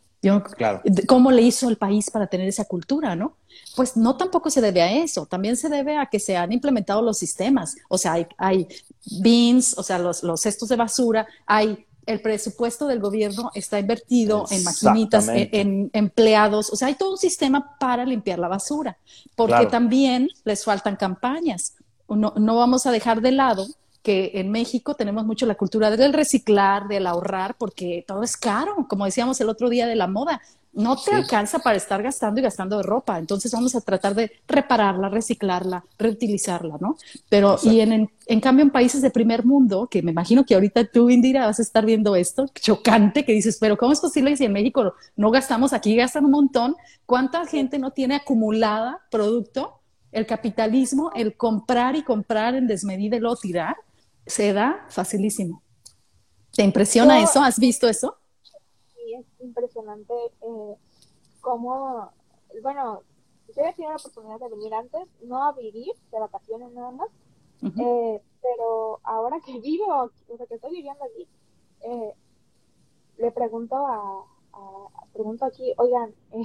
Claro. 0.56 0.82
¿Cómo 1.08 1.32
le 1.32 1.42
hizo 1.42 1.70
el 1.70 1.78
país 1.78 2.10
para 2.10 2.28
tener 2.28 2.48
esa 2.48 2.66
cultura, 2.66 3.16
no? 3.16 3.36
Pues 3.76 3.98
no 3.98 4.16
tampoco 4.16 4.50
se 4.50 4.62
debe 4.62 4.82
a 4.82 4.92
eso, 4.92 5.26
también 5.26 5.58
se 5.58 5.70
debe 5.70 5.98
a 5.98 6.06
que 6.06 6.20
se 6.20 6.38
han 6.38 6.52
implementado 6.52 7.02
los 7.02 7.18
sistemas, 7.18 7.76
o 7.90 7.98
sea, 7.98 8.14
hay, 8.14 8.28
hay 8.38 8.68
bins, 9.22 9.78
o 9.78 9.84
sea, 9.84 10.00
los, 10.00 10.24
los 10.24 10.42
cestos 10.42 10.70
de 10.70 10.76
basura, 10.76 11.28
hay 11.46 11.86
el 12.06 12.22
presupuesto 12.22 12.88
del 12.88 13.00
gobierno 13.00 13.52
está 13.54 13.80
invertido 13.80 14.46
en 14.52 14.64
maquinitas, 14.64 15.28
en, 15.30 15.90
empleados, 15.94 16.72
o 16.72 16.76
sea, 16.76 16.90
hay 16.90 16.96
todo 16.96 17.12
un 17.12 17.18
sistema 17.18 17.78
para 17.80 18.06
limpiar 18.06 18.40
la 18.40 18.48
basura, 18.48 18.98
porque 19.36 19.66
también 19.68 20.30
les 20.44 20.64
faltan 20.64 20.96
campañas. 20.96 21.76
No, 22.10 22.34
no 22.38 22.58
vamos 22.58 22.86
a 22.86 22.92
dejar 22.92 23.22
de 23.22 23.32
lado 23.32 23.66
que 24.04 24.32
en 24.36 24.52
México 24.52 24.96
tenemos 24.96 25.26
mucho 25.26 25.46
la 25.46 25.56
cultura 25.56 25.90
del 25.90 26.14
reciclar, 26.14 26.88
del 26.90 27.08
ahorrar, 27.08 27.56
porque 27.58 28.04
todo 28.06 28.22
es 28.22 28.36
caro, 28.36 28.86
como 28.90 29.06
decíamos 29.06 29.40
el 29.40 29.50
otro 29.50 29.70
día 29.70 29.88
de 29.88 29.96
la 29.96 30.08
moda. 30.08 30.42
No 30.74 30.98
te 30.98 31.14
alcanza 31.14 31.60
para 31.60 31.78
estar 31.78 32.02
gastando 32.02 32.40
y 32.40 32.44
gastando 32.44 32.78
de 32.78 32.84
ropa. 32.84 33.20
Entonces 33.20 33.52
vamos 33.52 33.76
a 33.76 33.82
tratar 33.82 34.16
de 34.16 34.32
repararla, 34.48 35.08
reciclarla, 35.08 35.86
reutilizarla, 36.00 36.78
¿no? 36.82 36.98
Pero, 37.30 37.60
y 37.62 37.80
en, 37.80 38.10
en, 38.26 38.40
cambio 38.42 38.64
en 38.64 38.72
países 38.72 39.04
de 39.04 39.12
primer 39.12 39.46
mundo, 39.46 39.88
que 39.90 40.02
me 40.02 40.12
imagino 40.12 40.44
que 40.44 40.56
ahorita 40.56 40.86
tú, 40.86 41.12
Indira, 41.12 41.46
vas 41.46 41.60
a 41.60 41.62
estar 41.62 41.86
viendo 41.86 42.16
esto, 42.16 42.48
chocante, 42.56 43.24
que 43.24 43.34
dices, 43.34 43.58
pero 43.62 43.78
¿cómo 43.78 43.92
es 43.92 44.00
posible 44.00 44.36
si 44.36 44.46
en 44.46 44.52
México 44.52 44.96
no 45.16 45.30
gastamos, 45.30 45.74
aquí 45.74 45.96
gastan 45.96 46.26
un 46.26 46.32
montón? 46.32 46.76
¿Cuánta 47.06 47.46
gente 47.46 47.78
no 47.78 47.92
tiene 47.92 48.16
acumulada 48.16 49.00
producto? 49.12 49.80
El 50.12 50.26
capitalismo, 50.26 51.12
el 51.16 51.38
comprar 51.38 51.96
y 51.96 52.04
comprar 52.04 52.56
en 52.56 52.66
desmedida 52.66 53.16
y 53.16 53.20
luego 53.20 53.36
tirar, 53.36 53.76
se 54.26 54.54
da 54.54 54.86
facilísimo. 54.90 55.62
¿Te 56.52 56.64
impresiona 56.64 57.22
eso? 57.22 57.42
¿Has 57.42 57.60
visto 57.60 57.88
eso? 57.88 58.18
Sí, 58.94 59.14
es 59.16 59.26
impresionante 59.40 60.14
eh, 60.42 60.76
cómo, 61.42 62.12
bueno, 62.62 63.02
yo 63.56 63.64
he 63.64 63.74
tenido 63.74 63.92
la 63.92 63.98
oportunidad 63.98 64.40
de 64.40 64.50
venir 64.50 64.74
antes, 64.74 65.02
no 65.24 65.44
a 65.44 65.52
vivir, 65.54 65.94
de 66.12 66.20
vacaciones 66.20 66.72
nada 66.72 66.92
más, 66.92 67.10
eh, 67.64 68.22
pero 68.42 69.00
ahora 69.04 69.40
que 69.46 69.60
vivo, 69.60 70.12
o 70.28 70.38
sea, 70.38 70.46
que 70.46 70.56
estoy 70.56 70.72
viviendo 70.72 71.04
aquí, 71.04 71.28
eh, 71.82 72.14
le 73.18 73.32
pregunto 73.32 73.76
a, 73.76 74.26
pregunto 75.14 75.46
aquí, 75.46 75.74
oigan, 75.78 76.14
eh, 76.32 76.44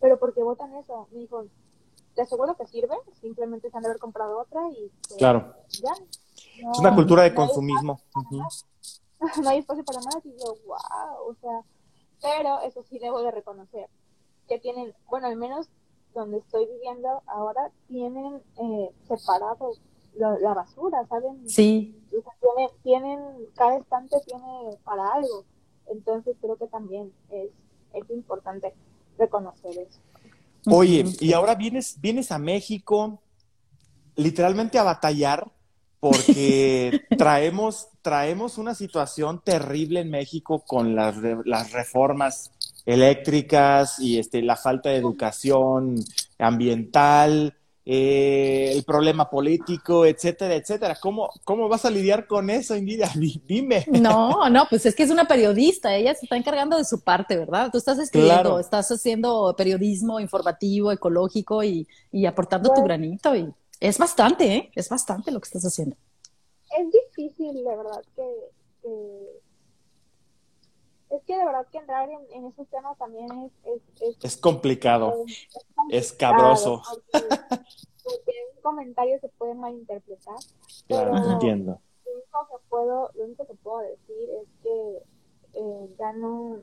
pero 0.00 0.18
¿por 0.18 0.34
qué 0.34 0.42
votan 0.42 0.74
eso? 0.76 1.08
Me 1.12 1.20
dijo, 1.20 1.44
te 2.14 2.22
aseguro 2.22 2.56
que 2.56 2.66
sirve, 2.66 2.96
simplemente 3.20 3.70
se 3.70 3.76
han 3.76 3.82
de 3.82 3.90
haber 3.90 4.00
comprado 4.00 4.40
otra 4.40 4.68
y 4.70 4.90
pues, 5.08 5.18
claro. 5.18 5.54
ya, 5.68 5.92
es 6.58 6.78
una 6.78 6.94
cultura 6.94 7.22
de 7.22 7.34
consumismo. 7.34 8.00
No 9.42 9.48
hay 9.48 9.60
espacio 9.60 9.82
para 9.82 9.98
más 10.00 10.18
y 10.24 10.30
yo, 10.38 10.54
wow, 10.66 11.30
o 11.30 11.34
sea, 11.40 11.62
pero 12.20 12.60
eso 12.60 12.82
sí 12.82 12.98
debo 12.98 13.22
de 13.22 13.30
reconocer 13.30 13.88
que 14.46 14.58
tienen, 14.58 14.92
bueno, 15.08 15.26
al 15.26 15.36
menos 15.36 15.68
donde 16.14 16.38
estoy 16.38 16.66
viviendo 16.66 17.22
ahora, 17.26 17.70
tienen 17.88 18.42
eh, 18.58 18.90
separado 19.06 19.72
la, 20.14 20.54
basura, 20.54 21.06
¿saben? 21.08 21.48
Sí. 21.48 21.94
tienen, 22.10 22.70
tienen, 22.82 23.20
cada 23.54 23.76
estante 23.76 24.16
tiene 24.26 24.78
para 24.84 25.12
algo. 25.12 25.44
Entonces 25.88 26.36
creo 26.40 26.56
que 26.56 26.66
también 26.68 27.12
es, 27.30 27.50
es 27.92 28.10
importante 28.10 28.74
reconocer 29.18 29.78
eso. 29.78 30.00
Oye, 30.68 31.04
y 31.20 31.32
ahora 31.32 31.54
vienes, 31.54 32.00
vienes 32.00 32.32
a 32.32 32.38
México 32.38 33.20
literalmente 34.16 34.78
a 34.78 34.82
batallar 34.82 35.52
porque 36.00 37.02
traemos, 37.16 37.88
traemos 38.02 38.58
una 38.58 38.74
situación 38.74 39.40
terrible 39.44 40.00
en 40.00 40.10
México 40.10 40.62
con 40.66 40.94
las, 40.94 41.16
las 41.44 41.72
reformas 41.72 42.50
eléctricas 42.84 43.98
y 43.98 44.18
este, 44.18 44.42
la 44.42 44.56
falta 44.56 44.90
de 44.90 44.96
educación 44.96 45.96
ambiental, 46.38 47.54
eh, 47.88 48.72
el 48.74 48.82
problema 48.82 49.30
político, 49.30 50.04
etcétera, 50.06 50.56
etcétera. 50.56 50.96
¿Cómo, 51.00 51.30
¿Cómo 51.44 51.68
vas 51.68 51.84
a 51.84 51.90
lidiar 51.90 52.26
con 52.26 52.50
eso, 52.50 52.76
Indira? 52.76 53.08
Dime. 53.46 53.84
No, 53.88 54.50
no, 54.50 54.66
pues 54.68 54.86
es 54.86 54.94
que 54.96 55.04
es 55.04 55.10
una 55.10 55.26
periodista, 55.26 55.94
ella 55.94 56.12
se 56.14 56.26
está 56.26 56.36
encargando 56.36 56.76
de 56.76 56.84
su 56.84 57.00
parte, 57.00 57.36
¿verdad? 57.36 57.70
Tú 57.70 57.78
estás 57.78 58.00
escribiendo, 58.00 58.58
estás 58.58 58.90
haciendo 58.90 59.54
periodismo 59.56 60.18
informativo, 60.18 60.90
ecológico 60.90 61.62
y, 61.62 61.86
y 62.10 62.26
aportando 62.26 62.74
tu 62.74 62.82
granito 62.82 63.36
y 63.36 63.52
es 63.80 63.98
bastante, 63.98 64.54
¿eh? 64.54 64.70
Es 64.74 64.88
bastante 64.88 65.30
lo 65.30 65.40
que 65.40 65.46
estás 65.46 65.64
haciendo. 65.64 65.96
Es 66.78 66.90
difícil, 66.90 67.64
de 67.64 67.76
verdad, 67.76 68.02
que, 68.14 68.50
es 71.10 71.22
que 71.24 71.36
de 71.36 71.44
verdad 71.44 71.66
que 71.70 71.78
entrar 71.78 72.08
en, 72.10 72.46
esos 72.46 72.68
temas 72.68 72.98
también 72.98 73.26
es... 73.64 73.80
Es, 74.00 74.16
es, 74.22 74.36
complicado, 74.36 75.24
es, 75.90 76.12
cabroso. 76.12 76.82
Porque, 77.12 78.32
un 78.54 78.62
comentario 78.62 79.18
se 79.20 79.28
puede 79.30 79.54
malinterpretar. 79.54 80.36
Claro, 80.86 81.12
pero 81.12 81.32
entiendo. 81.32 81.80
Lo 82.04 82.12
único, 82.12 82.48
que 82.48 82.68
puedo, 82.68 83.10
lo 83.14 83.24
único 83.24 83.46
que 83.46 83.54
puedo 83.54 83.78
decir 83.78 84.30
es 84.42 84.48
que 84.62 85.02
eh, 85.54 85.94
ya 85.98 86.12
no... 86.12 86.62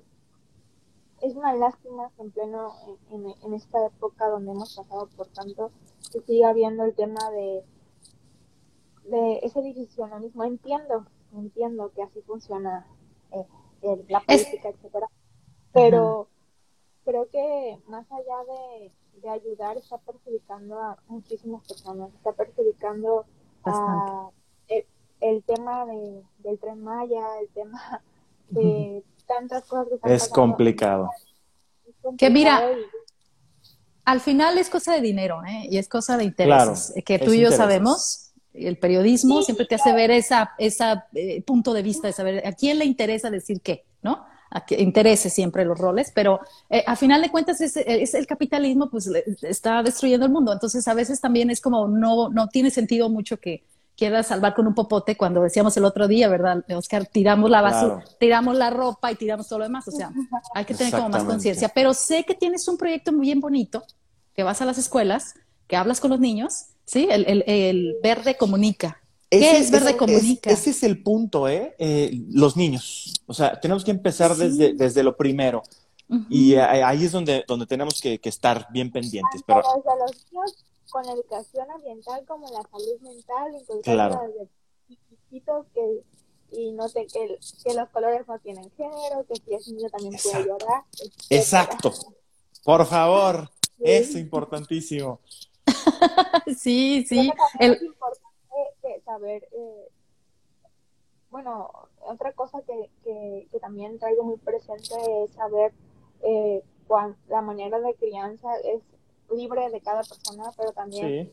Es 1.24 1.36
una 1.36 1.54
lástima 1.54 2.12
que 2.16 2.22
en 2.22 2.32
pleno, 2.32 2.74
en, 3.10 3.26
en 3.44 3.54
esta 3.54 3.86
época 3.86 4.28
donde 4.28 4.52
hemos 4.52 4.76
pasado 4.76 5.08
por 5.16 5.28
tanto, 5.28 5.72
que 6.12 6.20
siga 6.20 6.50
habiendo 6.50 6.84
el 6.84 6.94
tema 6.94 7.32
de, 7.32 7.64
de 9.06 9.40
ese 9.44 9.62
divisionismo. 9.62 10.44
Entiendo, 10.44 11.06
entiendo 11.34 11.92
que 11.96 12.04
así 12.04 12.22
funciona 12.24 12.86
eh, 13.32 14.06
la 14.10 14.20
política, 14.20 14.70
etcétera, 14.70 15.08
pero 15.72 16.28
creo 17.06 17.30
que 17.30 17.80
más 17.88 18.06
allá 18.12 18.44
de, 18.44 18.92
ayudar 19.30 19.78
está 19.78 19.98
perjudicando 20.00 20.78
a 20.78 20.98
muchísimas 21.08 21.66
personas, 21.66 22.14
está 22.14 22.34
perjudicando 22.34 23.26
a 23.64 24.30
el, 25.22 25.44
tema 25.46 25.86
de, 25.86 26.26
del 26.40 26.60
tren 26.60 26.84
Maya, 26.84 27.40
el 27.40 27.48
tema 27.50 28.04
de 28.50 29.02
tantas 29.38 29.64
cosas 29.66 29.88
que 29.90 29.96
están 29.96 30.12
es 30.12 30.28
complicado. 30.28 31.10
es 31.88 31.96
complicado. 32.02 32.18
Que 32.18 32.30
mira, 32.30 32.62
al 34.06 34.20
final 34.20 34.58
es 34.58 34.70
cosa 34.70 34.94
de 34.94 35.02
dinero, 35.02 35.42
¿eh? 35.46 35.68
Y 35.70 35.78
es 35.78 35.88
cosa 35.88 36.18
de 36.18 36.26
intereses. 36.26 36.94
que 37.06 37.20
tú 37.20 37.34
y 37.34 37.40
yo 37.40 37.52
sabemos. 37.52 38.20
El 38.54 38.78
periodismo 38.78 39.42
siempre 39.42 39.66
te 39.66 39.74
hace 39.76 39.92
ver 39.94 40.12
ese 40.12 40.36
esa, 40.60 41.08
eh, 41.16 41.42
punto 41.42 41.74
de 41.74 41.82
vista 41.82 42.06
de 42.06 42.14
saber 42.14 42.46
a 42.46 42.52
quién 42.52 42.78
le 42.78 42.86
interesa 42.86 43.32
decir 43.32 43.62
qué, 43.62 43.84
¿no? 44.04 44.26
A 44.52 44.64
que 44.64 44.80
interese 44.80 45.32
siempre 45.32 45.66
los 45.66 45.76
roles, 45.76 46.12
pero 46.14 46.40
eh, 46.70 46.84
a 46.86 46.96
final 46.96 47.24
de 47.24 47.32
cuentas 47.32 47.62
es, 47.62 47.76
es, 47.78 48.14
el 48.14 48.28
capitalismo, 48.28 48.92
pues 48.92 49.10
está 49.42 49.82
destruyendo 49.82 50.28
el 50.28 50.32
mundo. 50.32 50.54
Entonces 50.54 50.88
a 50.88 50.94
veces 50.94 51.20
también 51.20 51.50
es 51.50 51.62
como 51.62 51.88
no, 51.88 52.30
no 52.30 52.48
tiene 52.48 52.70
sentido 52.70 53.10
mucho 53.10 53.40
que 53.40 53.64
quieras 53.96 54.28
salvar 54.28 54.54
con 54.54 54.68
un 54.68 54.74
popote 54.74 55.16
cuando 55.16 55.42
decíamos 55.42 55.76
el 55.78 55.86
otro 55.86 56.08
día, 56.08 56.28
¿verdad, 56.28 56.64
Oscar? 56.76 57.06
Tiramos 57.06 57.50
la 57.50 57.62
basura, 57.62 58.04
tiramos 58.20 58.56
la 58.56 58.70
ropa 58.70 59.12
y 59.12 59.16
tiramos 59.16 59.48
todo 59.48 59.60
lo 59.60 59.66
demás. 59.66 59.88
O 59.88 59.92
sea, 59.92 60.12
hay 60.54 60.66
que 60.66 60.74
tener 60.74 60.94
como 60.94 61.10
más 61.10 61.24
conciencia. 61.24 61.70
Pero 61.70 61.94
sé 61.94 62.24
que 62.24 62.34
tienes 62.34 62.68
un 62.68 62.78
proyecto 62.78 63.12
muy 63.12 63.28
bien 63.28 63.40
bonito, 63.40 63.84
que 64.36 64.44
vas 64.44 64.62
a 64.62 64.66
las 64.66 64.78
escuelas, 64.78 65.36
que 65.68 65.76
hablas 65.76 66.00
con 66.00 66.12
los 66.12 66.20
niños, 66.20 66.66
¿sí? 66.86 67.08
El, 67.10 67.44
el, 67.48 67.96
verde 68.02 68.36
comunica. 68.36 69.00
¿Qué 69.30 69.58
es 69.58 69.72
verde 69.72 69.98
comunica? 69.98 70.52
ese 70.52 70.70
es 70.70 70.84
el 70.84 71.02
punto, 71.02 71.48
¿eh? 71.48 71.76
¿eh? 71.80 72.12
Los 72.30 72.56
niños. 72.56 73.22
O 73.26 73.34
sea, 73.34 73.60
tenemos 73.60 73.84
que 73.84 73.92
empezar 73.92 74.36
desde, 74.36 74.74
desde 74.74 75.04
lo 75.04 75.16
primero. 75.16 75.64
Y 76.30 76.56
ahí 76.56 77.06
es 77.06 77.12
donde, 77.12 77.44
donde 77.48 77.66
tenemos 77.66 78.00
que, 78.00 78.20
estar 78.24 78.68
bien 78.72 78.92
pendientes. 78.92 79.42
Pero... 79.48 79.62
Desde 79.62 80.00
los 80.00 80.32
niños 80.32 80.64
con 80.94 81.10
educación 81.10 81.70
ambiental 81.72 82.24
como 82.28 82.48
la 82.52 82.62
salud 82.62 83.02
mental, 83.02 83.82
claro. 83.82 84.22
que 85.74 86.04
y 86.52 86.72
no 86.72 86.88
sé 86.88 87.08
que, 87.08 87.40
que, 87.64 87.74
los 87.74 87.90
colores 87.90 88.28
no 88.28 88.38
tienen 88.38 88.70
género, 88.78 89.26
que 89.28 89.36
si 89.38 89.56
es 89.56 89.68
niño 89.70 89.90
también 89.90 90.14
puede 90.22 90.46
llorar. 90.46 90.84
Exacto. 91.32 91.92
Por 92.64 92.86
favor, 92.86 93.50
eso 93.80 94.20
importantísimo. 94.20 95.20
sí, 96.56 97.04
sí. 97.10 97.34
Es 97.60 97.82
importante 97.82 99.02
saber, 99.04 99.50
eh, 99.52 99.90
bueno, 101.32 101.72
otra 102.02 102.34
cosa 102.34 102.62
que, 102.62 102.92
que, 103.04 103.60
también 103.60 103.98
traigo 103.98 104.24
muy 104.24 104.38
presente 104.38 104.94
es 105.24 105.34
saber 105.34 105.74
eh, 106.22 106.64
la 107.30 107.42
manera 107.42 107.80
de 107.80 107.96
crianza 107.96 108.56
es 108.58 108.84
libre 109.32 109.70
de 109.70 109.82
cada 109.82 110.02
persona, 110.04 110.52
pero 110.58 110.72
también 110.72 111.32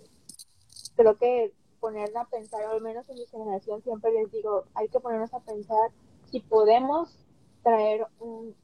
creo 0.96 1.16
que 1.16 1.52
ponerla 1.80 2.22
a 2.22 2.28
pensar, 2.28 2.62
al 2.64 2.80
menos 2.80 3.08
en 3.08 3.16
mi 3.16 3.26
generación 3.26 3.82
siempre 3.82 4.12
les 4.12 4.30
digo, 4.30 4.64
hay 4.74 4.88
que 4.88 5.00
ponernos 5.00 5.32
a 5.32 5.40
pensar 5.40 5.90
si 6.30 6.40
podemos 6.40 7.16
traer 7.62 8.06
un, 8.20 8.54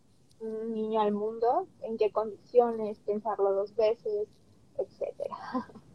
un 0.41 0.75
niño 0.75 1.01
al 1.01 1.13
mundo, 1.13 1.67
en 1.83 1.97
qué 1.97 2.13
condiciones, 2.13 2.99
pensarlo 3.01 3.53
dos 3.53 3.75
veces, 3.75 4.29
etcétera. 4.79 5.37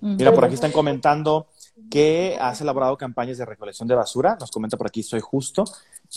Mira, 0.00 0.32
por 0.32 0.44
aquí 0.44 0.54
están 0.54 0.72
comentando 0.72 1.48
que 1.90 2.36
has 2.40 2.60
elaborado 2.60 2.96
campañas 2.96 3.38
de 3.38 3.44
recolección 3.44 3.88
de 3.88 3.94
basura. 3.94 4.36
Nos 4.38 4.50
comenta 4.50 4.76
por 4.76 4.86
aquí, 4.86 5.02
soy 5.02 5.20
justo. 5.20 5.64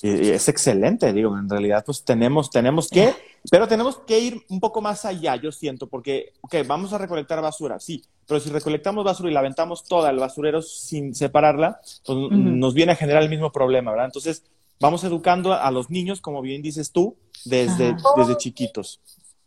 es 0.01 0.47
excelente, 0.49 1.11
digo, 1.13 1.37
en 1.37 1.49
realidad 1.49 1.83
pues 1.85 2.03
tenemos, 2.03 2.49
tenemos 2.49 2.89
que 2.89 3.13
Pero 3.49 3.67
tenemos 3.67 3.97
que 3.99 4.19
ir 4.19 4.45
un 4.49 4.59
poco 4.59 4.81
más 4.81 5.05
allá, 5.05 5.35
yo 5.35 5.51
siento, 5.51 5.87
porque, 5.87 6.33
ok, 6.41 6.55
vamos 6.67 6.93
a 6.93 6.97
recolectar 6.97 7.41
basura, 7.41 7.79
sí, 7.79 8.03
pero 8.27 8.39
si 8.39 8.49
recolectamos 8.49 9.05
basura 9.05 9.29
y 9.29 9.33
la 9.33 9.39
aventamos 9.39 9.83
toda 9.85 10.09
al 10.09 10.19
basurero 10.19 10.61
sin 10.61 11.15
separarla, 11.15 11.79
pues 12.05 12.17
nos 12.31 12.73
viene 12.73 12.91
a 12.91 12.95
generar 12.95 13.23
el 13.23 13.29
mismo 13.29 13.51
problema, 13.51 13.91
¿verdad? 13.91 14.07
Entonces, 14.07 14.43
vamos 14.79 15.03
educando 15.03 15.53
a 15.53 15.71
los 15.71 15.89
niños, 15.89 16.21
como 16.21 16.41
bien 16.41 16.61
dices 16.61 16.91
tú, 16.91 17.15
desde, 17.45 17.95
desde 18.17 18.37
chiquitos. 18.37 18.99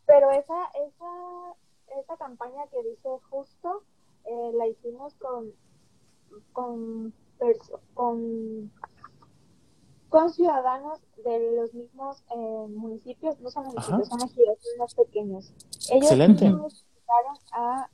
Pero 0.07 0.31
esa, 0.33 0.55
esa, 0.87 2.01
esa 2.03 2.17
campaña 2.17 2.65
que 2.71 2.89
dice 2.89 3.09
justo, 3.31 3.83
eh, 4.33 4.53
la 4.55 4.67
hicimos 4.69 5.15
con, 5.15 5.53
con, 6.53 7.13
con 7.95 8.71
con 10.13 10.31
ciudadanos 10.31 11.01
de 11.25 11.57
los 11.57 11.73
mismos 11.73 12.23
eh, 12.37 12.67
municipios, 12.69 13.41
no 13.41 13.51
son 13.51 13.65
municipios, 13.65 14.09
son 14.09 14.19
legislativos 14.19 14.77
más 14.79 14.95
pequeños. 14.95 15.53
Ellos 15.89 16.03
Excelente. 16.03 16.45
Mismos 16.45 16.85
a, 17.53 17.89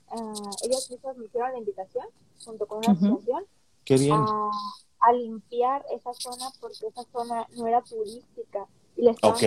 ellos 0.64 0.90
mismos 0.90 1.16
me 1.16 1.26
hicieron 1.26 1.52
la 1.52 1.58
invitación, 1.58 2.06
junto 2.44 2.66
con 2.66 2.78
una 2.78 2.92
asociación, 2.92 3.44
A, 5.00 5.12
limpiar 5.12 5.84
esa 5.92 6.12
zona 6.12 6.50
porque 6.60 6.86
esa 6.88 7.04
zona 7.12 7.46
no 7.56 7.66
era 7.68 7.82
turística 7.82 8.66
y 8.96 9.02
le 9.02 9.12
estaban 9.12 9.38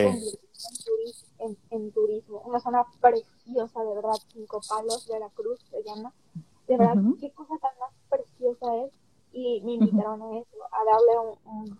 en, 1.39 1.57
en, 1.71 1.91
turismo. 1.91 2.41
Una 2.45 2.59
zona 2.61 2.85
preciosa, 3.01 3.83
de 3.83 3.95
verdad, 3.95 4.15
Cinco 4.31 4.61
Palos, 4.67 5.07
de 5.07 5.19
la 5.19 5.29
Cruz 5.29 5.59
se 5.69 5.83
llama. 5.83 6.13
De 6.71 6.77
verdad, 6.77 7.01
qué 7.19 7.31
cosa 7.31 7.53
tan 7.61 7.71
más 7.79 7.91
preciosa 8.09 8.65
es. 8.85 8.91
Y 9.33 9.61
me 9.61 9.73
invitaron 9.73 10.21
a 10.21 10.39
eso, 10.39 10.57
a 10.71 10.83
darle 10.85 11.37
un 11.45 11.77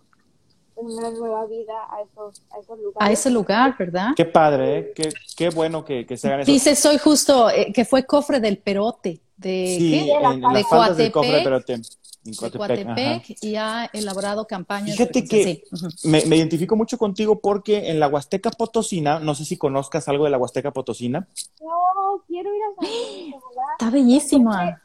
una 0.74 1.10
nueva 1.10 1.46
vida 1.46 1.74
a 1.90 2.02
esos, 2.02 2.42
a 2.50 2.58
esos 2.58 2.78
lugares. 2.78 3.08
A 3.08 3.12
ese 3.12 3.30
lugar, 3.30 3.76
¿verdad? 3.78 4.08
Qué 4.16 4.24
padre, 4.24 4.78
¿eh? 4.78 4.92
qué, 4.94 5.08
qué, 5.36 5.50
bueno 5.50 5.84
que, 5.84 6.06
que 6.06 6.16
se 6.16 6.28
hagan 6.28 6.40
eso. 6.40 6.52
Dice, 6.52 6.74
soy 6.74 6.98
justo, 6.98 7.50
eh, 7.50 7.72
que 7.74 7.84
fue 7.84 8.04
cofre 8.04 8.40
del 8.40 8.58
Perote, 8.58 9.20
de, 9.36 9.76
sí, 9.78 9.90
¿qué? 9.90 10.12
En, 10.12 10.40
de 10.40 10.64
Coatepec, 10.64 11.12
cofre 11.12 11.32
del 11.32 11.44
Perote. 11.44 11.80
Coatepec 12.36 13.36
y 13.42 13.56
ha 13.56 13.90
elaborado 13.92 14.46
campañas. 14.46 14.96
Fíjate 14.96 15.24
que 15.24 15.64
me, 16.04 16.24
me, 16.26 16.36
identifico 16.36 16.76
mucho 16.76 16.96
contigo 16.96 17.40
porque 17.40 17.90
en 17.90 17.98
la 17.98 18.08
Huasteca 18.08 18.50
Potosina, 18.50 19.18
no 19.18 19.34
sé 19.34 19.44
si 19.44 19.56
conozcas 19.56 20.08
algo 20.08 20.24
de 20.24 20.30
la 20.30 20.38
Huasteca 20.38 20.70
Potosina. 20.70 21.26
No, 21.60 22.22
quiero 22.28 22.54
ir 22.54 22.62
a 22.62 22.80
San 22.80 23.70
Está 23.72 23.90
bellísima. 23.90 24.80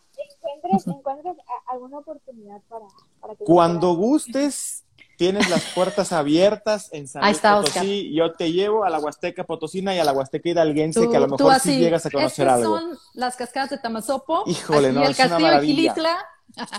Encuentres, 0.55 0.87
encuentres 0.87 1.35
alguna 1.67 1.99
oportunidad 1.99 2.61
para, 2.67 2.85
para 3.21 3.35
que 3.35 3.43
Cuando 3.43 3.93
gustes, 3.93 4.83
tienes 5.17 5.49
las 5.49 5.63
puertas 5.75 6.11
abiertas 6.11 6.89
en 6.91 7.07
San 7.07 7.23
Luis 7.23 7.39
Potosí. 7.39 8.13
Yo 8.15 8.33
te 8.33 8.51
llevo 8.51 8.83
a 8.83 8.89
la 8.89 8.99
Huasteca 8.99 9.43
Potosina 9.43 9.93
y 9.93 9.99
a 9.99 10.03
la 10.03 10.13
Huasteca 10.13 10.49
Hidalguense, 10.49 11.07
que 11.09 11.17
a 11.17 11.19
lo 11.19 11.27
mejor 11.27 11.59
sí 11.59 11.77
llegas 11.77 12.05
a 12.07 12.09
conocer 12.09 12.47
algo. 12.47 12.79
son 12.79 12.97
las 13.13 13.35
cascadas 13.35 13.69
de 13.69 13.77
Tamazopo. 13.77 14.43
Híjole, 14.47 14.91
no, 14.91 15.03
el 15.03 15.11
es 15.11 15.19
una 15.19 15.39
maravilla. 15.39 15.95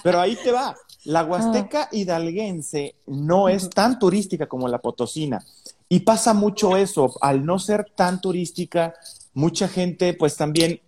Pero 0.03 0.21
ahí 0.21 0.37
te 0.43 0.53
va. 0.53 0.75
La 1.05 1.21
Ah. 1.21 1.25
Huasteca 1.25 1.89
Hidalguense 1.93 2.95
no 3.07 3.49
es 3.49 3.71
tan 3.71 3.99
turística 3.99 4.47
como 4.47 4.69
la 4.69 4.79
Potosina. 4.79 5.45
Y 5.89 6.01
pasa 6.01 6.35
mucho 6.35 6.77
eso. 6.77 7.15
Al 7.21 7.45
no 7.45 7.59
ser 7.59 7.87
tan 7.95 8.21
turística, 8.21 8.95
mucha 9.35 9.69
gente 9.69 10.13
pues 10.15 10.37
también 10.37 10.81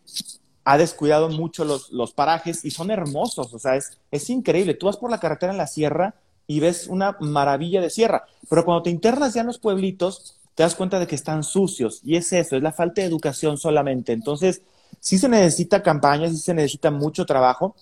ha 0.65 0.77
descuidado 0.77 1.31
mucho 1.31 1.65
los, 1.65 1.91
los 1.91 2.13
parajes 2.13 2.65
y 2.65 2.71
son 2.71 2.91
hermosos. 2.91 3.55
O 3.55 3.59
sea, 3.59 3.77
es, 3.77 3.99
es 4.11 4.29
increíble. 4.31 4.75
Tú 4.75 4.87
vas 4.87 4.97
por 4.97 5.11
la 5.11 5.21
carretera 5.21 5.53
en 5.53 5.59
la 5.59 5.67
sierra 5.67 6.15
y 6.47 6.61
ves 6.61 6.87
una 6.89 7.17
maravilla 7.21 7.81
de 7.81 7.91
sierra. 7.91 8.25
Pero 8.49 8.65
cuando 8.65 8.83
te 8.83 8.91
internas 8.91 9.35
ya 9.35 9.41
en 9.43 9.47
los 9.47 9.59
pueblitos, 9.59 10.37
te 10.55 10.65
das 10.65 10.75
cuenta 10.75 10.99
de 10.99 11.07
que 11.07 11.15
están 11.15 11.45
sucios. 11.45 12.01
Y 12.05 12.17
es 12.17 12.33
eso, 12.33 12.57
es 12.57 12.63
la 12.63 12.73
falta 12.73 13.01
de 13.01 13.07
educación 13.07 13.57
solamente. 13.57 14.13
Entonces, 14.13 14.63
sí 14.99 15.17
se 15.17 15.29
necesita 15.29 15.83
campaña, 15.83 16.29
sí 16.29 16.37
se 16.37 16.53
necesita 16.53 16.91
mucho 16.91 17.25
trabajo, 17.25 17.75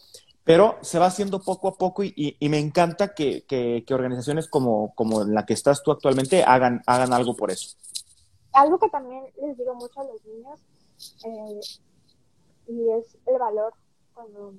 pero 0.49 0.78
se 0.80 0.99
va 0.99 1.05
haciendo 1.05 1.42
poco 1.42 1.68
a 1.68 1.74
poco 1.74 2.03
y, 2.03 2.38
me 2.49 2.59
encanta 2.59 3.12
que, 3.14 3.84
organizaciones 3.90 4.49
como, 4.49 4.94
como 4.94 5.22
la 5.24 5.44
que 5.44 5.53
estás 5.53 5.82
tú 5.82 5.92
actualmente 5.92 6.42
hagan, 6.42 6.80
hagan 6.86 7.12
algo 7.12 7.36
por 7.36 7.51
eso. 7.51 7.76
Algo 8.55 8.78
que 8.78 8.88
también 8.88 9.24
les 9.42 9.59
digo 9.59 9.74
mucho 9.74 10.01
a 10.01 10.05
los 10.05 10.24
niños 10.24 10.59
eh, 11.26 11.61
y 12.66 12.90
es 12.92 13.18
el 13.26 13.38
valor 13.38 13.74
cuando 14.14 14.55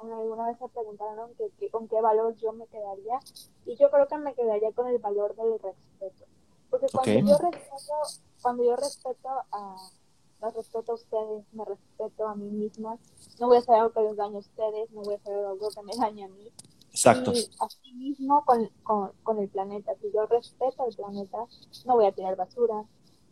alguna 0.00 0.48
vez 0.48 0.60
me 0.60 0.68
preguntaron 0.70 1.30
que, 1.36 1.70
con 1.70 1.86
qué 1.86 2.00
valor 2.00 2.34
yo 2.38 2.52
me 2.52 2.66
quedaría 2.66 3.20
y 3.64 3.76
yo 3.76 3.92
creo 3.92 4.08
que 4.08 4.18
me 4.18 4.34
quedaría 4.34 4.72
con 4.72 4.88
el 4.88 4.98
valor 4.98 5.36
del 5.36 5.52
respeto 5.60 6.24
porque 6.68 6.86
cuando 6.92 7.12
yo 7.12 7.38
respeto 7.38 7.92
cuando 8.42 8.64
yo 8.64 8.74
respeto 8.74 9.28
a 9.52 9.76
los 10.42 10.54
respeto 10.54 10.92
a 10.92 10.94
ustedes 10.96 11.44
me 11.52 11.64
respeto 11.64 12.28
a 12.28 12.34
mí 12.34 12.50
misma. 12.50 12.98
No 13.40 13.46
voy 13.46 13.56
a 13.56 13.60
hacer 13.60 13.76
algo 13.76 13.92
que 13.92 14.02
les 14.02 14.16
dañe 14.16 14.36
a 14.36 14.40
ustedes 14.40 14.90
no 14.90 15.02
voy 15.02 15.14
a 15.14 15.16
hacer 15.16 15.34
algo 15.34 15.68
que 15.70 15.82
me 15.82 15.96
dañe 15.96 16.24
a 16.24 16.28
mí. 16.28 16.48
Exacto. 16.90 17.32
y 17.32 17.48
así 17.60 17.94
mismo 17.94 18.44
con, 18.44 18.68
con, 18.82 19.12
con 19.22 19.38
el 19.38 19.48
planeta. 19.48 19.92
Si 20.00 20.12
yo 20.12 20.26
respeto 20.26 20.82
al 20.82 20.94
planeta 20.94 21.38
no 21.86 21.94
voy 21.94 22.06
a 22.06 22.12
tirar 22.12 22.36
basura. 22.36 22.84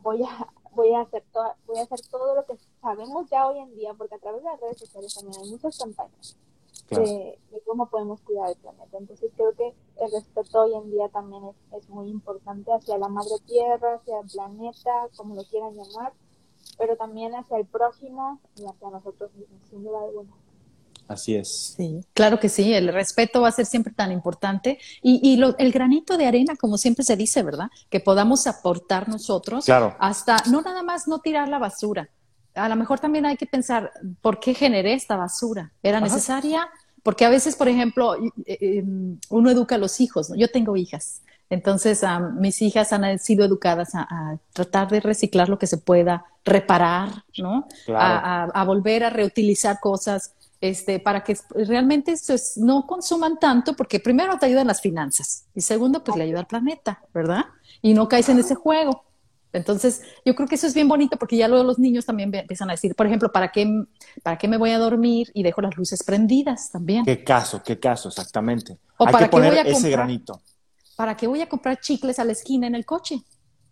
Voy 0.02 0.22
a 0.22 0.48
voy 0.72 0.94
a 0.94 1.00
hacer 1.00 1.24
voy 1.66 1.78
a 1.78 1.82
hacer 1.82 2.00
todo 2.10 2.34
lo 2.34 2.46
que 2.46 2.56
sabemos 2.80 3.28
ya 3.28 3.46
hoy 3.48 3.58
en 3.58 3.74
día 3.74 3.92
porque 3.94 4.14
a 4.14 4.18
través 4.18 4.42
de 4.42 4.50
las 4.50 4.60
redes 4.60 4.78
sociales 4.78 5.14
también 5.14 5.42
hay 5.42 5.50
muchas 5.50 5.76
campañas 5.78 6.36
de, 6.96 7.38
cómo 7.66 7.88
podemos 7.88 8.20
cuidar 8.22 8.50
el 8.50 8.56
planeta. 8.56 8.98
Entonces 8.98 9.30
creo 9.36 9.52
que 9.54 9.74
el 10.00 10.10
respeto 10.10 10.62
hoy 10.62 10.74
en 10.74 10.90
día 10.90 11.08
también 11.08 11.42
es, 11.72 11.88
muy 11.88 12.08
importante 12.08 12.72
hacia 12.72 12.98
la 12.98 13.08
madre 13.08 13.36
tierra, 13.46 13.94
hacia 13.94 14.20
el 14.20 14.26
planeta, 14.26 15.08
como 15.16 15.34
lo 15.34 15.44
quieran 15.44 15.74
llamar, 15.74 16.12
pero 16.80 16.96
también 16.96 17.34
hacia 17.34 17.58
el 17.58 17.66
prójimo 17.66 18.40
y 18.56 18.64
hacia 18.64 18.90
nosotros 18.90 19.30
mismos, 19.34 19.60
sin 19.68 19.84
duda 19.84 19.98
alguna. 20.02 20.30
Así 21.06 21.34
es. 21.36 21.74
Sí, 21.76 22.00
claro 22.14 22.40
que 22.40 22.48
sí, 22.48 22.72
el 22.72 22.88
respeto 22.88 23.42
va 23.42 23.48
a 23.48 23.52
ser 23.52 23.66
siempre 23.66 23.92
tan 23.92 24.12
importante 24.12 24.78
y, 25.02 25.20
y 25.22 25.36
lo, 25.36 25.58
el 25.58 25.72
granito 25.72 26.16
de 26.16 26.26
arena, 26.26 26.56
como 26.56 26.78
siempre 26.78 27.04
se 27.04 27.16
dice, 27.16 27.42
¿verdad? 27.42 27.68
Que 27.90 28.00
podamos 28.00 28.46
aportar 28.46 29.08
nosotros 29.08 29.66
claro. 29.66 29.94
hasta, 29.98 30.36
no 30.50 30.62
nada 30.62 30.82
más 30.82 31.06
no 31.06 31.18
tirar 31.18 31.48
la 31.48 31.58
basura, 31.58 32.08
a 32.54 32.68
lo 32.68 32.76
mejor 32.76 32.98
también 32.98 33.26
hay 33.26 33.36
que 33.36 33.46
pensar, 33.46 33.92
¿por 34.20 34.40
qué 34.40 34.54
generé 34.54 34.94
esta 34.94 35.16
basura? 35.16 35.72
¿Era 35.82 36.00
necesaria? 36.00 36.68
Porque 37.02 37.24
a 37.24 37.30
veces, 37.30 37.56
por 37.56 37.68
ejemplo, 37.68 38.16
em, 38.46 39.18
uno 39.30 39.50
educa 39.50 39.76
a 39.76 39.78
los 39.78 40.00
hijos, 40.00 40.30
¿no? 40.30 40.36
Yo 40.36 40.48
tengo 40.48 40.76
hijas, 40.76 41.22
entonces 41.50 42.02
mis 42.38 42.62
hijas 42.62 42.92
han 42.92 43.18
sido 43.18 43.44
educadas 43.44 43.90
a, 43.94 44.38
tratar 44.52 44.88
de 44.88 45.00
reciclar 45.00 45.48
lo 45.48 45.58
que 45.58 45.66
se 45.66 45.78
pueda, 45.78 46.24
reparar, 46.44 47.24
¿no? 47.36 47.66
A, 47.88 48.64
volver 48.64 49.02
a 49.02 49.10
reutilizar 49.10 49.80
cosas, 49.80 50.32
este, 50.60 51.00
para 51.00 51.24
que 51.24 51.36
realmente 51.54 52.14
no 52.56 52.86
consuman 52.86 53.38
tanto, 53.38 53.74
porque 53.74 53.98
primero 53.98 54.38
te 54.38 54.46
ayudan 54.46 54.68
las 54.68 54.80
finanzas 54.80 55.46
y 55.54 55.60
segundo, 55.62 56.04
pues 56.04 56.16
le 56.16 56.24
ayuda 56.24 56.40
al 56.40 56.46
planeta, 56.46 57.02
¿verdad? 57.12 57.46
Y 57.82 57.94
no 57.94 58.08
caes 58.08 58.28
en 58.28 58.38
ese 58.38 58.54
juego. 58.54 59.04
Entonces, 59.52 60.02
yo 60.24 60.36
creo 60.36 60.46
que 60.46 60.54
eso 60.54 60.68
es 60.68 60.74
bien 60.74 60.86
bonito 60.86 61.16
porque 61.16 61.36
ya 61.36 61.48
luego 61.48 61.64
los 61.64 61.80
niños 61.80 62.06
también 62.06 62.32
empiezan 62.32 62.70
a 62.70 62.74
decir, 62.74 62.94
por 62.94 63.06
ejemplo, 63.06 63.32
¿para 63.32 63.50
qué, 63.50 63.68
¿para 64.22 64.38
qué 64.38 64.46
me 64.46 64.56
voy 64.56 64.70
a 64.70 64.78
dormir 64.78 65.32
y 65.34 65.42
dejo 65.42 65.60
las 65.60 65.76
luces 65.76 66.04
prendidas 66.04 66.70
también? 66.70 67.04
¿Qué 67.04 67.24
caso? 67.24 67.60
¿Qué 67.64 67.80
caso? 67.80 68.10
Exactamente. 68.10 68.78
O 68.96 69.06
Hay 69.06 69.12
para 69.12 69.26
que 69.26 69.30
poner 69.30 69.66
ese 69.66 69.90
granito. 69.90 70.40
¿Para 71.00 71.16
qué 71.16 71.26
voy 71.26 71.40
a 71.40 71.48
comprar 71.48 71.80
chicles 71.80 72.18
a 72.18 72.24
la 72.26 72.32
esquina 72.32 72.66
en 72.66 72.74
el 72.74 72.84
coche? 72.84 73.22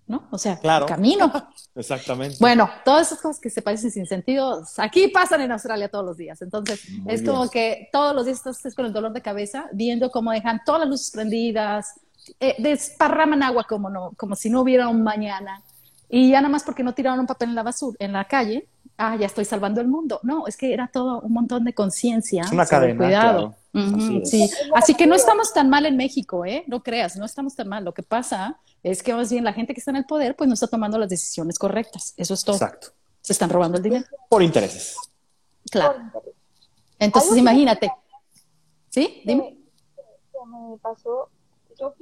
¿No? 0.06 0.28
O 0.30 0.38
sea, 0.38 0.58
claro. 0.58 0.86
camino. 0.86 1.30
Exactamente. 1.74 2.38
Bueno, 2.40 2.70
todas 2.86 3.08
esas 3.08 3.20
cosas 3.20 3.38
que 3.38 3.50
se 3.50 3.60
parecen 3.60 3.90
sin 3.90 4.06
sentido, 4.06 4.64
aquí 4.78 5.08
pasan 5.08 5.42
en 5.42 5.52
Australia 5.52 5.90
todos 5.90 6.06
los 6.06 6.16
días. 6.16 6.40
Entonces, 6.40 6.88
es 7.06 7.22
como 7.22 7.50
que 7.50 7.90
todos 7.92 8.14
los 8.14 8.24
días 8.24 8.46
estás 8.46 8.74
con 8.74 8.86
el 8.86 8.94
dolor 8.94 9.12
de 9.12 9.20
cabeza 9.20 9.68
viendo 9.74 10.10
cómo 10.10 10.32
dejan 10.32 10.62
todas 10.64 10.80
las 10.80 10.88
luces 10.88 11.10
prendidas, 11.10 12.00
eh, 12.40 12.56
desparraman 12.60 13.42
agua 13.42 13.64
como, 13.64 13.90
no, 13.90 14.12
como 14.16 14.34
si 14.34 14.48
no 14.48 14.62
hubiera 14.62 14.88
un 14.88 15.02
mañana. 15.02 15.62
Y 16.08 16.30
ya 16.30 16.40
nada 16.40 16.48
más 16.48 16.64
porque 16.64 16.82
no 16.82 16.94
tiraron 16.94 17.20
un 17.20 17.26
papel 17.26 17.50
en 17.50 17.56
la 17.56 17.62
basura, 17.62 17.98
en 18.00 18.14
la 18.14 18.24
calle, 18.24 18.70
ah, 18.96 19.16
ya 19.16 19.26
estoy 19.26 19.44
salvando 19.44 19.82
el 19.82 19.88
mundo. 19.88 20.18
No, 20.22 20.46
es 20.46 20.56
que 20.56 20.72
era 20.72 20.88
todo 20.90 21.20
un 21.20 21.34
montón 21.34 21.64
de 21.64 21.74
conciencia. 21.74 22.44
una 22.50 22.64
cadena. 22.64 22.96
Cuidado. 22.96 23.54
Así, 23.72 24.24
sí. 24.24 24.50
Así 24.74 24.94
que 24.94 25.06
no 25.06 25.14
estamos 25.14 25.52
tan 25.52 25.68
mal 25.68 25.86
en 25.86 25.96
México, 25.96 26.44
¿eh? 26.44 26.64
No 26.66 26.82
creas, 26.82 27.16
no 27.16 27.24
estamos 27.24 27.54
tan 27.54 27.68
mal. 27.68 27.84
Lo 27.84 27.92
que 27.92 28.02
pasa 28.02 28.60
es 28.82 29.02
que 29.02 29.14
más 29.14 29.30
bien 29.30 29.44
la 29.44 29.52
gente 29.52 29.74
que 29.74 29.80
está 29.80 29.90
en 29.90 29.98
el 29.98 30.06
poder, 30.06 30.36
pues 30.36 30.48
no 30.48 30.54
está 30.54 30.66
tomando 30.66 30.98
las 30.98 31.08
decisiones 31.08 31.58
correctas. 31.58 32.14
Eso 32.16 32.34
es 32.34 32.44
todo. 32.44 32.56
Exacto. 32.56 32.88
Se 33.20 33.32
están 33.32 33.50
robando 33.50 33.76
el 33.76 33.82
dinero. 33.82 34.06
Por 34.28 34.42
intereses. 34.42 34.96
Claro. 35.70 35.98
Entonces, 36.98 37.36
imagínate. 37.36 37.92
¿Sí? 38.88 39.22
Dime. 39.24 39.58
me 40.46 40.78
pasó, 40.78 41.28
yo 41.78 41.94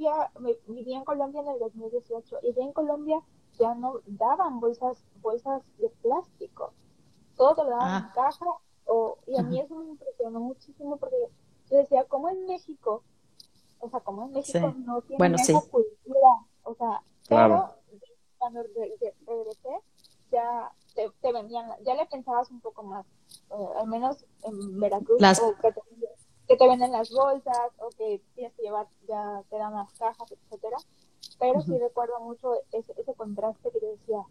vivía 0.67 0.97
en 0.97 1.03
Colombia 1.03 1.41
en 1.41 1.49
el 1.49 1.59
2018 1.59 2.37
y 2.43 2.53
ya 2.53 2.63
en 2.63 2.73
Colombia 2.73 3.21
ya 3.59 3.75
no 3.75 3.99
daban 4.05 4.59
bolsas, 4.59 5.03
bolsas 5.21 5.61
de 5.77 5.89
plástico. 6.01 6.73
Todo 7.35 7.55
te 7.55 7.63
lo 7.63 7.69
daban 7.71 8.03
en 8.03 8.09
ah. 8.09 8.11
caja. 8.15 8.45
O, 8.85 9.17
y 9.27 9.37
a 9.37 9.43
mí 9.43 9.59
eso 9.59 9.75
me 9.75 9.85
impresionó 9.85 10.39
muchísimo 10.39 10.95
porque 10.97 11.17
yo 11.69 11.77
decía, 11.77 12.05
¿cómo 12.05 12.29
en 12.29 12.45
México? 12.45 13.03
O 13.79 13.89
sea, 13.89 13.99
¿cómo 13.99 14.25
en 14.25 14.33
México 14.33 14.73
no 14.85 15.01
tiene 15.01 15.17
bueno, 15.17 15.35
esa 15.35 15.61
cultura? 15.61 16.45
O 16.63 16.75
sea, 16.75 17.01
claro. 17.27 17.75
pero 17.89 18.11
cuando 18.37 18.63
regresé, 18.63 19.13
ya 20.31 20.71
te, 21.21 21.31
vendían, 21.31 21.69
ya 21.83 21.95
le 21.95 22.05
pensabas 22.05 22.49
un 22.49 22.59
poco 22.61 22.83
más, 22.83 23.05
eh, 23.51 23.67
al 23.79 23.87
menos 23.87 24.25
en 24.43 24.79
Veracruz, 24.79 25.19
que, 25.61 25.71
te, 25.71 25.81
que, 26.47 26.57
te, 26.57 26.67
venden 26.67 26.91
las 26.91 27.11
bolsas 27.11 27.71
o 27.79 27.89
que 27.89 28.21
tienes 28.35 28.53
que 28.55 28.63
llevar, 28.63 28.87
ya 29.07 29.43
te 29.49 29.57
dan 29.57 29.73
las 29.73 29.91
cajas, 29.93 30.31
etcétera. 30.31 30.77
Pero 31.39 31.61
sí 31.61 31.77
recuerdo 31.77 32.19
mucho 32.19 32.55
ese, 32.71 32.93
ese 32.97 33.13
contraste 33.13 33.69
que 33.69 33.79
te 33.79 33.85
decía, 33.85 34.23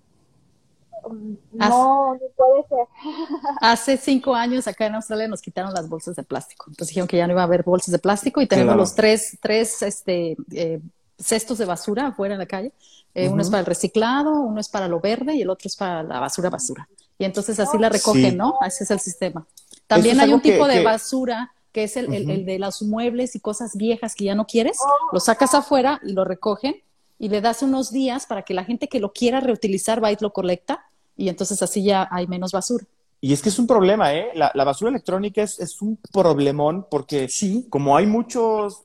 no, 1.53 2.15
no 2.15 2.21
puede 2.37 2.69
ser. 2.69 2.87
Hace 3.61 3.97
cinco 3.97 4.35
años 4.35 4.67
acá 4.67 4.87
en 4.87 4.95
Australia 4.95 5.29
nos 5.29 5.43
quitaron 5.43 5.73
las 5.73 5.89
bolsas 5.89 6.17
de 6.17 6.23
plástico. 6.23 6.67
Entonces 6.69 6.89
dijeron 6.89 7.09
que 7.09 7.17
ya 7.17 7.27
no 7.27 7.33
iba 7.33 7.43
a 7.43 7.45
haber 7.45 7.63
bolsas 7.63 7.93
de 7.93 7.99
plástico 7.99 8.41
y 8.41 8.47
tenemos 8.47 8.77
los 8.77 8.95
tres, 8.95 9.39
tres 9.41 9.83
este, 9.83 10.37
eh, 10.53 10.81
cestos 11.19 11.59
de 11.59 11.65
basura 11.65 12.09
afuera 12.09 12.35
en 12.35 12.41
la 12.41 12.47
calle. 12.47 12.73
Eh, 13.15 13.29
uno 13.29 13.41
es 13.41 13.49
para 13.49 13.61
el 13.61 13.67
reciclado, 13.67 14.41
uno 14.41 14.61
es 14.61 14.69
para 14.69 14.89
lo 14.89 15.01
verde 15.01 15.35
y 15.35 15.43
el 15.43 15.51
otro 15.51 15.69
es 15.69 15.77
para 15.77 16.03
la 16.03 16.21
basura 16.21 16.51
basura. 16.51 16.89
Y 17.19 17.25
entonces 17.25 17.59
así 17.59 17.79
la 17.79 17.89
recogen, 17.89 18.37
¿no? 18.37 18.59
Ese 18.67 18.85
es 18.85 18.91
el 18.91 19.01
sistema. 19.01 19.47
También 19.87 20.21
hay 20.21 20.33
un 20.33 20.41
tipo 20.41 20.67
de 20.67 20.83
basura 20.83 21.53
que 21.73 21.85
es 21.85 21.97
el, 21.97 22.13
el, 22.13 22.47
de 22.47 22.59
los 22.59 22.83
muebles 22.83 23.37
y 23.37 23.41
cosas 23.41 23.77
viejas 23.77 24.15
que 24.15 24.25
ya 24.25 24.35
no 24.35 24.47
quieres, 24.47 24.79
lo 25.13 25.21
sacas 25.21 25.55
afuera 25.55 26.01
y 26.03 26.13
lo 26.13 26.25
recogen 26.25 26.77
y 27.19 27.29
le 27.29 27.41
das 27.41 27.63
unos 27.63 27.91
días 27.91 28.27
para 28.27 28.43
que 28.43 28.55
la 28.55 28.65
gente 28.65 28.89
que 28.89 29.01
lo 29.01 29.13
quiera 29.13 29.41
reutilizar 29.41 30.03
va 30.03 30.13
y 30.13 30.17
lo 30.21 30.33
colecta 30.33 30.85
y 31.17 31.29
entonces 31.29 31.63
así 31.63 31.83
ya 31.83 32.09
hay 32.11 32.27
menos 32.27 32.53
basura. 32.53 32.85
Y 33.21 33.33
es 33.33 33.41
que 33.41 33.49
es 33.49 33.59
un 33.59 33.67
problema, 33.67 34.15
¿eh? 34.15 34.29
La, 34.35 34.53
la 34.55 34.65
basura 34.65 34.91
electrónica 34.91 35.43
es, 35.43 35.59
es, 35.59 35.81
un 35.81 35.99
problemón 36.13 36.87
porque 36.91 37.29
sí, 37.29 37.67
como 37.71 37.97
hay 37.97 38.07
muchos 38.07 38.85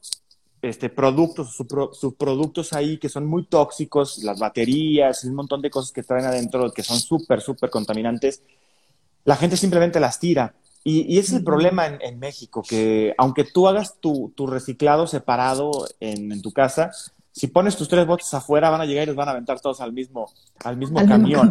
este, 0.62 0.90
productos, 0.90 1.56
subproductos 1.56 2.74
ahí 2.74 2.98
que 2.98 3.10
son 3.10 3.26
muy 3.26 3.46
tóxicos, 3.46 4.24
las 4.24 4.40
baterías, 4.40 5.24
un 5.24 5.34
montón 5.34 5.62
de 5.62 5.72
cosas 5.72 5.92
que 5.92 6.04
traen 6.04 6.26
adentro 6.26 6.72
que 6.72 6.84
son 6.84 7.00
súper, 7.00 7.42
súper 7.42 7.70
contaminantes, 7.70 8.44
la 9.26 9.36
gente 9.36 9.58
simplemente 9.58 10.00
las 10.00 10.20
tira. 10.20 10.54
Y, 10.84 11.20
ese 11.20 11.30
es 11.30 11.34
el 11.38 11.44
problema 11.44 11.86
en, 11.86 12.18
México, 12.18 12.64
que 12.68 13.14
aunque 13.18 13.44
tú 13.44 13.68
hagas 13.68 13.98
tu, 14.00 14.34
reciclado 14.48 15.06
separado 15.06 15.72
en, 16.00 16.42
tu 16.42 16.52
casa, 16.52 16.92
si 17.32 17.48
pones 17.48 17.78
tus 17.78 17.88
tres 17.88 18.06
botes 18.06 18.34
afuera, 18.34 18.70
van 18.70 18.82
a 18.82 18.86
llegar 18.86 19.04
y 19.04 19.08
los 19.08 19.16
van 19.16 19.30
a 19.30 19.32
aventar 19.32 19.60
todos 19.60 19.80
al 19.82 19.94
mismo, 19.94 20.30
al 20.64 20.78
mismo 20.78 21.06
camión. 21.08 21.50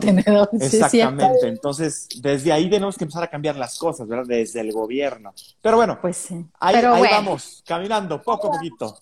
Exactamente. 0.61 1.49
Entonces, 1.49 2.09
desde 2.21 2.53
ahí 2.53 2.69
tenemos 2.69 2.99
que 2.99 3.05
empezar 3.05 3.23
a 3.23 3.29
cambiar 3.29 3.57
las 3.57 3.79
cosas, 3.79 4.07
¿verdad? 4.07 4.27
Desde 4.27 4.61
el 4.61 4.73
gobierno. 4.73 5.33
Pero 5.63 5.77
bueno, 5.77 5.99
pues 6.01 6.17
sí. 6.17 6.45
ahí, 6.61 6.83
vamos, 6.83 7.63
caminando, 7.67 8.21
poco 8.23 8.49
a 8.49 8.53
poquito. 8.53 8.97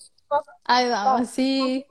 Ahí 0.65 0.89
vamos, 0.89 1.29
sí. 1.29 1.85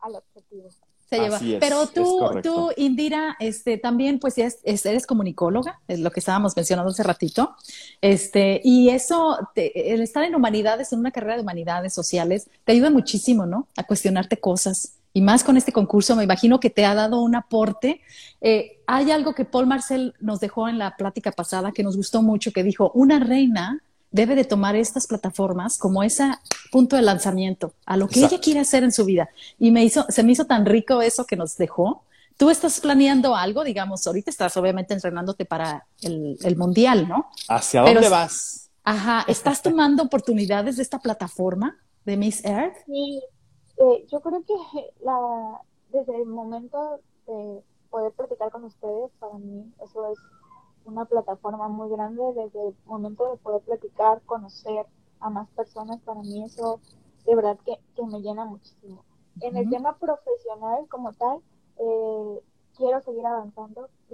al 0.00 0.14
objetivo 0.14 0.68
se 1.08 1.18
lleva. 1.18 1.38
Pero 1.60 1.86
tú, 1.86 2.30
tú, 2.42 2.70
Indira, 2.76 3.36
este, 3.40 3.78
también 3.78 4.18
pues 4.18 4.36
eres 4.38 5.06
comunicóloga, 5.06 5.80
es 5.88 6.00
lo 6.00 6.10
que 6.10 6.20
estábamos 6.20 6.56
mencionando 6.56 6.90
hace 6.90 7.02
ratito. 7.02 7.54
Este, 8.00 8.60
y 8.62 8.90
eso, 8.90 9.38
el 9.54 10.02
estar 10.02 10.24
en 10.24 10.34
humanidades, 10.34 10.92
en 10.92 11.00
una 11.00 11.10
carrera 11.10 11.36
de 11.36 11.42
humanidades 11.42 11.94
sociales, 11.94 12.48
te 12.64 12.72
ayuda 12.72 12.90
muchísimo, 12.90 13.46
¿no? 13.46 13.68
A 13.76 13.84
cuestionarte 13.84 14.38
cosas. 14.38 14.94
Y 15.14 15.22
más 15.22 15.42
con 15.42 15.56
este 15.56 15.72
concurso, 15.72 16.14
me 16.14 16.24
imagino 16.24 16.60
que 16.60 16.70
te 16.70 16.84
ha 16.84 16.94
dado 16.94 17.20
un 17.20 17.34
aporte. 17.34 18.02
Eh, 18.40 18.78
hay 18.86 19.10
algo 19.10 19.34
que 19.34 19.44
Paul 19.44 19.66
Marcel 19.66 20.14
nos 20.20 20.38
dejó 20.40 20.68
en 20.68 20.78
la 20.78 20.96
plática 20.96 21.32
pasada 21.32 21.72
que 21.72 21.82
nos 21.82 21.96
gustó 21.96 22.22
mucho, 22.22 22.52
que 22.52 22.62
dijo, 22.62 22.92
una 22.94 23.18
reina 23.18 23.82
debe 24.10 24.34
de 24.34 24.44
tomar 24.44 24.76
estas 24.76 25.06
plataformas 25.06 25.78
como 25.78 26.02
ese 26.02 26.32
punto 26.70 26.96
de 26.96 27.02
lanzamiento 27.02 27.74
a 27.86 27.96
lo 27.96 28.08
que 28.08 28.20
ella 28.20 28.40
quiere 28.40 28.60
hacer 28.60 28.82
en 28.84 28.92
su 28.92 29.04
vida. 29.04 29.28
Y 29.58 29.70
me 29.70 29.84
hizo, 29.84 30.06
se 30.08 30.22
me 30.22 30.32
hizo 30.32 30.46
tan 30.46 30.66
rico 30.66 31.02
eso 31.02 31.26
que 31.26 31.36
nos 31.36 31.56
dejó. 31.56 32.04
Tú 32.36 32.50
estás 32.50 32.80
planeando 32.80 33.34
algo, 33.34 33.64
digamos, 33.64 34.06
ahorita 34.06 34.30
estás 34.30 34.56
obviamente 34.56 34.94
entrenándote 34.94 35.44
para 35.44 35.86
el, 36.02 36.56
mundial, 36.56 37.08
¿no? 37.08 37.26
¿Hacia 37.48 37.82
dónde 37.82 38.08
vas? 38.08 38.70
Ajá, 38.84 39.24
¿estás 39.28 39.60
tomando 39.60 40.02
oportunidades 40.04 40.76
de 40.76 40.82
esta 40.82 40.98
plataforma 40.98 41.76
de 42.04 42.16
Miss 42.16 42.44
Earth? 42.44 42.76
Sí, 42.86 43.22
eh, 43.76 44.06
yo 44.10 44.20
creo 44.20 44.42
que 44.44 44.54
la, 45.04 45.60
desde 45.90 46.16
el 46.16 46.26
momento 46.26 47.00
de 47.26 47.60
poder 47.90 48.12
platicar 48.12 48.50
con 48.50 48.64
ustedes, 48.64 49.10
para 49.18 49.34
mí 49.34 49.70
eso 49.84 50.12
es 50.12 50.18
una 50.88 51.04
plataforma 51.04 51.68
muy 51.68 51.90
grande 51.90 52.22
desde 52.34 52.68
el 52.68 52.76
momento 52.86 53.30
de 53.30 53.36
poder 53.38 53.62
platicar, 53.62 54.22
conocer 54.22 54.86
a 55.20 55.30
más 55.30 55.48
personas, 55.50 56.00
para 56.00 56.20
mí 56.20 56.44
eso 56.44 56.80
de 57.24 57.34
verdad 57.34 57.58
que, 57.64 57.78
me 58.06 58.20
llena 58.20 58.44
muchísimo. 58.44 59.04
En 59.40 59.56
el 59.56 59.68
tema 59.68 59.96
profesional 59.98 60.86
como 60.88 61.12
tal, 61.12 61.40
eh, 61.78 62.42
quiero 62.76 63.00
seguir 63.02 63.26
avanzando. 63.26 63.88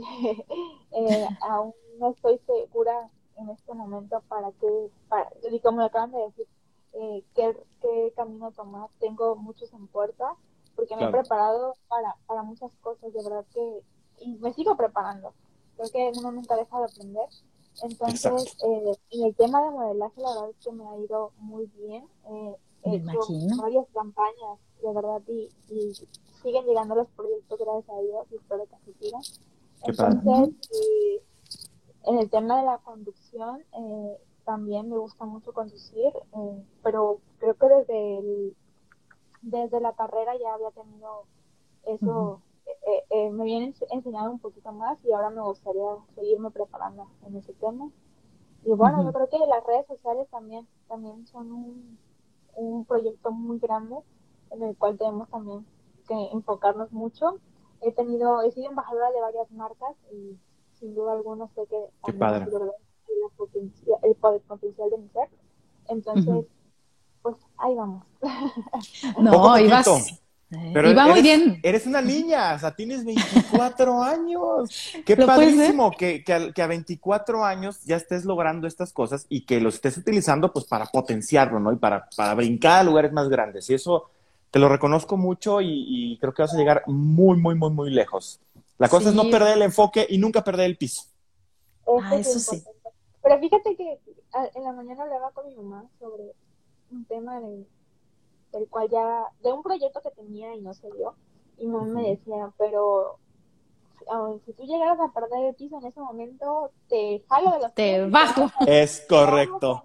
eh, 0.92 1.28
aún 1.42 1.72
no 2.00 2.10
estoy 2.10 2.38
segura 2.38 3.08
en 3.36 3.50
este 3.50 3.72
momento 3.72 4.20
para 4.28 4.50
qué, 4.52 4.90
para, 5.08 5.30
y 5.50 5.60
como 5.60 5.78
me 5.78 5.84
acaban 5.84 6.10
de 6.10 6.18
decir, 6.18 6.46
eh, 6.94 7.24
qué, 7.34 7.56
qué, 7.80 8.12
camino 8.16 8.50
tomar. 8.50 8.88
Tengo 8.98 9.36
muchos 9.36 9.72
en 9.72 9.86
puerta 9.86 10.34
porque 10.74 10.96
me 10.96 11.04
he 11.04 11.10
preparado 11.10 11.74
para, 11.88 12.16
para 12.26 12.42
muchas 12.42 12.72
cosas, 12.80 13.12
de 13.12 13.22
verdad 13.22 13.44
que, 13.52 13.82
y 14.18 14.34
me 14.38 14.52
sigo 14.54 14.76
preparando 14.76 15.32
creo 15.76 15.90
que 15.90 16.18
uno 16.18 16.32
nunca 16.32 16.56
deja 16.56 16.78
de 16.78 16.84
aprender. 16.84 17.28
Entonces, 17.82 18.56
eh, 18.64 18.92
en 19.10 19.24
el 19.24 19.34
tema 19.34 19.62
de 19.62 19.70
modelaje, 19.70 20.20
la 20.20 20.28
verdad 20.30 20.50
es 20.50 20.64
que 20.64 20.72
me 20.72 20.88
ha 20.88 20.96
ido 20.98 21.32
muy 21.38 21.66
bien. 21.76 22.06
Eh, 22.30 22.56
he 22.84 22.96
hecho 22.96 23.18
varias 23.60 23.86
campañas, 23.92 24.58
de 24.82 24.92
verdad, 24.92 25.22
y, 25.28 25.48
siguen 26.42 26.66
llegando 26.66 26.94
los 26.94 27.08
proyectos, 27.08 27.58
gracias 27.58 27.88
a 27.88 28.00
Dios, 28.02 28.26
y 28.30 28.36
espero 28.36 28.66
que 28.66 28.74
así 28.74 28.92
sigan. 29.00 29.22
Entonces, 29.82 30.54
en 32.06 32.18
el 32.18 32.30
tema 32.30 32.58
de 32.58 32.66
la 32.66 32.78
conducción, 32.78 33.64
eh, 33.72 34.18
también 34.44 34.90
me 34.90 34.98
gusta 34.98 35.24
mucho 35.24 35.52
conducir, 35.52 36.12
eh, 36.32 36.64
pero 36.82 37.20
creo 37.38 37.54
que 37.54 37.66
desde, 37.66 38.18
el, 38.18 38.56
desde 39.42 39.80
la 39.80 39.94
carrera 39.94 40.32
ya 40.38 40.54
había 40.54 40.70
tenido 40.70 41.24
eso. 41.86 42.40
Eh, 42.66 43.04
eh, 43.10 43.30
me 43.30 43.44
vienen 43.44 43.74
enseñado 43.90 44.30
un 44.30 44.38
poquito 44.38 44.72
más 44.72 44.98
y 45.04 45.12
ahora 45.12 45.30
me 45.30 45.42
gustaría 45.42 45.82
seguirme 46.14 46.50
preparando 46.50 47.08
en 47.26 47.36
ese 47.36 47.52
tema. 47.54 47.90
Y 48.64 48.70
bueno, 48.70 49.04
yo 49.04 49.12
creo 49.12 49.28
que 49.28 49.38
las 49.38 49.64
redes 49.66 49.86
sociales 49.86 50.28
también, 50.30 50.66
también 50.88 51.26
son 51.26 51.52
un, 51.52 51.98
un 52.56 52.84
proyecto 52.84 53.30
muy 53.30 53.58
grande 53.58 53.96
en 54.50 54.62
el 54.62 54.76
cual 54.76 54.96
tenemos 54.96 55.28
también 55.28 55.66
que 56.06 56.14
enfocarnos 56.32 56.92
mucho. 56.92 57.38
He 57.80 57.92
tenido, 57.92 58.42
he 58.42 58.50
sido 58.52 58.70
embajadora 58.70 59.10
de 59.10 59.20
varias 59.20 59.50
marcas 59.50 59.94
y 60.12 60.38
sin 60.72 60.94
duda 60.94 61.12
alguna 61.12 61.48
sé 61.48 61.66
que 61.68 61.76
Qué 62.04 62.12
padre. 62.14 62.44
El, 62.44 63.30
potencial, 63.36 63.98
el 64.02 64.14
potencial 64.14 64.90
de 64.90 64.98
mi 64.98 65.08
ser. 65.08 65.28
Entonces, 65.88 66.46
pues 67.22 67.36
ahí 67.58 67.74
vamos. 67.74 68.04
No, 69.20 69.58
ibas, 69.58 70.23
pero 70.72 70.90
y 70.90 70.94
va 70.94 71.06
muy 71.08 71.22
bien. 71.22 71.60
Eres 71.62 71.86
una 71.86 72.00
niña, 72.00 72.54
o 72.54 72.58
sea, 72.58 72.74
tienes 72.74 73.04
24 73.04 74.02
años. 74.02 74.92
Qué 75.04 75.16
padrísimo 75.16 75.90
que, 75.90 76.22
que, 76.22 76.62
a, 76.62 76.66
24 76.66 77.44
años 77.44 77.82
ya 77.84 77.96
estés 77.96 78.24
logrando 78.24 78.66
estas 78.66 78.92
cosas 78.92 79.26
y 79.28 79.44
que 79.44 79.60
los 79.60 79.76
estés 79.76 79.96
utilizando 79.96 80.52
pues 80.52 80.64
para 80.66 80.86
potenciarlo, 80.86 81.60
¿no? 81.60 81.72
Y 81.72 81.76
para, 81.76 82.08
para 82.16 82.34
brincar 82.34 82.80
a 82.80 82.84
lugares 82.84 83.12
más 83.12 83.28
grandes. 83.28 83.68
Y 83.70 83.74
eso 83.74 84.10
te 84.50 84.58
lo 84.58 84.68
reconozco 84.68 85.16
mucho 85.16 85.60
y, 85.60 86.16
creo 86.20 86.32
que 86.32 86.42
vas 86.42 86.54
a 86.54 86.56
llegar 86.56 86.84
muy, 86.86 87.36
muy, 87.38 87.54
muy, 87.54 87.70
muy 87.70 87.90
lejos. 87.90 88.40
La 88.78 88.88
cosa 88.88 89.08
es 89.08 89.14
no 89.14 89.24
perder 89.30 89.56
el 89.56 89.62
enfoque 89.62 90.06
y 90.08 90.18
nunca 90.18 90.44
perder 90.44 90.66
el 90.66 90.76
piso. 90.76 91.02
ah, 91.86 92.16
eso 92.16 92.38
sí. 92.38 92.62
Pero 93.22 93.38
fíjate 93.40 93.74
que 93.74 93.98
en 94.54 94.64
la 94.64 94.72
mañana 94.72 95.02
hablaba 95.02 95.30
con 95.32 95.48
mi 95.48 95.54
mamá 95.56 95.84
sobre 95.98 96.34
un 96.90 97.04
tema 97.06 97.40
de 97.40 97.66
el 98.54 98.68
cual 98.68 98.88
ya, 98.88 99.26
de 99.42 99.52
un 99.52 99.62
proyecto 99.62 100.00
que 100.00 100.10
tenía 100.10 100.54
y 100.54 100.60
no 100.60 100.74
se 100.74 100.90
dio, 100.92 101.14
y 101.58 101.66
mamá 101.66 102.00
me 102.00 102.10
decía, 102.10 102.52
pero 102.58 103.18
si 104.44 104.52
tú 104.52 104.64
llegaras 104.64 104.98
a 105.00 105.12
perder 105.12 105.46
el 105.46 105.54
piso 105.54 105.78
en 105.78 105.86
ese 105.86 106.00
momento, 106.00 106.70
te 106.88 107.24
jalo 107.28 107.50
de 107.52 107.58
los 107.60 107.74
Te 107.74 108.06
bajo. 108.06 108.50
Es 108.66 109.04
correcto. 109.08 109.84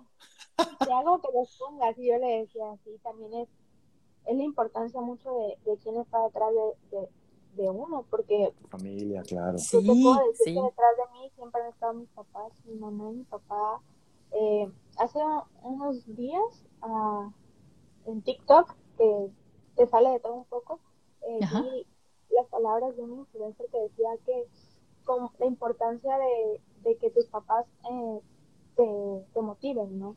Te 0.58 0.92
hago 0.92 1.22
que 1.22 1.28
los 1.34 1.58
pongas, 1.58 1.98
y 1.98 2.08
yo 2.08 2.18
le 2.18 2.42
decía, 2.42 2.66
sí, 2.84 2.92
también 3.02 3.34
es, 3.34 3.50
es 4.26 4.38
la 4.38 4.44
importancia 4.44 5.00
mucho 5.00 5.34
de, 5.34 5.72
de 5.72 5.78
quién 5.78 5.98
está 5.98 6.22
detrás 6.24 6.50
de, 6.92 7.08
de, 7.56 7.70
uno, 7.70 8.06
porque... 8.10 8.54
familia, 8.70 9.24
claro. 9.24 9.58
Sí, 9.58 9.78
te 9.80 9.88
puedo 9.88 10.20
decir 10.28 10.54
que 10.54 10.62
detrás 10.62 10.98
de 10.98 11.20
mí 11.20 11.30
siempre 11.36 11.62
han 11.62 11.70
estado 11.70 11.94
mis 11.94 12.10
papás, 12.10 12.52
mi 12.66 12.76
mamá 12.76 13.12
y 13.12 13.16
mi 13.16 13.24
papá. 13.24 13.82
Eh, 14.32 14.70
hace 14.98 15.20
unos 15.64 16.06
días, 16.16 16.66
uh, 16.84 17.32
en 18.12 18.22
TikTok, 18.22 18.76
que 18.98 19.30
te 19.76 19.88
sale 19.88 20.10
de 20.10 20.20
todo 20.20 20.36
un 20.36 20.46
poco, 20.46 20.80
eh, 21.22 21.40
y 22.30 22.34
las 22.34 22.48
palabras 22.48 22.96
de 22.96 23.04
un 23.04 23.20
influencer 23.20 23.66
que 23.72 23.80
decía 23.80 24.10
que 24.26 24.48
con 25.04 25.30
la 25.40 25.46
importancia 25.46 26.18
de, 26.84 26.98
que 26.98 27.10
tus 27.12 27.26
papás 27.26 27.66
eh, 27.90 28.20
te, 28.76 29.42
motiven, 29.42 30.00
¿no? 30.00 30.16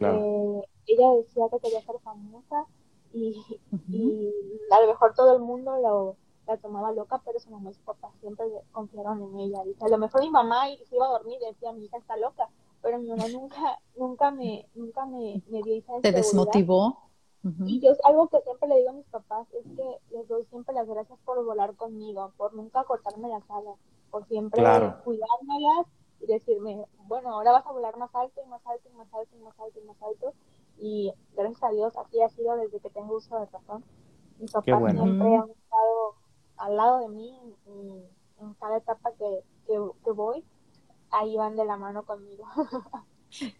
Eh, 0.00 0.62
ella 0.86 1.14
decía 1.14 1.44
que 1.50 1.60
quería 1.60 1.80
ser 1.82 1.94
famosa 2.00 2.66
y, 3.12 3.36
a 4.70 4.80
lo 4.80 4.86
mejor 4.88 5.14
todo 5.14 5.36
el 5.36 5.42
mundo 5.42 5.76
lo, 5.80 6.16
la 6.46 6.56
tomaba 6.56 6.92
loca, 6.92 7.22
pero 7.24 7.38
su 7.38 7.50
mamá 7.50 7.70
y 7.70 7.74
su 7.74 7.82
papá 7.82 8.10
siempre 8.20 8.46
confiaron 8.72 9.22
en 9.22 9.38
ella. 9.38 9.62
Dice, 9.64 9.84
a 9.84 9.88
lo 9.88 9.98
mejor 9.98 10.22
mi 10.22 10.30
mamá 10.30 10.66
se 10.88 10.96
iba 10.96 11.06
a 11.06 11.12
dormir 11.12 11.38
y 11.40 11.52
decía, 11.52 11.72
mi 11.72 11.84
hija 11.84 11.98
está 11.98 12.16
loca, 12.16 12.48
pero 12.82 12.98
mi 12.98 13.08
mamá 13.10 13.28
nunca, 13.28 13.78
nunca 13.96 14.30
me, 14.30 14.66
nunca 14.74 15.06
me, 15.06 15.42
me 15.48 15.62
dio 15.62 15.76
esa 15.76 16.00
¿Te 16.00 16.12
desmotivó? 16.12 17.11
Y 17.44 17.80
yo 17.80 17.92
algo 18.04 18.28
que 18.28 18.40
siempre 18.42 18.68
le 18.68 18.76
digo 18.76 18.90
a 18.90 18.94
mis 18.94 19.06
papás 19.06 19.48
es 19.52 19.64
que 19.76 20.16
les 20.16 20.28
doy 20.28 20.44
siempre 20.44 20.74
las 20.74 20.86
gracias 20.86 21.18
por 21.24 21.44
volar 21.44 21.74
conmigo, 21.74 22.32
por 22.36 22.54
nunca 22.54 22.84
cortarme 22.84 23.28
las 23.28 23.42
alas, 23.50 23.76
por 24.10 24.24
siempre 24.26 24.62
cuidármelas 25.04 25.86
y 26.20 26.26
decirme, 26.26 26.86
bueno, 27.08 27.30
ahora 27.30 27.50
vas 27.52 27.66
a 27.66 27.72
volar 27.72 27.96
más 27.96 28.14
alto 28.14 28.40
y 28.44 28.48
más 28.48 28.64
alto 28.64 28.88
y 28.88 28.96
más 28.96 29.12
alto 29.12 29.36
y 29.36 29.40
más 29.40 29.58
alto 29.58 29.80
y 29.80 29.84
más 29.84 30.02
alto. 30.02 30.34
Y 30.78 31.12
gracias 31.34 31.62
a 31.64 31.70
Dios 31.70 31.96
así 31.96 32.20
ha 32.22 32.28
sido 32.28 32.56
desde 32.56 32.78
que 32.78 32.90
tengo 32.90 33.16
uso 33.16 33.36
de 33.38 33.46
razón. 33.46 33.84
Mis 34.38 34.52
papás 34.52 34.92
siempre 34.92 35.36
han 35.36 35.50
estado 35.50 36.14
al 36.58 36.76
lado 36.76 36.98
de 37.00 37.08
mí 37.08 37.56
y 37.66 38.04
en 38.40 38.54
cada 38.54 38.76
etapa 38.76 39.10
que, 39.18 39.42
que, 39.66 40.10
voy, 40.12 40.44
ahí 41.10 41.36
van 41.36 41.56
de 41.56 41.64
la 41.64 41.76
mano 41.76 42.04
conmigo. 42.04 42.44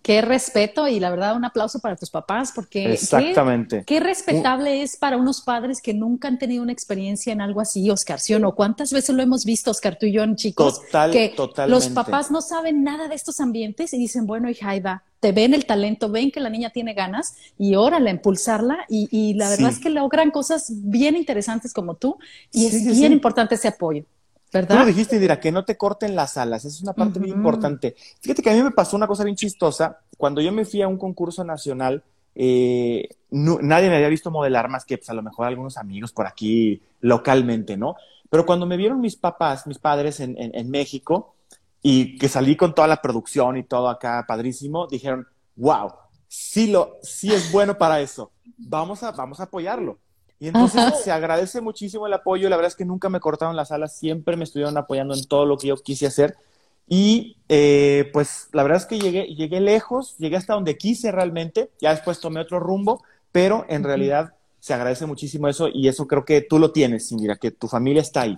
Qué 0.02 0.20
respeto 0.20 0.86
y 0.88 1.00
la 1.00 1.10
verdad 1.10 1.36
un 1.36 1.44
aplauso 1.44 1.78
para 1.80 1.96
tus 1.96 2.10
papás 2.10 2.52
porque 2.54 2.92
Exactamente. 2.92 3.84
Qué, 3.86 4.00
respetable 4.00 4.82
es 4.82 4.96
para 4.96 5.16
unos 5.16 5.40
padres 5.40 5.80
que 5.80 5.94
nunca 5.94 6.28
han 6.28 6.38
tenido 6.38 6.62
una 6.62 6.72
experiencia 6.72 7.32
en 7.32 7.40
algo 7.40 7.60
así, 7.60 7.88
Oscar, 7.90 8.20
¿sí 8.20 8.34
o 8.34 8.38
no? 8.38 8.54
¿Cuántas 8.54 8.92
veces 8.92 9.14
lo 9.14 9.22
hemos 9.22 9.44
visto, 9.44 9.70
Oscar, 9.70 9.96
tú 9.98 10.06
y 10.06 10.12
yo, 10.12 10.22
chicos? 10.34 10.82
Total, 10.82 11.10
que 11.10 11.30
totalmente. 11.30 11.86
los 11.86 11.94
papás 11.94 12.30
no 12.30 12.42
saben 12.42 12.84
nada 12.84 13.08
de 13.08 13.14
estos 13.14 13.40
ambientes 13.40 13.92
y 13.94 13.98
dicen, 13.98 14.26
bueno, 14.26 14.50
hija, 14.50 14.70
ahí 14.70 14.80
va, 14.80 15.02
te 15.20 15.32
ven 15.32 15.54
el 15.54 15.64
talento, 15.66 16.10
ven 16.10 16.30
que 16.30 16.40
la 16.40 16.50
niña 16.50 16.70
tiene 16.70 16.94
ganas 16.94 17.36
y 17.58 17.74
órale, 17.74 18.10
impulsarla 18.10 18.84
y, 18.88 19.08
y 19.10 19.34
la 19.34 19.48
verdad 19.48 19.70
es 19.70 19.78
que 19.78 19.90
logran 19.90 20.30
cosas 20.30 20.66
bien 20.68 21.16
interesantes 21.16 21.72
como 21.72 21.94
tú 21.94 22.18
y 22.52 22.66
es 22.66 22.98
bien 22.98 23.12
importante 23.12 23.54
ese 23.54 23.68
apoyo. 23.68 24.04
¿Verdad? 24.52 24.76
Tú 24.76 24.80
lo 24.80 24.86
dijiste, 24.86 25.16
Indira, 25.16 25.40
que 25.40 25.52
no 25.52 25.64
te 25.64 25.76
corten 25.76 26.14
las 26.14 26.36
alas, 26.36 26.64
esa 26.64 26.76
es 26.76 26.82
una 26.82 26.92
parte 26.92 27.18
muy 27.18 27.30
importante. 27.30 27.94
Fíjate 28.20 28.42
que 28.42 28.50
a 28.50 28.54
mí 28.54 28.62
me 28.62 28.70
pasó 28.70 28.96
una 28.96 29.06
cosa 29.06 29.24
bien 29.24 29.36
chistosa, 29.36 30.00
cuando 30.16 30.40
yo 30.40 30.52
me 30.52 30.64
fui 30.64 30.82
a 30.82 30.88
un 30.88 30.98
concurso 30.98 31.42
nacional, 31.44 32.02
eh, 32.34 33.08
nadie 33.30 33.88
me 33.88 33.96
había 33.96 34.08
visto 34.08 34.30
modelar 34.30 34.68
más 34.68 34.84
que 34.84 34.98
pues, 34.98 35.10
a 35.10 35.14
lo 35.14 35.22
mejor 35.22 35.46
algunos 35.46 35.76
amigos 35.76 36.12
por 36.12 36.26
aquí 36.26 36.80
localmente, 37.00 37.76
¿no? 37.76 37.96
Pero 38.30 38.46
cuando 38.46 38.64
me 38.64 38.76
vieron 38.76 39.00
mis 39.00 39.16
papás, 39.16 39.66
mis 39.66 39.78
padres 39.78 40.20
en, 40.20 40.36
en, 40.38 40.70
México, 40.70 41.34
y 41.82 42.16
que 42.16 42.28
salí 42.28 42.56
con 42.56 42.74
toda 42.74 42.88
la 42.88 43.02
producción 43.02 43.58
y 43.58 43.64
todo 43.64 43.88
acá 43.88 44.24
padrísimo, 44.26 44.86
dijeron, 44.86 45.26
wow, 45.56 45.92
sí, 46.28 46.70
lo, 46.70 46.96
sí 47.02 47.32
es 47.32 47.52
bueno 47.52 47.76
para 47.76 48.00
eso, 48.00 48.32
vamos 48.56 49.02
a, 49.02 49.10
vamos 49.10 49.40
a 49.40 49.44
apoyarlo. 49.44 49.98
Y 50.42 50.48
entonces 50.48 50.98
se 51.04 51.12
agradece 51.12 51.60
muchísimo 51.60 52.08
el 52.08 52.12
apoyo. 52.12 52.48
La 52.48 52.56
verdad 52.56 52.70
es 52.70 52.74
que 52.74 52.84
nunca 52.84 53.08
me 53.08 53.20
cortaron 53.20 53.54
las 53.54 53.70
alas, 53.70 53.94
siempre 53.94 54.36
me 54.36 54.42
estuvieron 54.42 54.76
apoyando 54.76 55.14
en 55.14 55.24
todo 55.24 55.46
lo 55.46 55.56
que 55.56 55.68
yo 55.68 55.76
quise 55.76 56.04
hacer. 56.04 56.36
Y 56.88 57.36
eh, 57.48 58.10
pues 58.12 58.48
la 58.50 58.64
verdad 58.64 58.78
es 58.78 58.86
que 58.86 58.98
llegué, 58.98 59.26
llegué 59.36 59.60
lejos, 59.60 60.18
llegué 60.18 60.34
hasta 60.36 60.54
donde 60.54 60.76
quise 60.76 61.12
realmente. 61.12 61.70
Ya 61.80 61.90
después 61.90 62.18
tomé 62.18 62.40
otro 62.40 62.58
rumbo, 62.58 63.04
pero 63.30 63.64
en 63.68 63.84
realidad 63.84 64.34
se 64.58 64.74
agradece 64.74 65.06
muchísimo 65.06 65.46
eso 65.46 65.68
y 65.72 65.86
eso 65.86 66.08
creo 66.08 66.24
que 66.24 66.40
tú 66.40 66.58
lo 66.58 66.72
tienes, 66.72 67.12
mira 67.12 67.36
que 67.36 67.52
tu 67.52 67.68
familia 67.68 68.02
está 68.02 68.22
ahí. 68.22 68.36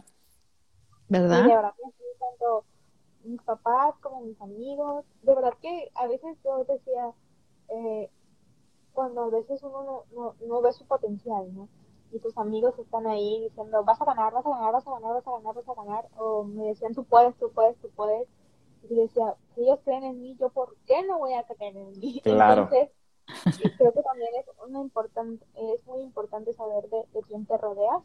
¿Verdad? 1.09 1.45
de 1.45 1.49
verdad 1.49 1.73
tanto 2.21 2.65
mis 3.25 3.41
papás 3.41 3.95
como 4.03 4.21
mis 4.21 4.39
amigos. 4.43 5.07
De 5.23 5.35
verdad 5.35 5.55
que 5.63 5.91
a 5.95 6.07
veces 6.07 6.37
yo 6.45 6.67
decía, 6.69 7.13
eh, 7.71 8.11
cuando 8.93 9.23
a 9.23 9.31
veces 9.31 9.63
uno 9.63 10.05
no, 10.15 10.35
no 10.47 10.61
ve 10.61 10.71
su 10.75 10.85
potencial, 10.85 11.47
¿no? 11.55 11.67
Y 12.15 12.21
tus 12.21 12.39
amigos 12.39 12.79
están 12.79 13.09
ahí 13.09 13.41
diciendo, 13.41 13.83
vas 13.83 14.01
a 14.01 14.05
ganar, 14.05 14.33
vas 14.33 14.47
a 14.47 14.51
ganar, 14.51 14.73
vas 14.73 14.87
a 14.87 14.91
ganar, 14.93 15.15
vas 15.15 15.27
a 15.27 15.31
ganar, 15.33 15.55
vas 15.55 15.69
a 15.69 15.75
ganar, 15.75 16.09
o 16.17 16.45
me 16.45 16.69
decían, 16.69 16.95
tú 16.95 17.05
puedes, 17.05 17.35
tú 17.39 17.51
puedes, 17.53 17.77
tú 17.79 17.91
puedes, 17.91 18.29
y 18.85 18.95
yo 18.95 19.03
decía, 19.03 19.35
si 19.55 19.62
ellos 19.62 19.81
creen 19.85 20.05
en 20.05 20.21
mí, 20.21 20.37
yo 20.39 20.49
por 20.51 20.77
qué 20.87 21.03
no 21.03 21.19
voy 21.19 21.33
a 21.33 21.43
creer 21.43 21.77
en 21.77 21.91
mí. 21.99 22.21
Claro. 22.23 22.69
Entonces, 22.71 22.91
creo 23.77 23.93
que 23.93 24.03
también 24.03 24.31
es, 24.39 24.47
una 24.65 24.81
importante, 24.81 25.45
es 25.55 25.85
muy 25.87 26.03
importante 26.03 26.53
saber 26.53 26.89
de, 26.89 27.05
quién 27.27 27.47
te 27.47 27.59
rodeas 27.59 28.03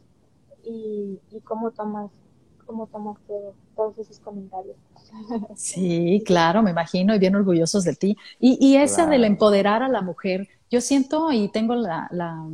y, 0.64 1.20
y 1.30 1.40
cómo 1.42 1.70
tomas 1.70 2.10
cómo 2.70 2.86
tomaste 2.86 3.34
todos 3.74 3.98
esos 3.98 4.20
comentarios. 4.20 4.76
Sí, 5.56 6.22
claro, 6.24 6.62
me 6.62 6.70
imagino, 6.70 7.12
y 7.12 7.18
bien 7.18 7.34
orgullosos 7.34 7.82
de 7.82 7.96
ti. 7.96 8.16
Y, 8.38 8.64
y 8.64 8.76
esa 8.76 9.06
del 9.06 9.24
empoderar 9.24 9.82
a 9.82 9.88
la 9.88 10.02
mujer, 10.02 10.48
yo 10.70 10.80
siento 10.80 11.32
y 11.32 11.48
tengo 11.48 11.74
la, 11.74 12.08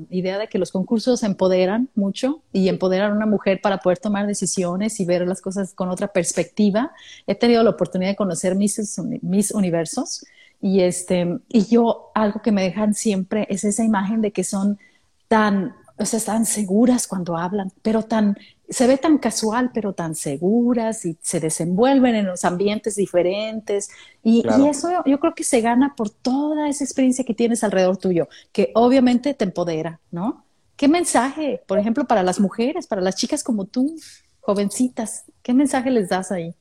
idea 0.09 0.39
de 0.39 0.49
que 0.49 0.59
los 0.59 0.73
concursos 0.73 1.23
empoderan 1.23 1.91
mucho 1.95 2.41
y 2.51 2.71
empoderan 2.71 3.13
a 3.13 3.15
una 3.15 3.27
mujer 3.27 3.61
para 3.61 3.77
poder 3.77 3.99
tomar 3.99 4.27
decisiones 4.27 4.99
y 5.01 5.05
ver 5.05 5.27
las 5.29 5.43
cosas 5.43 5.75
con 5.75 5.91
otra 5.91 6.09
perspectiva. 6.09 6.93
He 7.27 7.35
tenido 7.35 7.63
la 7.63 7.71
oportunidad 7.71 8.13
de 8.13 8.17
conocer 8.17 8.55
mis, 8.55 8.99
mis 9.21 9.51
universos 9.51 10.25
y, 10.63 10.81
este, 10.81 11.41
y 11.49 11.67
yo 11.67 12.11
algo 12.15 12.41
que 12.41 12.53
me 12.53 12.63
dejan 12.63 12.95
siempre 12.95 13.47
es 13.51 13.65
esa 13.65 13.85
imagen 13.85 14.23
de 14.23 14.33
que 14.33 14.45
son 14.45 14.79
tan 15.29 15.75
o 15.99 16.05
sea, 16.05 16.19
están 16.19 16.45
seguras 16.45 17.07
cuando 17.07 17.37
hablan, 17.37 17.73
pero 17.83 18.03
tan, 18.03 18.37
se 18.69 18.87
ve 18.87 18.99
tan 18.99 19.19
casual, 19.19 19.71
pero 19.73 19.93
tan 19.93 20.15
seguras 20.15 21.05
y 21.05 21.17
se 21.21 21.41
desenvuelven 21.41 22.15
en 22.15 22.27
los 22.27 22.45
ambientes 22.45 22.97
diferentes. 22.97 23.89
Y, 24.23 24.45
eso 24.69 24.91
yo 25.05 25.21
creo 25.21 25.35
que 25.35 25.45
se 25.45 25.61
gana 25.61 25.95
por 25.97 26.11
toda 26.11 26.69
esa 26.69 26.85
experiencia 26.85 27.25
que 27.25 27.35
tienes 27.35 27.63
alrededor 27.63 27.97
tuyo, 27.97 28.29
que 28.53 28.73
obviamente 28.75 29.35
te 29.35 29.45
empodera, 29.45 30.01
¿no? 30.11 30.45
¿Qué 30.77 30.89
mensaje, 30.89 31.63
por 31.67 31.79
ejemplo, 31.79 32.07
para 32.07 32.23
las 32.23 32.41
mujeres, 32.41 32.87
para 32.87 33.01
las 33.01 33.17
chicas 33.17 33.43
como 33.43 33.65
tú, 33.65 33.97
jovencitas, 34.41 35.25
qué 35.43 35.55
mensaje 35.55 35.91
les 35.91 36.09
das 36.09 36.33
ahí? 36.33 36.55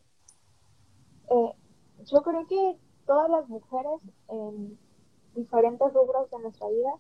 Eh, 1.30 1.52
yo 2.06 2.22
creo 2.22 2.48
que 2.48 2.78
todas 3.06 3.30
las 3.30 3.50
mujeres 3.50 4.00
en 4.30 4.78
diferentes 5.36 5.94
rubros 5.94 6.30
de 6.32 6.40
nuestra 6.40 6.68
vida 6.70 6.92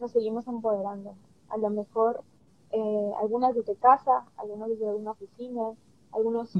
nos 0.00 0.12
seguimos 0.12 0.46
empoderando 0.48 1.14
a 1.48 1.56
lo 1.56 1.70
mejor 1.70 2.22
eh, 2.76 3.12
algunas 3.18 3.54
desde 3.54 3.74
casa, 3.76 4.26
algunos 4.36 4.68
desde 4.68 4.94
una 4.94 5.12
oficina, 5.12 5.72
algunos, 6.12 6.52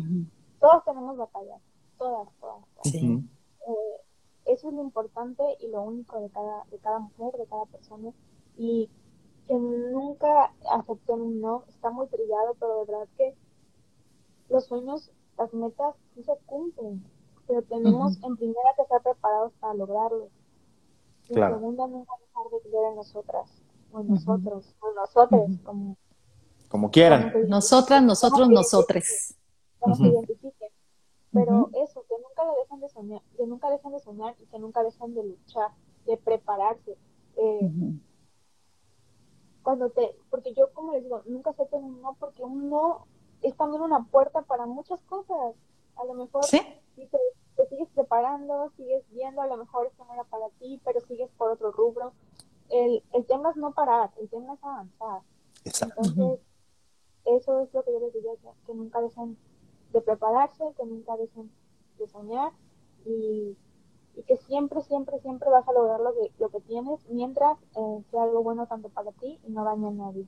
todos 0.60 0.82
tenemos 0.86 1.14
batallas, 1.18 1.60
todas, 1.98 2.28
todas. 2.40 2.64
Eh, 2.94 4.00
eso 4.46 4.68
es 4.68 4.74
lo 4.74 4.80
importante 4.80 5.42
y 5.60 5.68
lo 5.68 5.82
único 5.82 6.18
de 6.20 6.30
cada, 6.30 6.64
de 6.70 6.78
cada 6.78 7.00
mujer, 7.00 7.38
de 7.38 7.46
cada 7.46 7.66
persona, 7.66 8.12
y 8.56 8.88
que 9.46 9.54
nunca 9.54 10.54
acepten 10.70 11.20
un 11.20 11.40
no, 11.42 11.64
está 11.68 11.90
muy 11.90 12.06
trillado, 12.06 12.54
pero 12.58 12.80
de 12.80 12.86
verdad 12.86 13.08
que 13.18 13.34
los 14.48 14.64
sueños, 14.64 15.10
las 15.36 15.52
metas 15.52 15.96
sí 16.14 16.22
se 16.22 16.32
cumplen, 16.46 17.04
pero 17.46 17.60
tenemos 17.60 18.16
en 18.22 18.36
primera 18.36 18.72
que 18.74 18.82
estar 18.82 19.02
preparados 19.02 19.52
para 19.60 19.74
lograrlo. 19.74 20.30
Y 21.28 21.38
en 21.38 21.52
segunda 21.52 21.86
nunca 21.88 22.12
dejar 22.20 22.50
de 22.52 22.60
creer 22.70 22.84
en 22.90 22.96
nosotras 22.96 23.62
nosotros, 24.04 24.74
o 24.80 24.92
nosotros, 24.94 25.58
como, 25.64 25.96
como 26.68 26.90
quieran. 26.90 27.32
Nosotras, 27.48 28.02
nosotros, 28.02 28.48
nosotres. 28.48 29.36
Como 29.78 29.94
se 29.94 30.06
identifiquen. 30.06 30.70
Pero 31.32 31.70
eso, 31.84 32.04
que 32.08 32.14
nunca 32.16 32.44
lo 32.44 32.54
dejan 32.62 32.80
de 32.80 32.88
soñar, 32.88 33.22
que 33.36 33.46
nunca 33.46 33.70
dejan 33.70 33.92
de 33.92 34.00
soñar 34.00 34.34
y 34.40 34.46
que 34.46 34.58
nunca 34.58 34.82
dejan 34.82 35.14
de 35.14 35.24
luchar, 35.24 35.70
de 36.06 36.16
prepararse. 36.16 36.96
Eh, 37.36 37.70
cuando 39.62 39.90
te, 39.90 40.16
porque 40.30 40.54
yo 40.54 40.72
como 40.72 40.92
les 40.92 41.02
digo, 41.02 41.22
nunca 41.26 41.52
sé 41.52 41.66
un 41.72 42.00
no, 42.00 42.14
porque 42.18 42.42
un 42.42 42.70
no 42.70 43.06
es 43.42 43.54
también 43.56 43.82
una 43.82 44.04
puerta 44.04 44.42
para 44.42 44.64
muchas 44.66 45.02
cosas. 45.02 45.54
A 45.96 46.04
lo 46.04 46.14
mejor 46.14 46.44
¿Sí? 46.44 46.60
te, 46.94 47.18
te, 47.56 47.68
sigues 47.68 47.88
preparando, 47.94 48.70
sigues 48.76 49.02
viendo, 49.10 49.42
a 49.42 49.46
lo 49.46 49.56
mejor 49.56 49.86
esto 49.86 50.04
no 50.04 50.14
era 50.14 50.24
para 50.24 50.48
ti, 50.58 50.80
pero 50.84 51.00
sigues 51.00 51.30
por 51.36 51.50
otro 51.50 51.72
rubro 51.72 52.12
el, 52.70 53.02
el 53.12 53.26
tema 53.26 53.50
es 53.50 53.56
no 53.56 53.72
parar, 53.72 54.10
el 54.20 54.28
tema 54.28 54.54
es 54.54 54.62
avanzar. 54.62 55.22
Entonces, 55.64 56.40
eso 57.26 57.60
es 57.60 57.72
lo 57.74 57.82
que 57.82 57.92
yo 57.92 58.00
les 58.00 58.12
diría, 58.12 58.32
que, 58.66 58.74
nunca 58.74 59.00
dejen 59.00 59.36
de 59.92 60.00
prepararse, 60.00 60.64
que 60.76 60.84
nunca 60.84 61.16
dejen 61.16 61.50
de 61.98 62.08
soñar 62.08 62.52
y, 63.04 63.56
que 64.26 64.36
siempre, 64.38 64.80
siempre, 64.80 65.18
siempre 65.20 65.50
vas 65.50 65.68
a 65.68 65.72
lograr 65.72 66.00
lo 66.00 66.14
que, 66.14 66.32
lo 66.38 66.48
que 66.48 66.60
tienes 66.60 67.06
mientras 67.10 67.58
eh, 67.76 68.02
sea 68.10 68.22
algo 68.22 68.42
bueno 68.42 68.66
tanto 68.66 68.88
para 68.88 69.12
ti 69.12 69.38
y 69.46 69.50
no 69.50 69.62
dañe 69.62 69.88
a 69.88 69.90
nadie, 69.90 70.26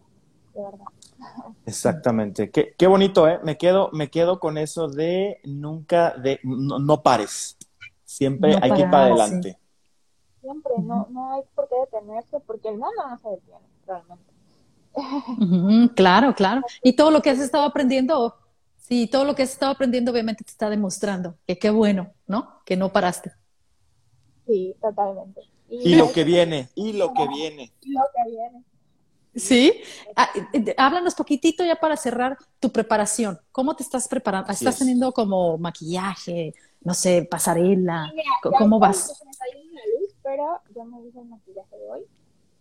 de 0.55 0.63
verdad. 0.63 0.87
Exactamente. 1.67 2.51
Qué, 2.51 2.75
qué 2.77 2.87
bonito, 2.87 3.27
¿eh? 3.27 3.41
Me 3.43 3.57
quedo, 3.57 3.89
me 3.93 4.11
quedo 4.11 4.41
con 4.41 4.59
eso 4.59 4.89
de 4.89 5.41
nunca, 5.45 6.15
de 6.19 6.39
no, 6.45 7.03
pares. 7.03 7.57
Siempre 8.05 8.59
hay 8.61 8.73
que 8.73 8.81
ir 8.81 8.91
para 8.91 9.07
adelante 9.07 9.59
siempre, 10.41 10.73
no, 10.79 11.07
no 11.11 11.33
hay 11.35 11.43
por 11.55 11.69
qué 11.69 11.77
detenerse 11.81 12.41
porque 12.41 12.69
el 12.69 12.79
mundo 12.79 13.07
no 13.09 13.19
se 13.19 13.29
detiene 13.29 13.67
realmente. 13.87 14.33
Claro, 15.95 16.35
claro. 16.35 16.63
Y 16.83 16.95
todo 16.95 17.11
lo 17.11 17.23
que 17.23 17.31
has 17.31 17.39
estado 17.39 17.65
aprendiendo, 17.65 18.37
sí, 18.77 19.07
todo 19.07 19.25
lo 19.25 19.35
que 19.35 19.43
has 19.43 19.53
estado 19.53 19.73
aprendiendo 19.73 20.13
obviamente 20.13 20.45
te 20.45 20.51
está 20.51 20.71
demostrando 20.71 21.37
que 21.47 21.59
qué 21.59 21.71
bueno, 21.71 22.13
¿no? 22.27 22.61
Que 22.65 22.77
no 22.77 22.93
paraste. 22.93 23.33
Sí, 24.47 24.75
totalmente. 24.81 25.43
Y, 25.71 25.97
lo 25.97 26.11
que 26.13 26.25
viene, 26.25 26.69
y 26.75 26.95
lo 26.95 27.13
que 27.13 27.29
viene. 27.29 27.73
Y 27.83 27.93
lo 27.93 28.01
que 28.15 28.31
viene. 28.31 28.65
Sí, 29.35 29.81
ah, 30.17 30.29
háblanos 30.79 31.15
poquitito 31.15 31.65
ya 31.65 31.77
para 31.77 31.97
cerrar 31.97 32.37
tu 32.59 32.73
preparación. 32.73 33.39
¿Cómo 33.53 33.77
te 33.77 33.83
estás 33.83 34.09
preparando? 34.09 34.51
¿Estás 34.51 34.79
teniendo 34.79 35.13
como 35.13 35.59
maquillaje, 35.59 36.55
no 36.81 36.95
sé, 36.95 37.29
pasarela? 37.31 38.13
¿Cómo 38.59 38.79
vas? 38.79 39.23
pero 40.29 40.61
yo 40.75 40.85
me 40.85 41.01
hice 41.07 41.21
el 41.21 41.27
maquillaje 41.27 41.77
de 41.77 41.91
hoy. 41.91 42.07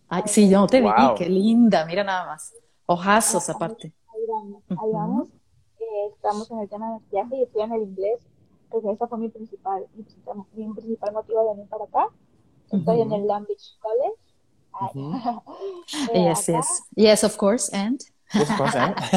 Ay, 0.08 0.22
sí, 0.26 0.48
yo 0.48 0.66
te 0.66 0.80
vi, 0.80 0.88
qué 1.16 1.28
linda, 1.28 1.84
mira 1.84 2.02
nada 2.04 2.26
más. 2.26 2.54
Ojazos 2.86 3.48
aparte. 3.50 3.92
Ahí 4.14 4.20
vamos, 4.28 4.62
ahí 4.70 4.92
vamos. 4.92 5.28
Eh, 5.78 6.12
estamos 6.14 6.50
en 6.50 6.60
el 6.60 6.68
tema 6.68 6.86
de 6.86 6.92
maquillaje 7.00 7.36
y 7.36 7.42
estoy 7.42 7.62
en 7.62 7.72
el 7.72 7.82
inglés, 7.82 8.20
porque 8.70 8.90
ese 8.90 9.06
fue 9.06 9.18
mi 9.18 9.28
principal, 9.28 9.86
mi, 10.54 10.72
principal 10.72 11.12
motivo 11.12 11.42
de 11.42 11.50
venir 11.50 11.68
para 11.68 11.84
acá. 11.84 12.08
Estoy 12.70 13.00
en 13.00 13.12
el 13.12 13.26
Lambridge 13.26 13.78
College 13.80 14.16
yes, 16.14 16.46
yes. 16.46 16.82
Yes, 16.94 17.24
of 17.24 17.36
course, 17.36 17.68
and? 17.70 18.00
Of 18.34 18.48
course, 18.56 18.74
and? 18.74 18.94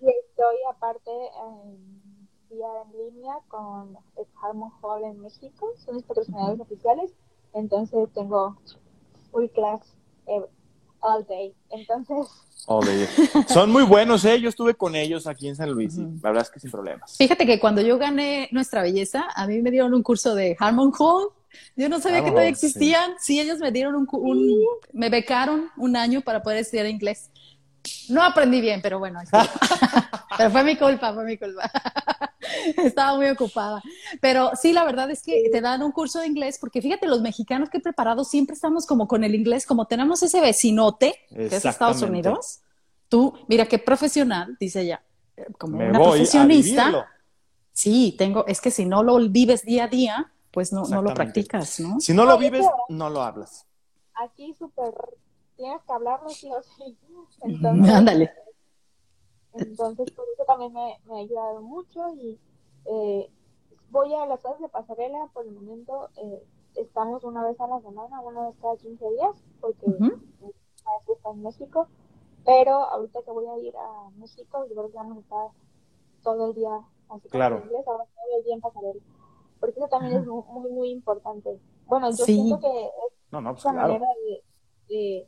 y 0.00 0.08
estoy 0.08 0.56
aparte 0.70 1.10
en 1.10 2.00
día 2.48 2.68
en 2.84 2.92
línea 2.96 3.34
con 3.48 3.98
el 4.16 4.26
Harmon 4.42 4.72
Hall 4.80 5.04
en 5.04 5.20
México, 5.20 5.72
son 5.84 5.96
mis 5.96 6.04
patrocinadores 6.04 6.60
oficiales, 6.60 7.12
entonces 7.54 8.08
tengo 8.14 8.56
full 9.30 9.46
class 9.48 9.80
all 11.00 11.26
day, 11.26 11.54
entonces... 11.70 12.28
All 12.66 12.84
day. 12.84 13.06
Son 13.48 13.70
muy 13.70 13.84
buenos, 13.84 14.24
¿eh? 14.24 14.38
Yo 14.40 14.48
estuve 14.48 14.74
con 14.74 14.94
ellos 14.94 15.26
aquí 15.26 15.48
en 15.48 15.56
San 15.56 15.70
Luis 15.70 15.96
y 15.96 16.02
la 16.02 16.30
verdad 16.30 16.42
es 16.42 16.50
que 16.50 16.60
sin 16.60 16.70
problemas. 16.70 17.16
Fíjate 17.16 17.46
que 17.46 17.58
cuando 17.58 17.80
yo 17.80 17.98
gané 17.98 18.48
Nuestra 18.52 18.82
Belleza, 18.82 19.28
a 19.34 19.46
mí 19.46 19.62
me 19.62 19.70
dieron 19.70 19.94
un 19.94 20.02
curso 20.02 20.34
de 20.34 20.56
Harmon 20.58 20.92
Hall 20.98 21.32
yo 21.76 21.88
no 21.88 22.00
sabía 22.00 22.24
que 22.24 22.30
no 22.30 22.40
existían. 22.40 23.14
Sí. 23.18 23.40
ellos 23.40 23.58
me 23.58 23.72
dieron 23.72 24.06
un, 24.10 24.60
me 24.92 25.08
becaron 25.08 25.70
un 25.76 25.96
año 25.96 26.20
para 26.20 26.42
poder 26.42 26.58
estudiar 26.58 26.86
inglés. 26.86 27.30
No 28.08 28.22
aprendí 28.22 28.60
bien, 28.60 28.80
pero 28.82 28.98
bueno, 28.98 29.20
pero 30.36 30.50
fue 30.50 30.64
mi 30.64 30.76
culpa, 30.76 31.14
fue 31.14 31.24
mi 31.24 31.38
culpa. 31.38 31.70
Estaba 32.84 33.16
muy 33.16 33.26
ocupada. 33.28 33.82
Pero 34.20 34.50
sí, 34.54 34.72
la 34.72 34.84
verdad 34.84 35.10
es 35.10 35.22
que 35.22 35.48
te 35.50 35.60
dan 35.60 35.82
un 35.82 35.92
curso 35.92 36.20
de 36.20 36.26
inglés, 36.26 36.58
porque 36.58 36.82
fíjate, 36.82 37.06
los 37.06 37.20
mexicanos 37.20 37.70
que 37.70 37.78
he 37.78 37.80
preparado 37.80 38.24
siempre 38.24 38.54
estamos 38.54 38.86
como 38.86 39.08
con 39.08 39.24
el 39.24 39.34
inglés, 39.34 39.66
como 39.66 39.86
tenemos 39.86 40.22
ese 40.22 40.40
vecinote, 40.40 41.14
que 41.28 41.46
es 41.46 41.64
Estados 41.64 42.02
Unidos. 42.02 42.60
Tú, 43.08 43.34
mira 43.48 43.66
qué 43.66 43.78
profesional, 43.78 44.56
dice 44.60 44.82
ella, 44.82 45.02
como 45.58 45.78
una 45.78 45.98
profesionista. 45.98 47.08
Sí, 47.72 48.14
tengo, 48.18 48.46
es 48.46 48.60
que 48.60 48.70
si 48.70 48.84
no 48.84 49.02
lo 49.02 49.18
vives 49.28 49.64
día 49.64 49.84
a 49.84 49.88
día, 49.88 50.32
pues 50.50 50.72
no, 50.72 50.84
no 50.84 51.02
lo 51.02 51.14
practicas, 51.14 51.80
¿no? 51.80 52.00
Si 52.00 52.12
no 52.12 52.24
lo 52.24 52.36
vives, 52.38 52.66
no 52.88 53.08
lo 53.08 53.22
hablas. 53.22 53.66
Aquí 54.14 54.54
súper, 54.54 54.92
tienes 55.56 55.82
que 55.84 55.92
hablarlo 55.92 56.28
sí 56.28 56.50
o 56.52 56.62
sí. 56.62 56.96
Entonces, 57.42 57.94
Ándale. 57.94 58.32
Entonces, 59.54 60.10
por 60.12 60.24
eso 60.32 60.44
también 60.46 60.72
me, 60.72 61.00
me 61.06 61.14
ha 61.14 61.22
ayudado 61.22 61.60
mucho 61.62 62.08
y 62.14 62.38
eh, 62.86 63.30
voy 63.90 64.14
a 64.14 64.26
las 64.26 64.40
clases 64.40 64.60
de 64.60 64.68
pasarela, 64.68 65.28
por 65.32 65.46
el 65.46 65.52
momento 65.52 66.08
eh, 66.16 66.42
estamos 66.76 67.24
una 67.24 67.44
vez 67.44 67.60
a 67.60 67.66
la 67.66 67.80
semana, 67.80 68.20
una 68.20 68.48
vez 68.48 68.56
cada 68.60 68.76
15 68.76 69.10
días, 69.10 69.44
porque 69.60 69.86
uh 69.86 70.20
está 71.14 71.30
en 71.30 71.42
México, 71.42 71.86
pero 72.44 72.72
ahorita 72.72 73.22
que 73.22 73.30
voy 73.30 73.46
a 73.46 73.58
ir 73.58 73.76
a 73.76 74.10
México, 74.16 74.64
yo 74.66 74.74
creo 74.74 74.88
que 74.90 74.96
vamos 74.96 75.18
a 75.18 75.20
estar 75.20 75.48
todo 76.22 76.48
el 76.48 76.54
día 76.54 76.80
así 77.10 77.28
claro. 77.28 77.58
en 77.58 77.64
inglés, 77.64 77.86
ahora 77.86 78.04
todo 78.04 78.38
el 78.38 78.44
día 78.44 78.54
en 78.54 78.60
pasarela 78.60 79.00
porque 79.60 79.78
eso 79.78 79.88
también 79.88 80.16
es 80.16 80.26
muy, 80.26 80.70
muy 80.70 80.90
importante. 80.90 81.60
Bueno, 81.86 82.10
yo 82.10 82.24
siento 82.24 82.58
que 82.58 82.86
es 82.86 82.92
no, 83.30 83.52
pues 83.52 83.64
una 83.66 83.82
manera 83.82 84.06
de, 84.88 85.26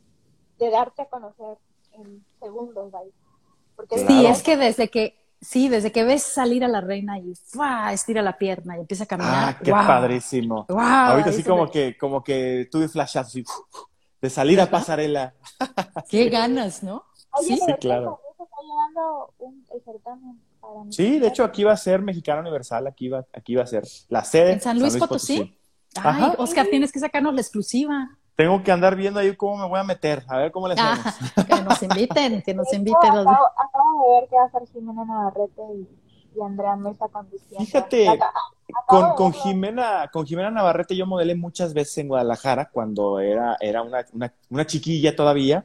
de, 0.57 0.69
darte 0.69 1.03
a 1.03 1.05
conocer 1.05 1.57
en 1.91 2.25
segundos, 2.39 2.91
¿vale? 2.91 3.11
Porque 3.75 3.99
sí, 3.99 4.25
es 4.25 4.43
que 4.43 4.57
desde 4.57 4.89
que 4.89 5.15
Sí, 5.43 5.67
desde 5.67 5.91
que 5.91 6.03
ves 6.03 6.23
salir 6.23 6.63
a 6.63 6.67
la 6.67 6.79
reina 6.79 7.19
y 7.19 7.33
estira 7.91 8.21
la 8.21 8.37
pierna 8.37 8.77
y 8.77 8.81
empieza 8.81 9.03
a 9.03 9.07
caminar. 9.07 9.55
Ah, 9.55 9.59
qué 9.61 9.71
padrísimo. 9.71 10.65
Ahorita 10.69 11.31
sí 11.33 11.43
como 11.43 11.69
que, 11.69 11.97
como 11.97 12.23
que 12.23 12.67
tuve 12.71 12.87
flashazos 12.87 13.43
de 14.21 14.29
salir 14.29 14.61
a 14.61 14.69
pasarela. 14.69 15.33
Qué 16.09 16.29
ganas, 16.29 16.81
¿no? 16.81 17.03
sí, 17.41 17.57
sí, 17.57 17.73
claro. 17.79 18.19
Está 18.39 18.57
llevando 18.61 19.33
un, 19.39 19.65
el 19.73 19.81
certamen 19.83 20.39
Sí, 20.89 21.19
de 21.19 21.27
hecho 21.27 21.43
aquí 21.43 21.63
va 21.63 21.73
a 21.73 21.77
ser 21.77 22.01
Mexicana 22.01 22.41
Universal, 22.41 22.87
aquí 22.87 23.09
va, 23.09 23.25
aquí 23.33 23.55
va 23.55 23.61
a 23.61 23.65
a 23.65 23.67
ser 23.67 23.83
la 24.09 24.23
sede. 24.23 24.53
¿En 24.53 24.61
San 24.61 24.79
Luis, 24.79 24.95
Potosí? 24.97 25.57
Ay, 25.95 26.33
Oscar, 26.37 26.67
tienes 26.67 26.91
que 26.91 26.99
sacarnos 26.99 27.33
la 27.33 27.41
exclusiva. 27.41 28.17
Tengo 28.35 28.63
que 28.63 28.71
andar 28.71 28.95
viendo 28.95 29.19
ahí 29.19 29.35
cómo 29.35 29.57
me 29.57 29.67
voy 29.67 29.79
a 29.79 29.83
meter, 29.83 30.23
a 30.27 30.37
ver 30.37 30.51
cómo 30.51 30.67
les 30.67 30.79
ah, 30.79 30.93
hacemos. 30.93 31.45
que 31.47 31.61
nos 31.61 31.83
inviten, 31.83 32.41
que 32.41 32.53
nos 32.53 32.73
inviten. 32.73 33.11
Acabo, 33.11 33.27
de 33.27 34.19
ver 34.19 34.29
que 34.29 34.35
va 34.35 34.45
a 34.45 34.51
ser 34.51 34.67
Jimena 34.73 35.05
Navarrete 35.05 35.61
y, 35.75 36.41
Andrea 36.43 36.75
Mesa 36.75 37.07
conduciendo. 37.09 37.63
Fíjate, 37.63 38.19
con, 38.87 39.13
con, 39.13 39.33
Jimena, 39.33 40.09
con 40.11 40.25
Jimena 40.25 40.49
Navarrete 40.49 40.95
yo 40.95 41.05
modelé 41.05 41.35
muchas 41.35 41.75
veces 41.75 41.99
en 41.99 42.07
Guadalajara 42.07 42.69
cuando 42.71 43.19
era, 43.19 43.55
era 43.59 43.83
una, 43.83 44.03
una, 44.13 44.33
una 44.49 44.65
chiquilla 44.65 45.15
todavía. 45.15 45.63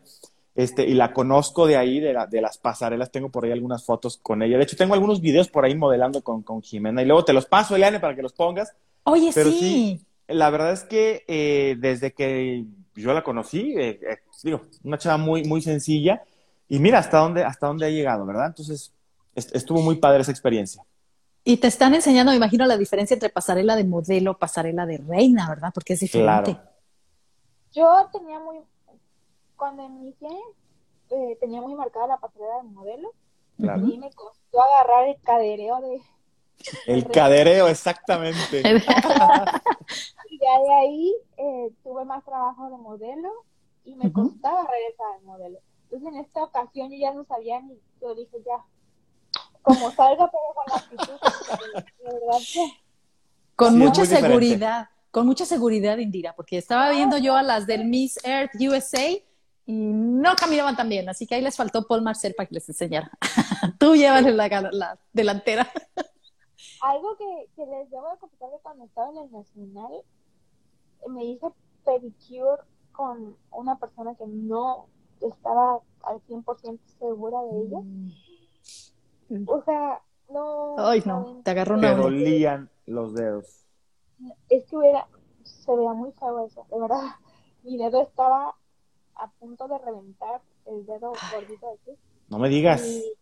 Este, 0.54 0.84
y 0.84 0.94
la 0.94 1.12
conozco 1.12 1.68
de 1.68 1.76
ahí, 1.76 2.00
de, 2.00 2.14
de, 2.28 2.40
las 2.40 2.58
pasarelas, 2.58 3.12
tengo 3.12 3.30
por 3.30 3.44
ahí 3.44 3.52
algunas 3.52 3.84
fotos 3.84 4.18
con 4.18 4.42
ella. 4.42 4.58
De 4.58 4.64
hecho, 4.64 4.76
tengo 4.76 4.92
algunos 4.92 5.20
videos 5.20 5.48
por 5.48 5.64
ahí 5.64 5.76
modelando 5.76 6.20
con, 6.20 6.42
con 6.42 6.62
Jimena 6.62 7.00
y 7.00 7.06
luego 7.06 7.24
te 7.24 7.32
los 7.32 7.46
paso, 7.46 7.76
Eliane, 7.76 8.00
para 8.00 8.16
que 8.16 8.22
los 8.22 8.32
pongas. 8.32 8.74
Oye, 9.04 9.30
Pero 9.32 9.50
sí. 9.50 10.04
La 10.28 10.50
verdad 10.50 10.72
es 10.72 10.84
que 10.84 11.24
eh, 11.26 11.76
desde 11.78 12.12
que 12.12 12.64
yo 12.94 13.12
la 13.12 13.24
conocí, 13.24 13.74
eh, 13.76 14.00
eh, 14.02 14.18
digo, 14.42 14.62
una 14.84 14.98
chava 14.98 15.16
muy, 15.16 15.44
muy 15.44 15.62
sencilla 15.62 16.22
y 16.68 16.78
mira 16.78 16.98
hasta 16.98 17.18
dónde, 17.18 17.44
hasta 17.44 17.66
dónde 17.66 17.86
ha 17.86 17.90
llegado, 17.90 18.26
¿verdad? 18.26 18.46
Entonces, 18.46 18.92
estuvo 19.34 19.80
muy 19.80 19.96
padre 19.96 20.20
esa 20.20 20.30
experiencia. 20.30 20.82
Y 21.44 21.56
te 21.56 21.68
están 21.68 21.94
enseñando, 21.94 22.30
me 22.30 22.36
imagino, 22.36 22.66
la 22.66 22.76
diferencia 22.76 23.14
entre 23.14 23.30
pasarela 23.30 23.74
de 23.74 23.84
modelo, 23.84 24.36
pasarela 24.36 24.84
de 24.84 24.98
reina, 24.98 25.48
¿verdad? 25.48 25.70
Porque 25.72 25.94
es 25.94 26.00
diferente. 26.00 26.52
Claro. 26.52 26.70
Yo 27.72 28.08
tenía 28.12 28.38
muy, 28.38 28.58
cuando 29.56 29.84
inicié, 29.84 30.28
eh, 31.10 31.38
tenía 31.40 31.62
muy 31.62 31.74
marcada 31.74 32.06
la 32.06 32.16
pasarela 32.18 32.56
de 32.62 32.68
modelo. 32.68 33.12
Y 33.58 33.98
me 33.98 34.10
costó 34.12 34.62
agarrar 34.62 35.08
el 35.08 35.16
cadereo 35.22 35.80
de... 35.80 36.02
El 36.86 37.06
cadereo, 37.08 37.68
exactamente. 37.68 38.60
y 38.60 38.62
ya 40.40 40.60
de 40.60 40.74
ahí 40.74 41.14
eh, 41.36 41.70
tuve 41.82 42.04
más 42.04 42.24
trabajo 42.24 42.70
de 42.70 42.76
modelo 42.76 43.30
y 43.84 43.94
me 43.94 44.12
costaba 44.12 44.66
regresar 44.66 45.06
al 45.16 45.22
modelo. 45.22 45.58
Entonces 45.84 46.08
en 46.08 46.20
esta 46.20 46.42
ocasión 46.42 46.90
yo 46.90 46.98
ya 46.98 47.14
no 47.14 47.24
sabía 47.24 47.60
ni, 47.62 47.78
yo 48.00 48.14
dije 48.14 48.36
ya, 48.44 48.64
como 49.62 49.90
salga 49.92 50.30
pero 50.30 50.42
con 50.54 50.64
la 50.68 50.76
actitud, 50.76 51.18
Con 53.56 53.76
mucha 53.76 54.06
seguridad, 54.06 54.88
con 55.10 55.26
mucha 55.26 55.44
seguridad, 55.44 55.98
Indira, 55.98 56.32
porque 56.36 56.58
estaba 56.58 56.90
viendo 56.90 57.18
yo 57.18 57.34
a 57.34 57.42
las 57.42 57.66
del 57.66 57.86
Miss 57.86 58.18
Earth 58.24 58.52
USA 58.60 59.10
y 59.66 59.72
no 59.72 60.36
caminaban 60.36 60.76
tan 60.76 60.88
bien, 60.88 61.08
así 61.08 61.26
que 61.26 61.34
ahí 61.34 61.42
les 61.42 61.56
faltó 61.56 61.86
Paul 61.86 62.02
Marcel 62.02 62.34
para 62.36 62.46
que 62.46 62.54
les 62.54 62.68
enseñara. 62.68 63.10
Tú 63.78 63.96
llévale 63.96 64.32
la, 64.32 64.48
la, 64.70 64.98
delantera. 65.12 65.70
Algo 66.82 67.16
que, 67.16 67.48
que, 67.56 67.66
les 67.66 67.90
debo 67.90 68.10
de 68.10 68.18
confesar 68.18 68.50
que 68.50 68.62
cuando 68.62 68.84
estaba 68.84 69.10
en 69.10 69.18
el 69.18 69.32
Nacional, 69.32 69.92
me 71.08 71.24
hice 71.24 71.46
pedicure 71.84 72.62
con 72.92 73.36
una 73.52 73.78
persona 73.78 74.14
que 74.14 74.26
no 74.26 74.86
estaba 75.20 75.80
al 76.02 76.20
100% 76.26 76.78
segura 76.98 77.42
de 77.42 77.60
ella. 77.62 77.80
Mm. 79.28 79.48
O 79.48 79.62
sea, 79.62 80.02
no... 80.30 80.74
Ay, 80.78 81.02
no, 81.06 81.40
te 81.44 81.50
agarró 81.50 81.76
una... 81.76 81.94
Te 81.94 82.00
dolían 82.00 82.70
los 82.86 83.14
dedos. 83.14 83.66
Es 84.48 84.64
que 84.66 84.76
hubiera, 84.76 85.06
se 85.42 85.74
veía 85.74 85.92
muy 85.92 86.12
feo 86.12 86.44
eso, 86.44 86.66
de 86.70 86.80
verdad. 86.80 87.02
Mi 87.62 87.76
dedo 87.76 88.02
estaba 88.02 88.54
a 89.14 89.30
punto 89.38 89.68
de 89.68 89.78
reventar 89.78 90.40
el 90.66 90.86
dedo 90.86 91.12
gordito 91.32 91.66
de 91.66 91.72
aquí. 91.72 92.00
No 92.28 92.38
me 92.38 92.48
digas. 92.48 92.84
Y 92.84 93.12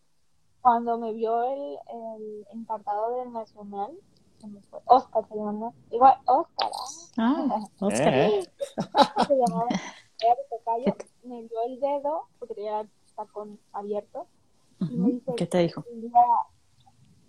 cuando 0.67 0.99
me 0.99 1.13
vio 1.13 1.45
el, 1.45 1.79
el 1.95 2.47
encartado 2.53 3.19
del 3.19 3.33
Nacional, 3.33 3.93
Oscar 4.87 5.25
se 5.29 5.37
llama, 5.37 5.73
igual 5.93 6.19
Oscar. 6.25 6.71
Ah, 7.19 7.47
ah 7.53 7.65
Oscar. 7.79 8.15
¿Eh? 8.15 8.51
se 9.29 9.37
llamaba, 9.37 9.69
me 11.23 11.43
vio 11.43 11.63
el 11.69 11.79
dedo, 11.79 12.27
porque 12.41 12.57
tenía 12.57 12.81
el 12.81 12.91
tacón 13.15 13.61
abierto, 13.73 14.27
y 14.81 14.97
me 14.97 15.13
dice, 15.13 15.35
¿qué 15.37 15.47
te 15.47 15.59
dijo? 15.59 15.85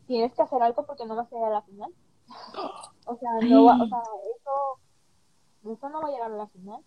Tienes 0.07 0.33
que 0.33 0.41
hacer 0.41 0.63
algo 0.63 0.87
porque 0.87 1.05
no 1.05 1.15
vas 1.15 1.31
a 1.31 1.35
llegar 1.35 1.51
a 1.51 1.55
la 1.57 1.61
final. 1.61 1.93
o 3.05 3.17
sea, 3.17 3.29
no 3.47 3.65
va, 3.65 3.75
o 3.75 3.87
sea, 3.87 4.01
eso, 4.35 5.75
eso 5.75 5.89
no 5.89 6.01
va 6.01 6.07
a 6.07 6.11
llegar 6.11 6.31
a 6.31 6.37
la 6.37 6.47
final. 6.47 6.81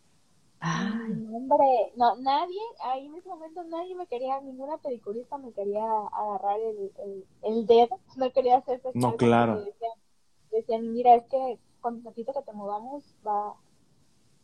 Hombre, 0.62 1.92
no, 1.96 2.16
nadie, 2.16 2.60
ahí 2.82 3.06
en 3.06 3.14
ese 3.14 3.28
momento 3.28 3.64
nadie 3.64 3.94
me 3.94 4.06
quería, 4.06 4.40
ninguna 4.42 4.76
pedicurista 4.76 5.38
me 5.38 5.52
quería 5.52 5.84
agarrar 6.12 6.60
el, 6.60 7.24
el, 7.42 7.66
dedo, 7.66 7.98
no 8.16 8.30
quería 8.30 8.58
hacer 8.58 8.82
No, 8.94 9.16
claro. 9.16 9.56
Decían, 9.56 9.92
decían, 10.50 10.92
mira, 10.92 11.14
es 11.14 11.24
que 11.28 11.58
con 11.80 12.06
el 12.06 12.14
que 12.14 12.24
te 12.24 12.52
movamos 12.52 13.04
va, 13.26 13.54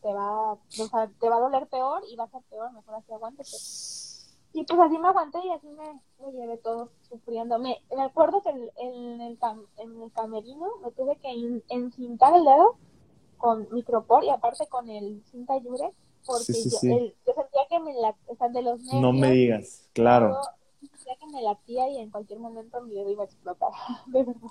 te 0.00 0.12
va, 0.12 0.52
o 0.52 0.60
sea, 0.70 1.10
te 1.20 1.28
va 1.28 1.36
a 1.36 1.40
doler 1.40 1.66
peor 1.66 2.02
y 2.10 2.16
va 2.16 2.24
a 2.24 2.30
ser 2.30 2.42
peor, 2.48 2.72
mejor 2.72 2.94
así 2.94 3.12
aguántate. 3.12 3.50
Y 4.54 4.64
pues 4.64 4.80
así 4.80 4.98
me 4.98 5.08
aguanté 5.08 5.38
y 5.44 5.50
así 5.50 5.68
me, 5.68 6.00
me 6.24 6.32
llevé 6.32 6.56
todo 6.56 6.90
sufriendo. 7.02 7.58
Me, 7.58 7.82
me 7.94 8.04
acuerdo 8.04 8.40
que 8.40 8.48
en, 8.48 8.70
en, 8.78 9.20
el, 9.20 9.38
en 9.76 10.02
el 10.02 10.12
camerino 10.12 10.66
me 10.82 10.92
tuve 10.92 11.16
que 11.16 11.60
encintar 11.68 12.34
el 12.34 12.44
dedo 12.44 12.78
con 13.36 13.68
micropor 13.70 14.24
y 14.24 14.30
aparte 14.30 14.66
con 14.68 14.88
el 14.88 15.22
cinta 15.26 15.58
yure 15.58 15.92
porque 16.26 16.52
yo, 16.52 16.70
sentía 16.70 17.66
que 17.68 17.80
me 17.80 17.94
la, 17.94 18.14
o 18.26 18.36
sea, 18.36 18.48
de 18.48 18.62
los 18.62 18.80
nervios, 18.80 19.02
No 19.02 19.12
me 19.12 19.30
digas, 19.30 19.88
claro. 19.92 20.36
Yo 20.82 20.88
sentía 20.88 21.16
que 21.16 21.26
me 21.26 21.42
latía 21.42 21.88
y 21.88 21.98
en 21.98 22.10
cualquier 22.10 22.38
momento 22.40 22.80
mi 22.82 22.94
dedo 22.94 23.10
iba 23.10 23.22
a 23.22 23.26
explotar, 23.26 23.70
de 24.06 24.24
verdad. 24.24 24.48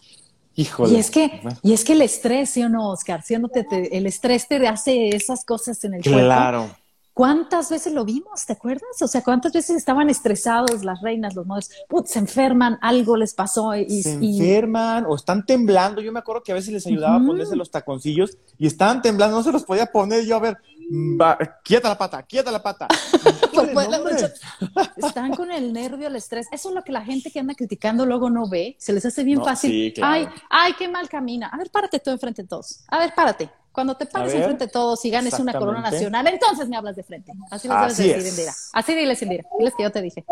Híjole. 0.58 0.94
Y 0.94 0.96
es 0.96 1.12
que, 1.12 1.42
y 1.64 1.74
es 1.74 1.84
que 1.84 1.94
el 1.94 2.02
estrés, 2.02 2.50
¿sí 2.50 2.64
o 2.64 2.70
no, 2.70 2.92
Oscar? 2.92 3.22
¿Sí 3.24 3.36
o 3.36 3.40
no 3.40 3.50
te, 3.50 3.66
el 3.96 4.08
estrés 4.08 4.48
te 4.48 4.66
hace 4.68 5.10
esas 5.10 5.44
cosas 5.44 5.84
en 5.84 5.96
el 5.96 6.02
cuerpo. 6.02 6.20
Claro. 6.20 6.70
¿Cuántas 7.16 7.70
veces 7.70 7.94
lo 7.94 8.04
vimos? 8.04 8.46
¿Te 8.46 8.52
acuerdas? 8.52 9.02
O 9.02 9.08
sea, 9.08 9.24
¿cuántas 9.24 9.54
veces 9.54 9.78
estaban 9.78 10.10
estresados 10.10 10.84
las 10.84 11.02
reinas, 11.02 11.34
los 11.34 11.46
modelos? 11.46 11.70
Put, 11.88 12.08
se 12.08 12.20
enferman, 12.20 12.78
algo 12.82 13.16
les 13.16 13.34
pasó 13.34 13.74
y... 13.74 14.04
Se 14.04 14.16
enferman 14.16 15.06
o 15.08 15.16
están 15.16 15.46
temblando. 15.46 16.02
Yo 16.02 16.12
me 16.12 16.20
acuerdo 16.20 16.44
que 16.44 16.52
a 16.52 16.56
veces 16.56 16.74
les 16.74 16.86
ayudaba 16.86 17.16
a 17.16 17.26
ponerse 17.26 17.56
los 17.56 17.72
taconcillos 17.72 18.38
y 18.58 18.68
estaban 18.68 19.02
temblando, 19.02 19.38
no 19.38 19.44
se 19.44 19.54
los 19.54 19.64
podía 19.64 19.86
poner. 19.86 20.26
Yo, 20.26 20.36
a 20.36 20.40
ver, 20.40 20.58
va, 20.92 21.38
quieta 21.64 21.90
la 21.90 21.98
pata, 21.98 22.24
quieta 22.24 22.52
la 22.52 22.62
pata. 22.62 22.88
están 24.98 25.36
con 25.36 25.52
el 25.52 25.74
nervio, 25.74 26.08
el 26.08 26.16
estrés. 26.16 26.48
Eso 26.52 26.70
es 26.70 26.76
lo 26.76 26.84
que 26.84 26.92
la 26.92 27.02
gente 27.02 27.32
que 27.32 27.40
anda 27.40 27.56
criticando 27.56 28.06
luego 28.06 28.30
no 28.30 28.48
ve. 28.48 28.76
Se 28.80 28.94
les 28.94 29.06
hace 29.06 29.24
bien 29.24 29.44
fácil. 29.44 29.94
Ay, 30.02 30.28
ay, 30.50 30.74
qué 30.78 30.88
mal 30.88 31.10
camina. 31.10 31.48
A 31.48 31.58
ver, 31.58 31.70
párate 31.72 32.00
tú 32.00 32.12
enfrente 32.12 32.44
de 32.44 32.48
todos. 32.48 32.84
A 32.88 33.00
ver, 33.00 33.14
párate. 33.16 33.50
Cuando 33.72 33.98
te 33.98 34.06
pares 34.06 34.34
enfrente 34.34 34.68
de 34.68 34.72
todos 34.72 35.04
y 35.04 35.10
ganes 35.10 35.38
una 35.38 35.54
corona 35.54 35.82
nacional, 35.82 36.26
entonces 36.28 36.70
me 36.70 36.78
hablas 36.78 36.96
de 36.96 37.04
frente. 37.04 37.34
Así 37.52 37.68
les 37.68 37.78
debes 37.78 37.98
decir, 37.98 38.28
Indira. 38.28 38.54
Así 38.72 38.96
diles, 38.96 39.22
Indira. 39.22 39.44
Diles 39.60 39.74
que 39.76 39.84
yo 39.84 39.92
te 39.92 40.02
dije. 40.02 40.24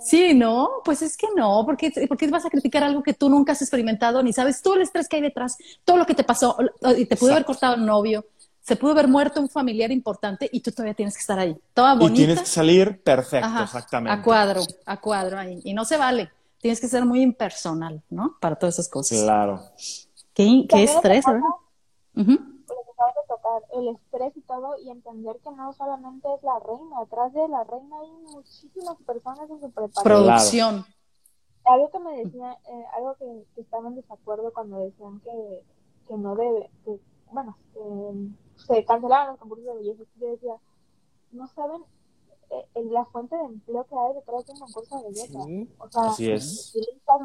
Sí, 0.00 0.34
no, 0.34 0.68
pues 0.84 1.02
es 1.02 1.16
que 1.16 1.26
no, 1.36 1.64
porque 1.66 1.92
porque 2.08 2.26
vas 2.28 2.46
a 2.46 2.50
criticar 2.50 2.82
algo 2.84 3.02
que 3.02 3.14
tú 3.14 3.28
nunca 3.28 3.52
has 3.52 3.62
experimentado 3.62 4.22
ni 4.22 4.32
sabes 4.32 4.62
todo 4.62 4.74
el 4.74 4.82
estrés 4.82 5.08
que 5.08 5.16
hay 5.16 5.22
detrás, 5.22 5.56
todo 5.84 5.96
lo 5.96 6.06
que 6.06 6.14
te 6.14 6.24
pasó 6.24 6.56
y 6.96 7.06
te 7.06 7.16
pudo 7.16 7.32
haber 7.32 7.44
cortado 7.44 7.74
el 7.74 7.84
novio, 7.84 8.24
se 8.60 8.76
pudo 8.76 8.92
haber 8.92 9.08
muerto 9.08 9.40
un 9.40 9.48
familiar 9.48 9.90
importante 9.90 10.48
y 10.52 10.60
tú 10.60 10.70
todavía 10.72 10.94
tienes 10.94 11.14
que 11.14 11.20
estar 11.20 11.38
ahí, 11.38 11.56
toda 11.72 11.94
bonita. 11.94 12.12
Y 12.12 12.16
tienes 12.16 12.40
que 12.40 12.46
salir 12.46 13.02
perfecto, 13.02 13.62
exactamente. 13.62 14.20
A 14.20 14.22
cuadro, 14.22 14.62
a 14.84 15.00
cuadro 15.00 15.38
ahí 15.38 15.60
y 15.64 15.72
no 15.72 15.84
se 15.84 15.96
vale. 15.96 16.30
Tienes 16.60 16.80
que 16.80 16.88
ser 16.88 17.04
muy 17.04 17.22
impersonal, 17.22 18.02
¿no? 18.10 18.36
Para 18.40 18.56
todas 18.56 18.74
esas 18.74 18.88
cosas. 18.88 19.22
Claro. 19.22 19.62
Qué, 20.34 20.66
qué 20.68 20.84
estrés, 20.84 21.24
¿verdad? 21.24 22.38
Tocar, 23.26 23.62
el 23.74 23.88
estrés 23.88 24.36
y 24.36 24.40
todo, 24.42 24.76
y 24.78 24.90
entender 24.90 25.36
que 25.42 25.50
no 25.50 25.72
solamente 25.72 26.28
es 26.34 26.42
la 26.42 26.58
reina, 26.58 27.00
atrás 27.00 27.32
de 27.32 27.48
la 27.48 27.64
reina 27.64 28.00
hay 28.00 28.10
muchísimas 28.32 28.96
personas 29.06 29.50
en 29.50 29.60
su 29.60 29.70
preparación. 29.70 30.04
Producción. 30.04 30.84
Algo 31.64 31.90
que 31.90 31.98
me 31.98 32.24
decía, 32.24 32.58
eh, 32.66 32.84
algo 32.96 33.14
que, 33.14 33.44
que, 33.54 33.60
estaba 33.60 33.88
en 33.88 33.96
desacuerdo 33.96 34.52
cuando 34.52 34.78
decían 34.78 35.20
que, 35.20 35.62
que 36.08 36.16
no 36.16 36.34
debe, 36.34 36.70
que, 36.84 36.98
bueno, 37.30 37.56
que 37.74 38.64
se 38.66 38.84
cancelaban 38.84 39.28
los 39.28 39.38
concursos 39.38 39.66
de 39.66 39.74
belleza, 39.74 40.04
yo 40.18 40.30
decía, 40.30 40.54
no 41.32 41.46
saben 41.48 41.82
eh, 42.50 42.84
la 42.90 43.04
fuente 43.06 43.36
de 43.36 43.44
empleo 43.44 43.84
que 43.84 43.94
hay 43.94 44.14
detrás 44.14 44.46
de 44.46 44.52
un 44.52 44.58
concurso 44.60 44.96
de 44.96 45.08
belleza. 45.08 45.38
o 45.78 45.90
sea, 45.90 46.02
así 46.06 46.30
es. 46.30 46.74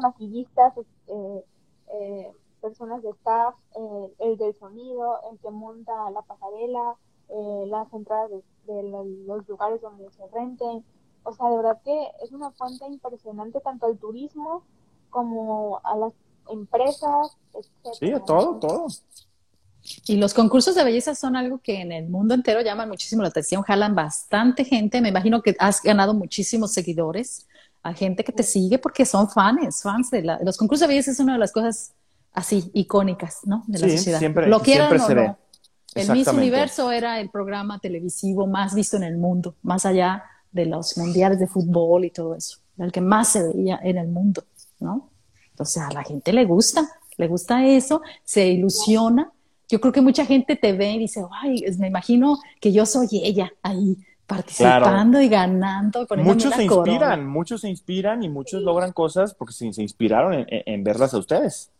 maquillistas, 0.02 0.74
eh, 1.06 1.44
eh, 1.88 2.32
personas 2.64 3.02
de 3.02 3.10
staff, 3.10 3.54
eh, 3.76 4.14
el 4.20 4.38
del 4.38 4.54
sonido, 4.54 5.20
el 5.30 5.38
que 5.38 5.50
monta 5.50 5.92
la 6.10 6.22
pasarela, 6.22 6.96
eh, 7.28 7.66
las 7.66 7.92
entradas 7.92 8.30
de, 8.30 8.82
los 9.26 9.46
lugares 9.46 9.82
donde 9.82 10.10
se 10.12 10.26
renten. 10.32 10.82
O 11.24 11.32
sea, 11.34 11.50
de 11.50 11.56
verdad 11.58 11.78
que 11.84 12.08
es 12.22 12.32
una 12.32 12.50
fuente 12.52 12.86
impresionante 12.86 13.60
tanto 13.60 13.84
al 13.84 13.98
turismo 13.98 14.62
como 15.10 15.78
a 15.84 15.94
las 15.96 16.12
empresas, 16.48 17.36
etc. 17.52 17.94
Sí, 17.98 18.12
a 18.12 18.20
todo, 18.20 18.58
todo. 18.58 18.86
Y 20.06 20.16
los 20.16 20.32
concursos 20.32 20.74
de 20.74 20.84
belleza 20.84 21.14
son 21.14 21.36
algo 21.36 21.58
que 21.58 21.82
en 21.82 21.92
el 21.92 22.08
mundo 22.08 22.32
entero 22.32 22.62
llaman 22.62 22.88
muchísimo 22.88 23.20
la 23.20 23.28
atención, 23.28 23.62
jalan 23.62 23.94
bastante 23.94 24.64
gente. 24.64 25.02
Me 25.02 25.10
imagino 25.10 25.42
que 25.42 25.54
has 25.58 25.82
ganado 25.82 26.14
muchísimos 26.14 26.72
seguidores, 26.72 27.46
a 27.82 27.92
gente 27.92 28.24
que 28.24 28.32
te 28.32 28.42
sigue 28.42 28.78
porque 28.78 29.04
son 29.04 29.28
fans, 29.28 29.82
fans 29.82 30.10
de, 30.10 30.22
la, 30.22 30.38
de 30.38 30.46
los 30.46 30.56
concursos 30.56 30.80
de 30.80 30.94
belleza. 30.94 31.10
Es 31.10 31.20
una 31.20 31.34
de 31.34 31.38
las 31.38 31.52
cosas 31.52 31.92
así 32.34 32.70
icónicas, 32.74 33.40
¿no? 33.44 33.64
De 33.66 33.78
la 33.78 33.88
sociedad. 33.88 34.18
Siempre, 34.18 34.48
Lo 34.48 34.60
quieran 34.60 35.00
o 35.00 35.14
no. 35.14 35.38
El 35.94 36.10
Miss 36.10 36.26
Universo 36.26 36.90
era 36.90 37.20
el 37.20 37.30
programa 37.30 37.78
televisivo 37.78 38.48
más 38.48 38.74
visto 38.74 38.96
en 38.96 39.04
el 39.04 39.16
mundo, 39.16 39.54
más 39.62 39.86
allá 39.86 40.24
de 40.50 40.66
los 40.66 40.98
mundiales 40.98 41.38
de 41.38 41.46
fútbol 41.46 42.04
y 42.04 42.10
todo 42.10 42.34
eso. 42.34 42.58
el 42.78 42.90
que 42.90 43.00
más 43.00 43.28
se 43.28 43.46
veía 43.46 43.78
en 43.82 43.98
el 43.98 44.08
mundo, 44.08 44.42
¿no? 44.80 45.10
Entonces 45.50 45.82
a 45.82 45.92
la 45.92 46.02
gente 46.02 46.32
le 46.32 46.44
gusta, 46.44 46.88
le 47.16 47.28
gusta 47.28 47.64
eso, 47.64 48.02
se 48.24 48.48
ilusiona. 48.48 49.30
Yo 49.68 49.80
creo 49.80 49.92
que 49.92 50.00
mucha 50.00 50.26
gente 50.26 50.56
te 50.56 50.72
ve 50.72 50.92
y 50.92 50.98
dice, 50.98 51.24
ay, 51.30 51.64
me 51.78 51.86
imagino 51.86 52.40
que 52.60 52.72
yo 52.72 52.84
soy 52.86 53.06
ella 53.12 53.52
ahí 53.62 53.96
participando 54.26 55.20
y 55.20 55.28
ganando. 55.28 56.08
Muchos 56.16 56.54
se 56.54 56.64
inspiran, 56.64 57.24
muchos 57.24 57.60
se 57.60 57.68
inspiran 57.68 58.24
y 58.24 58.28
muchos 58.28 58.62
logran 58.62 58.92
cosas 58.92 59.32
porque 59.32 59.54
se, 59.54 59.72
se 59.72 59.82
inspiraron 59.82 60.44
en 60.48 60.82
verlas 60.82 61.14
a 61.14 61.18
ustedes 61.18 61.70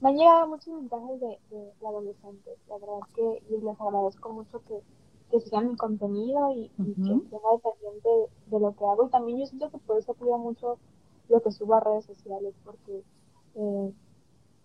me 0.00 0.10
han 0.10 0.16
llegado 0.16 0.48
muchos 0.48 0.68
mensajes 0.68 1.20
de, 1.20 1.38
de, 1.50 1.86
adolescentes. 1.86 2.58
La 2.68 2.78
verdad 2.78 3.00
que 3.14 3.42
y 3.50 3.60
les 3.60 3.80
agradezco 3.80 4.30
mucho 4.30 4.62
que, 4.64 4.80
que 5.30 5.40
sigan 5.40 5.70
mi 5.70 5.76
contenido 5.76 6.50
y, 6.52 6.68
que 6.68 6.90
estén 6.90 7.28
dependiente 7.30 8.08
de, 8.46 8.60
lo 8.60 8.74
que 8.76 8.84
hago. 8.84 9.06
Y 9.06 9.10
también 9.10 9.38
yo 9.40 9.46
siento 9.46 9.70
que 9.70 9.78
por 9.78 9.98
eso 9.98 10.14
cuido 10.14 10.38
mucho 10.38 10.78
lo 11.28 11.42
que 11.42 11.50
subo 11.50 11.74
a 11.74 11.80
redes 11.80 12.06
sociales, 12.06 12.54
porque, 12.64 13.02
eh, 13.56 13.92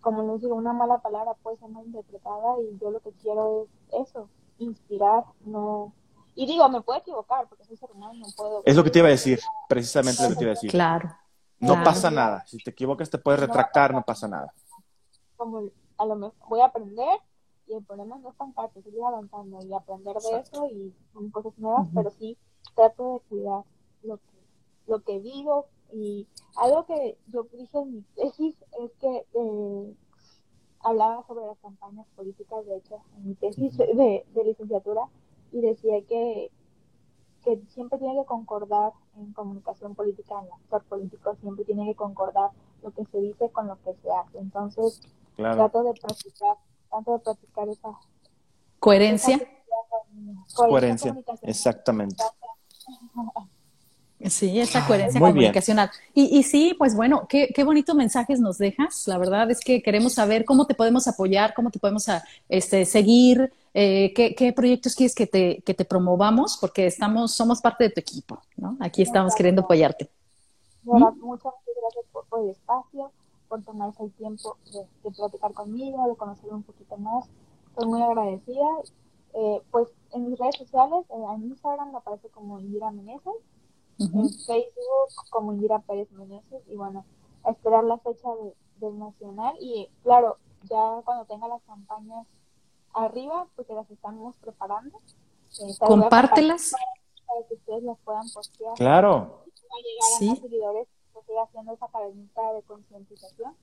como 0.00 0.32
les 0.32 0.40
digo, 0.40 0.54
una 0.54 0.72
mala 0.72 0.98
palabra 0.98 1.34
puede 1.42 1.58
ser 1.58 1.68
mal 1.68 1.84
interpretada 1.84 2.60
y 2.60 2.78
yo 2.78 2.90
lo 2.90 3.00
que 3.00 3.12
quiero 3.20 3.66
es 3.92 4.08
eso, 4.08 4.28
inspirar, 4.58 5.24
no... 5.44 5.92
Y 6.36 6.46
digo, 6.46 6.68
me 6.68 6.80
puedo 6.80 6.98
equivocar, 6.98 7.46
porque 7.48 7.64
soy 7.64 7.76
ser 7.76 7.90
humano, 7.92 8.14
no 8.14 8.26
puedo... 8.36 8.62
Es 8.64 8.74
lo 8.74 8.82
que 8.82 8.90
te 8.90 9.00
iba 9.00 9.08
a 9.08 9.12
decir, 9.12 9.40
precisamente 9.68 10.22
lo 10.22 10.30
que 10.30 10.34
te 10.34 10.42
iba 10.42 10.50
a 10.50 10.54
decir. 10.54 10.70
Claro. 10.70 11.10
No 11.60 11.82
pasa 11.84 12.10
nada. 12.10 12.44
Si 12.46 12.58
te 12.58 12.70
equivocas, 12.70 13.08
te 13.08 13.18
puedes 13.18 13.40
retractar, 13.40 13.94
no 13.94 14.02
pasa 14.02 14.26
nada 14.26 14.52
como 15.44 15.70
a 15.98 16.06
lo 16.06 16.16
mejor 16.16 16.34
voy 16.48 16.60
a 16.60 16.66
aprender 16.66 17.20
y 17.66 17.74
el 17.74 17.84
problema 17.84 18.18
no 18.18 18.30
es 18.30 18.34
parte 18.54 18.82
seguir 18.82 19.02
avanzando 19.02 19.58
y 19.64 19.72
aprender 19.72 20.16
de 20.16 20.38
eso 20.38 20.66
y 20.66 20.94
son 21.12 21.30
cosas 21.30 21.56
nuevas, 21.58 21.88
pero 21.94 22.10
sí 22.10 22.36
trato 22.74 23.14
de 23.14 23.20
cuidar 23.28 23.64
lo 24.02 24.18
que, 24.18 24.46
lo 24.86 25.00
que 25.02 25.20
digo. 25.20 25.66
Y 25.92 26.26
algo 26.56 26.84
que 26.86 27.16
yo 27.28 27.44
dije 27.52 27.78
en 27.78 27.94
mi 27.94 28.02
tesis 28.16 28.56
es 28.80 28.92
que 29.00 29.26
eh, 29.34 29.94
hablaba 30.80 31.24
sobre 31.26 31.46
las 31.46 31.58
campañas 31.58 32.06
políticas, 32.16 32.66
de 32.66 32.76
hecho, 32.76 33.00
en 33.16 33.28
mi 33.28 33.34
tesis 33.34 33.76
de, 33.76 34.26
de 34.34 34.44
licenciatura 34.44 35.08
y 35.52 35.60
decía 35.60 36.02
que, 36.06 36.50
que 37.44 37.62
siempre 37.68 37.98
tiene 37.98 38.20
que 38.20 38.26
concordar 38.26 38.92
en 39.16 39.32
comunicación 39.32 39.94
política, 39.94 40.34
en 40.40 40.46
el 40.46 40.52
actor 40.52 40.82
político, 40.84 41.36
siempre 41.36 41.64
tiene 41.64 41.86
que 41.86 41.94
concordar 41.94 42.50
lo 42.82 42.90
que 42.90 43.04
se 43.06 43.18
dice 43.20 43.50
con 43.50 43.68
lo 43.68 43.76
que 43.82 43.94
se 43.94 44.10
hace. 44.10 44.38
Entonces, 44.38 45.00
Trato 45.36 45.82
de 45.82 46.00
practicar, 46.00 46.56
trato 46.90 47.12
de 47.12 47.18
practicar 47.18 47.68
esa 47.68 47.88
coherencia. 48.78 49.40
coherencia, 50.54 51.16
exactamente. 51.42 52.22
Sí, 54.30 54.58
esa 54.58 54.86
coherencia 54.86 55.20
comunicacional. 55.20 55.90
Y, 56.14 56.38
y, 56.38 56.44
sí, 56.44 56.74
pues 56.78 56.94
bueno, 56.96 57.26
qué, 57.28 57.48
qué 57.54 57.64
bonitos 57.64 57.94
mensajes 57.94 58.40
nos 58.40 58.58
dejas. 58.58 59.06
La 59.06 59.18
verdad 59.18 59.50
es 59.50 59.60
que 59.60 59.82
queremos 59.82 60.14
saber 60.14 60.44
cómo 60.44 60.66
te 60.66 60.74
podemos 60.74 61.06
apoyar, 61.08 61.52
cómo 61.52 61.70
te 61.70 61.78
podemos 61.78 62.08
a, 62.08 62.24
este, 62.48 62.86
seguir, 62.86 63.52
eh, 63.74 64.14
qué, 64.14 64.34
qué, 64.34 64.52
proyectos 64.52 64.94
quieres 64.94 65.14
que 65.14 65.26
te, 65.26 65.62
que 65.62 65.74
te 65.74 65.84
promovamos, 65.84 66.56
porque 66.58 66.86
estamos, 66.86 67.32
somos 67.32 67.60
parte 67.60 67.84
de 67.84 67.90
tu 67.90 68.00
equipo, 68.00 68.40
¿no? 68.56 68.76
Aquí 68.80 69.02
estamos 69.02 69.34
queriendo 69.34 69.62
apoyarte. 69.62 70.08
Muchas, 70.84 71.16
muchas 71.16 71.52
gracias 71.66 72.04
por, 72.12 72.24
por 72.26 72.44
el 72.44 72.50
espacio 72.50 73.10
por 73.54 73.62
tomarse 73.62 74.02
el 74.02 74.12
tiempo 74.14 74.56
de, 74.72 75.10
platicar 75.12 75.52
conmigo, 75.52 76.08
de 76.08 76.16
conocer 76.16 76.52
un 76.52 76.64
poquito 76.64 76.96
más. 76.96 77.28
Estoy 77.68 77.86
muy 77.86 78.02
agradecida. 78.02 78.66
Eh, 79.34 79.62
pues 79.70 79.88
en 80.12 80.28
mis 80.28 80.38
redes 80.38 80.56
sociales, 80.56 81.04
eh, 81.10 81.24
en 81.34 81.44
Instagram 81.44 81.92
me 81.92 81.98
aparece 81.98 82.28
como 82.30 82.58
Indira 82.58 82.90
Meneses, 82.90 83.34
en 83.98 84.28
Facebook 84.46 85.10
como 85.30 85.52
Indira 85.52 85.80
Pérez 85.80 86.10
Meneses, 86.12 86.62
y 86.68 86.76
bueno, 86.76 87.04
a 87.44 87.50
esperar 87.50 87.84
la 87.84 87.98
fecha 87.98 88.28
del 88.80 88.98
Nacional. 88.98 89.54
Y 89.60 89.88
claro, 90.02 90.38
ya 90.68 91.00
cuando 91.04 91.24
tenga 91.26 91.46
las 91.46 91.62
campañas 91.62 92.26
arriba, 92.92 93.46
porque 93.54 93.74
las 93.74 93.88
estamos 93.88 94.36
preparando. 94.38 94.98
Eh, 95.60 95.74
Compártelas. 95.78 96.72
Para 97.26 97.46
que 97.46 97.54
ustedes 97.54 97.82
las 97.84 97.98
puedan 97.98 98.28
postear. 98.32 98.74
Claro. 98.74 99.44
sí. 100.18 100.30
a 100.30 100.36
seguidores 100.36 100.88
estoy 101.24 101.36
haciendo 101.42 101.72
esa 101.72 101.88
cadenita 101.88 102.52
de 102.54 102.62
concientización 102.62 103.54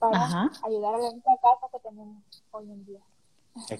para 0.00 0.50
ayudar 0.64 0.94
a 0.94 0.98
la 0.98 1.10
única 1.10 1.30
casa 1.40 1.66
que 1.72 1.78
tenemos 1.88 2.22
hoy 2.50 2.70
en 2.70 2.84
día. 2.84 3.00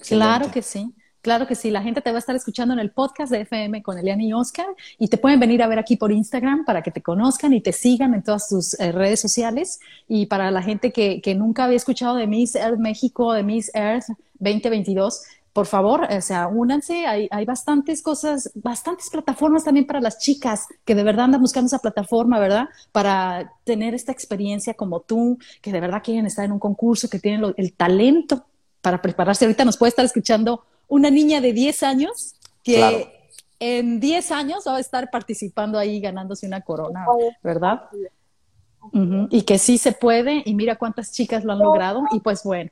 Claro 0.07 0.51
que 0.51 0.61
sí. 0.61 0.93
Claro 1.21 1.47
que 1.47 1.55
sí, 1.55 1.71
la 1.71 1.81
gente 1.81 2.01
te 2.01 2.11
va 2.11 2.17
a 2.17 2.19
estar 2.19 2.35
escuchando 2.35 2.75
en 2.75 2.79
el 2.79 2.91
podcast 2.91 3.31
de 3.31 3.41
FM 3.41 3.81
con 3.81 3.97
Eliana 3.97 4.21
y 4.21 4.31
Oscar 4.31 4.67
y 4.99 5.07
te 5.07 5.17
pueden 5.17 5.39
venir 5.39 5.63
a 5.63 5.67
ver 5.67 5.79
aquí 5.79 5.97
por 5.97 6.11
Instagram 6.11 6.65
para 6.65 6.83
que 6.83 6.91
te 6.91 7.01
conozcan 7.01 7.51
y 7.51 7.61
te 7.61 7.73
sigan 7.73 8.13
en 8.13 8.21
todas 8.21 8.47
tus 8.47 8.79
eh, 8.79 8.91
redes 8.91 9.21
sociales. 9.21 9.79
Y 10.07 10.27
para 10.27 10.51
la 10.51 10.61
gente 10.61 10.91
que, 10.91 11.21
que, 11.21 11.33
nunca 11.33 11.63
había 11.63 11.77
escuchado 11.77 12.15
de 12.15 12.27
Miss 12.27 12.53
Earth 12.53 12.77
México, 12.77 13.33
de 13.33 13.41
Miss 13.41 13.71
Earth 13.73 14.05
2022, 14.35 15.23
por 15.55 15.67
favor, 15.67 16.05
o 16.11 16.21
sea, 16.21 16.47
únanse, 16.47 17.07
hay, 17.07 17.29
hay, 17.31 17.45
bastantes 17.45 18.01
cosas, 18.01 18.51
bastantes 18.55 19.09
plataformas 19.09 19.63
también 19.63 19.87
para 19.87 20.01
las 20.01 20.19
chicas 20.19 20.67
que 20.83 20.93
de 20.93 21.01
verdad 21.01 21.23
andan 21.23 21.39
buscando 21.39 21.67
esa 21.67 21.79
plataforma, 21.79 22.39
¿verdad? 22.39 22.67
Para 22.91 23.53
tener 23.63 23.93
esta 23.93 24.11
experiencia 24.11 24.73
como 24.73 24.99
tú, 24.99 25.39
que 25.61 25.71
de 25.71 25.79
verdad 25.79 26.01
quieren 26.03 26.25
estar 26.25 26.43
en 26.43 26.51
un 26.51 26.59
concurso, 26.59 27.09
que 27.09 27.19
tienen 27.19 27.53
el 27.55 27.71
talento 27.71 28.43
para 28.81 29.01
prepararse. 29.01 29.45
Ahorita 29.45 29.63
nos 29.63 29.77
puede 29.77 29.91
estar 29.91 30.03
escuchando 30.03 30.65
una 30.89 31.09
niña 31.09 31.39
de 31.39 31.53
10 31.53 31.83
años 31.83 32.35
que 32.61 33.09
en 33.57 34.01
10 34.01 34.31
años 34.31 34.65
va 34.67 34.75
a 34.75 34.81
estar 34.81 35.09
participando 35.09 35.79
ahí 35.79 36.01
ganándose 36.01 36.45
una 36.45 36.59
corona, 36.59 37.05
¿verdad? 37.41 37.83
Y 39.29 39.43
que 39.43 39.57
sí 39.57 39.77
se 39.77 39.93
puede, 39.93 40.43
y 40.43 40.53
mira 40.53 40.75
cuántas 40.75 41.13
chicas 41.13 41.45
lo 41.45 41.53
han 41.53 41.59
logrado, 41.59 42.03
y 42.11 42.19
pues 42.19 42.43
bueno. 42.43 42.71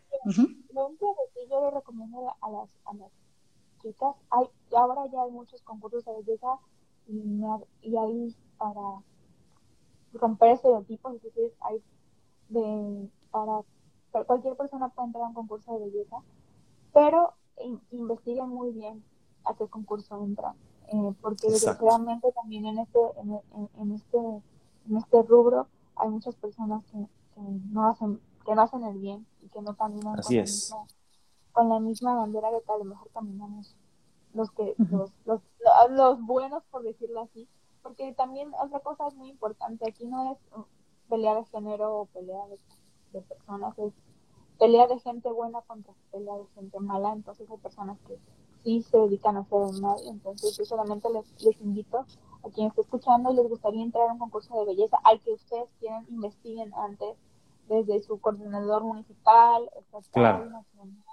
Recomiendo 1.93 2.35
a 2.41 2.49
las, 2.49 2.69
a 2.85 2.93
las 2.93 3.11
chicas, 3.81 4.15
hay, 4.29 4.47
ahora 4.75 5.05
ya 5.11 5.23
hay 5.23 5.31
muchos 5.31 5.61
concursos 5.61 6.05
de 6.05 6.13
belleza 6.13 6.59
y, 7.07 7.41
y 7.81 7.97
hay 7.97 8.35
para 8.57 9.01
romper 10.13 10.51
estereotipos, 10.51 11.15
es 11.15 11.23
decir, 11.23 11.53
hay 11.61 11.83
de, 12.49 13.09
para 13.31 13.63
cualquier 14.25 14.55
persona 14.55 14.89
puede 14.89 15.07
entrar 15.07 15.25
a 15.25 15.27
un 15.27 15.33
concurso 15.33 15.73
de 15.73 15.85
belleza, 15.85 16.17
pero 16.93 17.33
investiguen 17.91 18.49
muy 18.49 18.71
bien 18.71 19.03
a 19.45 19.55
qué 19.55 19.67
concurso 19.67 20.23
entran, 20.23 20.55
eh, 20.87 21.13
porque 21.21 21.49
desgraciadamente 21.49 22.31
también 22.31 22.65
en 22.65 22.79
este, 22.79 22.99
en, 23.17 23.91
este, 23.91 24.17
en 24.17 24.97
este 24.97 25.23
rubro 25.23 25.67
hay 25.95 26.09
muchas 26.09 26.35
personas 26.35 26.83
que, 26.85 26.97
no 27.35 27.87
hacen, 27.87 28.19
que 28.45 28.53
no 28.55 28.61
hacen 28.61 28.83
el 28.83 28.99
bien 28.99 29.25
y 29.41 29.49
que 29.49 29.61
no 29.61 29.75
caminan 29.75 30.15
con, 30.21 30.35
La 30.35 30.41
misma, 30.41 30.77
con 31.53 31.69
la 31.69 31.79
misma 31.79 32.15
bandera 32.15 32.49
que 32.49 32.71
a 32.71 32.77
lo 32.77 32.83
mejor 32.83 33.09
caminamos 33.13 33.75
los 34.33 34.51
que 34.51 34.75
los, 34.77 35.11
los, 35.25 35.41
los 35.91 36.21
buenos 36.25 36.63
por 36.71 36.83
decirlo 36.83 37.21
así. 37.21 37.47
Porque 37.81 38.13
también 38.13 38.51
otra 38.61 38.79
cosa 38.79 39.07
es 39.07 39.15
muy 39.15 39.29
importante 39.29 39.87
aquí 39.87 40.05
no 40.05 40.31
es 40.31 40.37
pelea 41.09 41.35
de 41.35 41.45
género 41.45 42.01
o 42.01 42.05
pelea 42.07 42.47
de, 42.47 42.59
de 43.13 43.21
personas 43.21 43.77
es 43.79 43.93
pelea 44.59 44.87
de 44.87 44.99
gente 44.99 45.31
buena 45.31 45.61
contra 45.61 45.93
pelea 46.11 46.35
de 46.37 46.45
gente 46.55 46.79
mala, 46.79 47.13
entonces 47.13 47.49
hay 47.49 47.57
personas 47.57 47.97
que 48.07 48.17
sí 48.63 48.81
se 48.83 48.97
dedican 48.97 49.35
a 49.35 49.41
hacer 49.41 49.59
el 49.61 49.81
mal, 49.81 49.97
entonces 50.07 50.55
yo 50.57 50.63
solamente 50.63 51.09
les, 51.09 51.43
les 51.43 51.59
invito 51.61 52.05
a 52.43 52.49
quien 52.49 52.67
esté 52.67 52.81
escuchando 52.81 53.31
y 53.31 53.35
les 53.35 53.47
gustaría 53.47 53.83
entrar 53.83 54.09
a 54.09 54.13
un 54.13 54.19
concurso 54.19 54.57
de 54.59 54.65
belleza 54.65 54.97
al 55.03 55.19
que 55.21 55.33
ustedes 55.33 55.69
quieran, 55.79 56.05
investiguen 56.09 56.73
antes 56.75 57.17
desde 57.67 58.01
su 58.03 58.19
coordinador 58.19 58.83
municipal, 58.83 59.69
estatal, 59.79 60.51
nacional, 60.51 61.03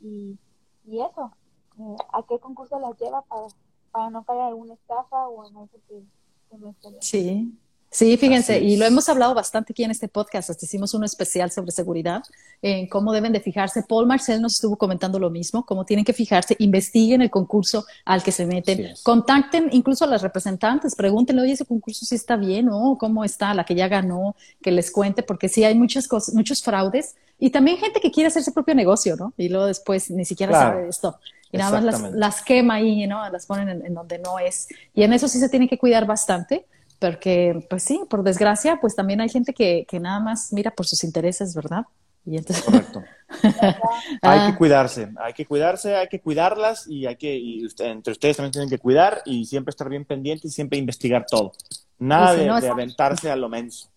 y, 0.00 0.38
y 0.86 1.00
eso, 1.00 1.32
eh, 1.78 1.96
a 2.12 2.22
qué 2.28 2.38
concurso 2.38 2.78
las 2.78 2.98
lleva 2.98 3.22
para, 3.22 3.46
para 3.90 4.10
no 4.10 4.24
caer 4.24 4.40
en 4.40 4.46
alguna 4.46 4.74
estafa 4.74 5.28
o 5.28 5.46
en 5.46 5.56
algo 5.56 5.68
que, 5.88 6.02
que 6.50 6.56
me 6.56 6.74
Sí, 7.00 7.58
Sí, 7.92 8.16
fíjense, 8.16 8.60
y 8.60 8.76
lo 8.76 8.86
hemos 8.86 9.08
hablado 9.08 9.34
bastante 9.34 9.72
aquí 9.72 9.82
en 9.82 9.90
este 9.90 10.06
podcast, 10.06 10.48
hasta 10.48 10.64
hicimos 10.64 10.94
uno 10.94 11.04
especial 11.04 11.50
sobre 11.50 11.72
seguridad, 11.72 12.22
en 12.62 12.88
cómo 12.88 13.12
deben 13.12 13.32
de 13.32 13.40
fijarse. 13.40 13.82
Paul 13.82 14.06
Marcel 14.06 14.40
nos 14.40 14.54
estuvo 14.54 14.76
comentando 14.76 15.18
lo 15.18 15.28
mismo, 15.28 15.66
cómo 15.66 15.84
tienen 15.84 16.04
que 16.04 16.12
fijarse, 16.12 16.54
investiguen 16.60 17.20
el 17.20 17.30
concurso 17.30 17.84
al 18.04 18.22
que 18.22 18.30
se 18.30 18.46
meten, 18.46 18.94
contacten 19.02 19.70
incluso 19.72 20.04
a 20.04 20.06
las 20.06 20.22
representantes, 20.22 20.94
pregúntenle, 20.94 21.42
oye, 21.42 21.52
ese 21.52 21.66
concurso 21.66 22.06
sí 22.06 22.14
está 22.14 22.36
bien, 22.36 22.68
o 22.70 22.96
cómo 22.96 23.24
está, 23.24 23.54
la 23.54 23.64
que 23.64 23.74
ya 23.74 23.88
ganó, 23.88 24.36
que 24.62 24.70
les 24.70 24.92
cuente, 24.92 25.24
porque 25.24 25.48
sí 25.48 25.64
hay 25.64 25.74
muchas 25.74 26.06
cosas, 26.06 26.32
muchos 26.32 26.62
fraudes, 26.62 27.16
y 27.40 27.50
también 27.50 27.78
gente 27.78 28.00
que 28.00 28.10
quiere 28.10 28.28
hacer 28.28 28.42
su 28.42 28.52
propio 28.52 28.74
negocio, 28.74 29.16
¿no? 29.16 29.32
Y 29.36 29.48
luego 29.48 29.66
después 29.66 30.10
ni 30.10 30.24
siquiera 30.24 30.52
sabe 30.52 30.82
de 30.82 30.88
esto. 30.88 31.18
Y 31.50 31.58
nada 31.58 31.80
más 31.80 32.12
las, 32.12 32.42
quema 32.42 32.74
ahí, 32.74 33.06
¿no? 33.08 33.28
Las 33.30 33.46
ponen 33.46 33.84
en 33.84 33.94
donde 33.94 34.18
no 34.18 34.38
es. 34.38 34.68
Y 34.94 35.02
en 35.02 35.12
eso 35.12 35.26
sí 35.26 35.40
se 35.40 35.48
tiene 35.48 35.68
que 35.68 35.78
cuidar 35.78 36.06
bastante 36.06 36.66
porque, 37.00 37.66
pues 37.68 37.82
sí, 37.82 38.02
por 38.08 38.22
desgracia, 38.22 38.78
pues 38.80 38.94
también 38.94 39.22
hay 39.22 39.30
gente 39.30 39.54
que, 39.54 39.86
que 39.88 39.98
nada 39.98 40.20
más 40.20 40.52
mira 40.52 40.70
por 40.70 40.86
sus 40.86 41.02
intereses, 41.02 41.54
¿verdad? 41.54 41.86
Y 42.26 42.36
entonces... 42.36 42.62
Correcto. 42.62 43.02
hay 43.42 44.38
que 44.38 44.52
ah. 44.52 44.54
cuidarse, 44.58 45.08
hay 45.18 45.32
que 45.32 45.46
cuidarse, 45.46 45.96
hay 45.96 46.08
que 46.08 46.20
cuidarlas 46.20 46.86
y 46.86 47.06
hay 47.06 47.16
que, 47.16 47.34
y 47.34 47.66
entre 47.78 48.12
ustedes 48.12 48.36
también 48.36 48.52
tienen 48.52 48.68
que 48.68 48.78
cuidar 48.78 49.22
y 49.24 49.46
siempre 49.46 49.70
estar 49.70 49.88
bien 49.88 50.04
pendientes 50.04 50.50
y 50.50 50.54
siempre 50.54 50.78
investigar 50.78 51.24
todo. 51.28 51.52
Nada 51.98 52.34
de, 52.34 52.68
aventarse 52.68 53.30
a 53.30 53.36
lo 53.36 53.48
menso. 53.48 53.88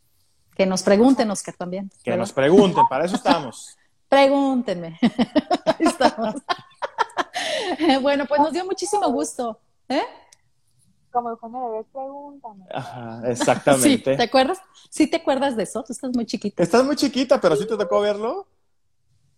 Que 0.56 0.66
nos 0.66 0.84
pregunten, 0.84 1.30
Oscar, 1.32 1.56
también. 1.56 1.91
Que 2.04 2.16
nos 2.16 2.32
pregunten, 2.32 2.84
para 2.89 3.06
eso 3.06 3.16
estamos. 3.16 3.78
Pregúntenme. 4.10 4.99
estamos. 5.80 6.36
bueno, 8.01 8.26
pues 8.28 8.41
nos 8.41 8.54
dio 8.54 8.66
muchísimo 8.66 9.10
gusto. 9.12 9.60
¿Eh? 9.89 10.04
como 11.14 11.30
Eugenio 11.30 11.60
Derbez, 11.70 11.86
pregúntame. 11.93 12.66
Ajá, 12.74 13.22
exactamente. 13.30 14.18
¿Te 14.18 14.24
acuerdas? 14.24 14.60
Sí 14.89 15.08
te 15.08 15.18
acuerdas 15.18 15.56
de 15.56 15.64
eso, 15.64 15.84
tú 15.84 15.93
estás 15.93 16.12
muy 16.14 16.26
chiquita. 16.26 16.62
Estás 16.62 16.84
muy 16.84 16.95
chiquita, 16.95 17.39
pero 17.39 17.56
sí 17.56 17.68
te 17.68 17.78
tocó 17.78 18.01
verlo. 18.01 18.47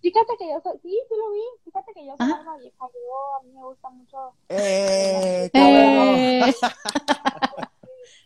Fíjate 0.01 0.37
que 0.37 0.47
yo 0.47 0.61
soy, 0.63 0.79
sí, 0.81 0.89
sí 0.89 1.15
lo 1.17 1.31
vi, 1.31 1.41
fíjate 1.65 1.93
que 1.93 2.05
yo 2.05 2.15
soy 2.17 2.31
una 2.31 2.57
vieja, 2.57 2.77
yo, 2.79 3.39
a 3.39 3.43
mí 3.43 3.51
me 3.51 3.63
gusta 3.63 3.89
mucho. 3.89 4.17
¡Eh! 4.49 5.49
¡Qué 5.51 6.39
eh. 6.39 6.53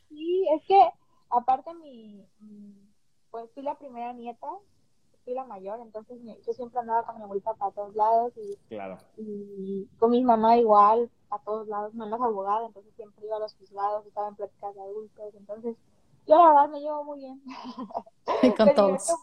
sí, 0.10 0.46
es 0.56 0.64
que, 0.68 0.90
aparte 1.30 1.74
mi, 1.74 2.28
pues 3.32 3.50
fui 3.52 3.64
la 3.64 3.76
primera 3.76 4.14
nieta, 4.14 4.48
fui 5.24 5.34
la 5.34 5.46
mayor, 5.46 5.80
entonces 5.82 6.20
yo 6.46 6.54
siempre 6.54 6.80
andaba 6.80 7.04
con 7.04 7.18
mi 7.18 7.24
abuelita 7.24 7.54
para 7.54 7.72
todos 7.72 7.96
lados 7.96 8.34
y, 8.38 8.56
claro. 8.68 8.98
y 9.18 9.88
con 10.00 10.12
mi 10.12 10.24
mamá 10.24 10.58
igual, 10.58 11.10
a 11.30 11.40
todos 11.40 11.68
lados, 11.68 11.94
mamá 11.94 12.18
es 12.18 12.24
abogada, 12.24 12.66
entonces 12.66 12.94
siempre 12.96 13.26
iba 13.26 13.38
a 13.38 13.40
los 13.40 13.54
juzgados, 13.56 14.06
estaba 14.06 14.30
en 14.30 14.36
pláticas 14.36 14.76
de 14.76 14.82
adultos, 14.82 15.36
entonces 15.36 15.76
yo 16.28 16.36
la 16.36 16.48
verdad 16.48 16.70
me 16.70 16.80
llevo 16.80 17.04
muy 17.04 17.20
bien. 17.20 17.42
con 18.58 18.76
todos. 18.76 19.16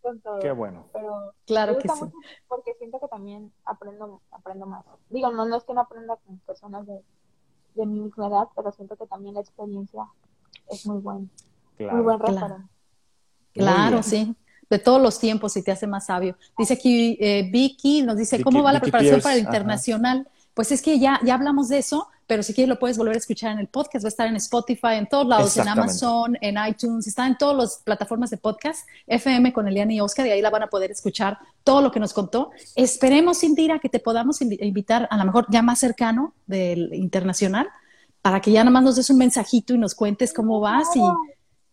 con 0.00 0.20
todos. 0.20 0.40
Qué 0.40 0.52
bueno. 0.52 0.86
Pero 0.92 1.34
claro 1.44 1.76
que 1.78 1.88
sí. 1.88 2.04
Porque 2.48 2.74
siento 2.74 2.98
que 2.98 3.08
también 3.08 3.52
aprendo, 3.64 4.22
aprendo 4.30 4.64
más. 4.64 4.84
Digo, 5.10 5.30
no, 5.30 5.44
no 5.44 5.56
es 5.56 5.64
que 5.64 5.74
no 5.74 5.82
aprenda 5.82 6.16
con 6.16 6.38
personas 6.40 6.86
de, 6.86 7.02
de 7.74 7.86
mi 7.86 8.00
misma 8.00 8.28
edad, 8.28 8.48
pero 8.56 8.72
siento 8.72 8.96
que 8.96 9.06
también 9.06 9.34
la 9.34 9.40
experiencia 9.40 10.06
es 10.68 10.86
muy 10.86 10.98
buena. 11.00 11.28
Muy 11.78 12.02
buen 12.02 12.20
referente. 12.20 12.75
Claro, 13.56 14.02
sí 14.02 14.34
de 14.68 14.78
todos 14.78 15.00
los 15.00 15.18
tiempos 15.18 15.56
y 15.56 15.62
te 15.62 15.70
hace 15.70 15.86
más 15.86 16.06
sabio. 16.06 16.36
Dice 16.58 16.74
aquí 16.74 17.16
eh, 17.20 17.48
Vicky, 17.50 18.02
nos 18.02 18.16
dice, 18.16 18.42
¿cómo 18.42 18.62
va 18.62 18.72
la 18.72 18.80
preparación 18.80 19.20
para 19.20 19.36
el 19.36 19.42
internacional? 19.42 20.28
Pues 20.54 20.72
es 20.72 20.82
que 20.82 20.98
ya, 20.98 21.20
ya 21.22 21.34
hablamos 21.34 21.68
de 21.68 21.78
eso, 21.78 22.08
pero 22.26 22.42
si 22.42 22.54
quieres 22.54 22.68
lo 22.68 22.78
puedes 22.78 22.98
volver 22.98 23.14
a 23.14 23.18
escuchar 23.18 23.52
en 23.52 23.58
el 23.58 23.68
podcast, 23.68 24.04
va 24.04 24.08
a 24.08 24.10
estar 24.10 24.26
en 24.26 24.36
Spotify, 24.36 24.94
en 24.94 25.06
todos 25.06 25.26
lados, 25.26 25.56
en 25.58 25.68
Amazon, 25.68 26.36
en 26.40 26.56
iTunes, 26.66 27.06
está 27.06 27.26
en 27.26 27.36
todas 27.36 27.56
las 27.56 27.82
plataformas 27.84 28.30
de 28.30 28.38
podcast, 28.38 28.88
FM 29.06 29.52
con 29.52 29.68
Eliana 29.68 29.92
y 29.92 30.00
Oscar, 30.00 30.26
y 30.26 30.30
ahí 30.30 30.40
la 30.40 30.50
van 30.50 30.64
a 30.64 30.66
poder 30.68 30.90
escuchar 30.90 31.38
todo 31.62 31.82
lo 31.82 31.92
que 31.92 32.00
nos 32.00 32.12
contó. 32.12 32.50
Esperemos, 32.74 33.44
Indira, 33.44 33.78
que 33.78 33.88
te 33.88 34.00
podamos 34.00 34.40
invitar 34.40 35.06
a 35.10 35.16
lo 35.18 35.24
mejor 35.24 35.46
ya 35.50 35.62
más 35.62 35.78
cercano 35.78 36.34
del 36.46 36.92
internacional, 36.94 37.68
para 38.22 38.40
que 38.40 38.50
ya 38.50 38.64
nada 38.64 38.72
más 38.72 38.82
nos 38.82 38.96
des 38.96 39.10
un 39.10 39.18
mensajito 39.18 39.74
y 39.74 39.78
nos 39.78 39.94
cuentes 39.94 40.32
cómo 40.32 40.58
vas 40.58 40.96
y 40.96 41.00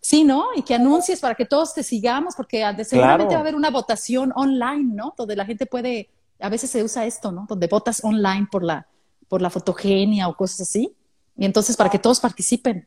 sí, 0.04 0.24
¿no? 0.24 0.50
Y 0.56 0.62
que 0.62 0.76
anuncies 0.76 1.20
para 1.20 1.34
que 1.34 1.46
todos 1.46 1.74
te 1.74 1.82
sigamos, 1.82 2.36
porque 2.36 2.64
seguramente 2.84 3.34
va 3.34 3.40
a 3.40 3.42
haber 3.42 3.56
una 3.56 3.72
votación 3.72 4.32
online, 4.36 4.94
¿no? 4.94 5.16
Donde 5.18 5.36
la 5.36 5.46
gente 5.46 5.66
puede 5.66 6.10
a 6.44 6.50
veces 6.50 6.70
se 6.70 6.84
usa 6.84 7.06
esto, 7.06 7.32
¿no? 7.32 7.46
Donde 7.48 7.68
votas 7.68 8.04
online 8.04 8.48
por 8.52 8.64
la, 8.64 8.86
por 9.30 9.42
la 9.42 9.50
fotogenia 9.50 10.28
o 10.28 10.36
cosas 10.36 10.62
así. 10.62 10.94
Y 11.38 11.46
entonces 11.46 11.78
para 11.78 11.90
que 11.90 12.00
todos 12.00 12.20
participen. 12.20 12.86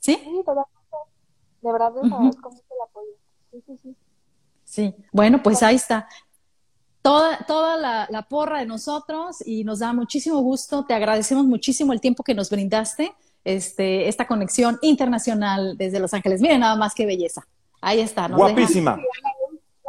¿Sí? 0.00 0.18
Sí, 0.22 0.42
De 1.62 1.72
verdad, 1.72 1.92
es 1.96 2.36
como 2.36 2.56
el 2.56 2.82
apoyo. 2.84 3.10
Sí, 3.52 3.62
sí, 3.64 3.78
sí. 3.80 3.96
Sí, 4.64 4.94
bueno, 5.12 5.40
pues 5.42 5.62
ahí 5.62 5.76
está. 5.76 6.08
Toda, 7.00 7.38
toda 7.46 7.76
la, 7.76 8.08
la, 8.10 8.22
porra 8.22 8.58
de 8.58 8.66
nosotros 8.66 9.36
y 9.46 9.62
nos 9.62 9.78
da 9.78 9.92
muchísimo 9.92 10.40
gusto. 10.40 10.84
Te 10.84 10.94
agradecemos 10.94 11.46
muchísimo 11.46 11.92
el 11.92 12.00
tiempo 12.00 12.24
que 12.24 12.34
nos 12.34 12.50
brindaste, 12.50 13.12
este, 13.44 14.08
esta 14.08 14.26
conexión 14.26 14.78
internacional 14.82 15.76
desde 15.76 16.00
Los 16.00 16.14
Ángeles. 16.14 16.40
Miren 16.40 16.60
nada 16.60 16.76
más 16.76 16.94
qué 16.94 17.06
belleza. 17.06 17.46
Ahí 17.80 18.00
está. 18.00 18.28
Guapísima. 18.28 18.98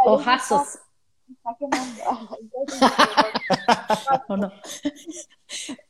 Ojazos. 0.06 0.80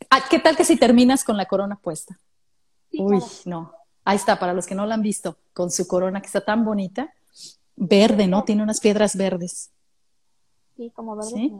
Ah, 0.09 0.19
¿Qué 0.29 0.39
tal 0.39 0.55
que 0.55 0.65
si 0.65 0.77
terminas 0.77 1.23
con 1.23 1.37
la 1.37 1.45
corona 1.45 1.75
puesta? 1.75 2.17
Uy, 2.93 3.21
no. 3.45 3.73
Ahí 4.03 4.15
está, 4.15 4.39
para 4.39 4.53
los 4.53 4.65
que 4.65 4.75
no 4.75 4.85
la 4.85 4.95
han 4.95 5.01
visto, 5.01 5.37
con 5.53 5.69
su 5.71 5.87
corona 5.87 6.21
que 6.21 6.27
está 6.27 6.41
tan 6.43 6.65
bonita, 6.65 7.13
verde, 7.75 8.27
¿no? 8.27 8.43
Tiene 8.43 8.63
unas 8.63 8.79
piedras 8.79 9.15
verdes. 9.15 9.71
Sí, 10.75 10.91
como 10.95 11.15
verde. 11.15 11.29
¿Sí? 11.29 11.53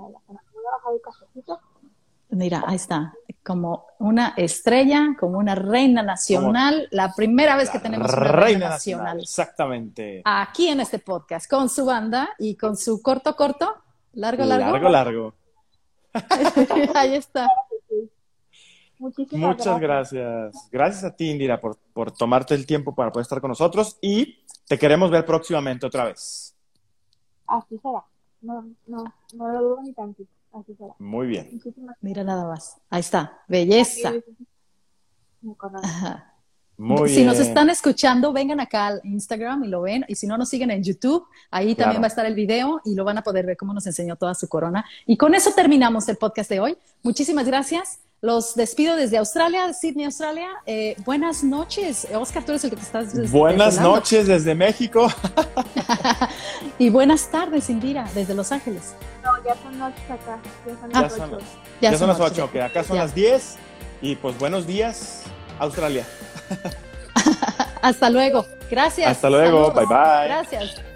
Mira, 2.30 2.64
ahí 2.66 2.78
está, 2.78 3.14
como 3.44 3.88
una 4.00 4.34
estrella, 4.38 5.16
como 5.20 5.40
una 5.40 5.56
reina 5.56 6.04
nacional, 6.04 6.88
la 6.92 7.14
primera 7.16 7.56
vez 7.56 7.70
que 7.70 7.80
tenemos 7.80 8.12
una 8.14 8.24
reina, 8.24 8.70
nacional, 8.70 9.20
Exactamente. 9.20 10.22
Aquí 10.26 10.68
en 10.68 10.80
este 10.80 11.00
podcast, 11.00 11.50
con 11.50 11.70
su 11.70 11.86
banda 11.86 12.30
y 12.38 12.56
con 12.56 12.78
su 12.78 13.02
corto, 13.02 13.36
corto, 13.36 13.74
largo, 14.14 14.46
largo. 14.46 14.72
Largo, 14.72 14.90
largo. 14.90 15.34
ahí 16.96 17.16
está. 17.16 17.48
Muchísimas 19.00 19.58
Muchas 19.58 19.80
gracias. 19.80 20.70
gracias. 20.72 21.04
a 21.04 21.16
ti, 21.16 21.32
Indira, 21.32 21.60
por, 21.60 21.78
por 21.94 22.12
tomarte 22.12 22.54
el 22.54 22.68
tiempo 22.68 22.94
para 22.94 23.12
poder 23.12 23.24
estar 23.24 23.42
con 23.42 23.50
nosotros 23.50 23.98
y 24.02 24.46
te 24.68 24.78
queremos 24.78 25.10
ver 25.10 25.26
próximamente 25.26 25.88
otra 25.88 26.06
vez. 26.06 26.56
Así 27.48 27.80
será. 27.80 28.04
No, 28.42 28.68
no, 28.86 29.04
no 29.34 29.48
lo 29.48 29.62
dudo 29.62 29.82
ni 29.82 29.94
tantito. 29.94 30.32
Así 30.54 30.76
será. 30.76 30.94
Muy 31.00 31.28
bien. 31.28 31.62
Mira 32.02 32.24
nada 32.24 32.48
más. 32.48 32.78
Ahí 32.90 33.00
está. 33.00 33.40
Belleza. 33.48 34.14
Muy 36.78 37.10
si 37.10 37.24
nos 37.24 37.40
están 37.40 37.70
escuchando, 37.70 38.34
vengan 38.34 38.60
acá 38.60 38.88
al 38.88 39.02
Instagram 39.04 39.64
y 39.66 39.68
lo 39.68 39.82
ven. 39.84 40.04
Y 40.08 40.16
si 40.16 40.26
no, 40.26 40.38
nos 40.38 40.50
siguen 40.50 40.72
en 40.72 40.84
YouTube. 40.84 41.26
Ahí 41.52 41.76
también 41.76 42.02
va 42.02 42.06
a 42.06 42.08
estar 42.08 42.26
el 42.26 42.34
video 42.34 42.82
y 42.84 42.96
lo 42.96 43.04
van 43.04 43.20
a 43.20 43.22
poder 43.22 43.46
ver 43.46 43.56
cómo 43.56 43.74
nos 43.74 43.86
enseñó 43.86 44.16
toda 44.16 44.34
su 44.34 44.50
corona. 44.50 44.84
Y 45.06 45.16
con 45.16 45.36
eso 45.36 45.52
terminamos 45.56 46.10
el 46.10 46.18
podcast 46.18 46.50
de 46.50 46.60
hoy. 46.60 46.78
Muchísimas 47.04 47.46
gracias. 47.46 48.00
Los 48.24 48.54
despido 48.54 48.96
desde 48.96 49.18
Australia, 49.18 49.74
Sydney, 49.74 50.06
Australia. 50.06 50.50
Eh, 50.68 50.96
buenas 51.06 51.44
noches. 51.44 52.08
Oscar, 52.14 52.44
tú 52.46 52.52
eres 52.52 52.64
el 52.64 52.70
que 52.70 52.76
te 52.76 52.84
estás. 52.84 53.32
Buenas 53.32 53.80
noches 53.82 54.28
desde 54.28 54.54
México. 54.54 55.12
y 56.78 56.92
buenas 56.92 57.32
tardes, 57.32 57.68
Indira, 57.72 58.08
desde 58.14 58.36
Los 58.36 58.52
Ángeles. 58.52 58.94
No, 59.24 59.44
ya 59.44 59.56
son 59.56 59.80
noches 59.80 60.04
acá. 60.12 60.40
Ya 60.68 60.80
son 60.80 60.92
las 60.92 61.14
8. 61.14 61.38
Ya, 61.82 61.98
son, 61.98 62.08
las 62.10 62.20
8, 62.20 62.50
que 62.52 62.62
acá 62.62 62.84
son 62.84 62.98
las 62.98 63.16
10. 63.16 63.56
Y 64.04 64.16
pues 64.18 64.38
buenos 64.38 64.68
días, 64.68 65.24
Australia. 65.58 66.06
Hasta 67.82 68.08
luego. 68.12 68.46
Gracias. 68.70 69.10
Hasta 69.10 69.32
luego. 69.32 69.72
Bye 69.72 69.86
bye. 69.88 70.28
Gracias. 70.28 70.91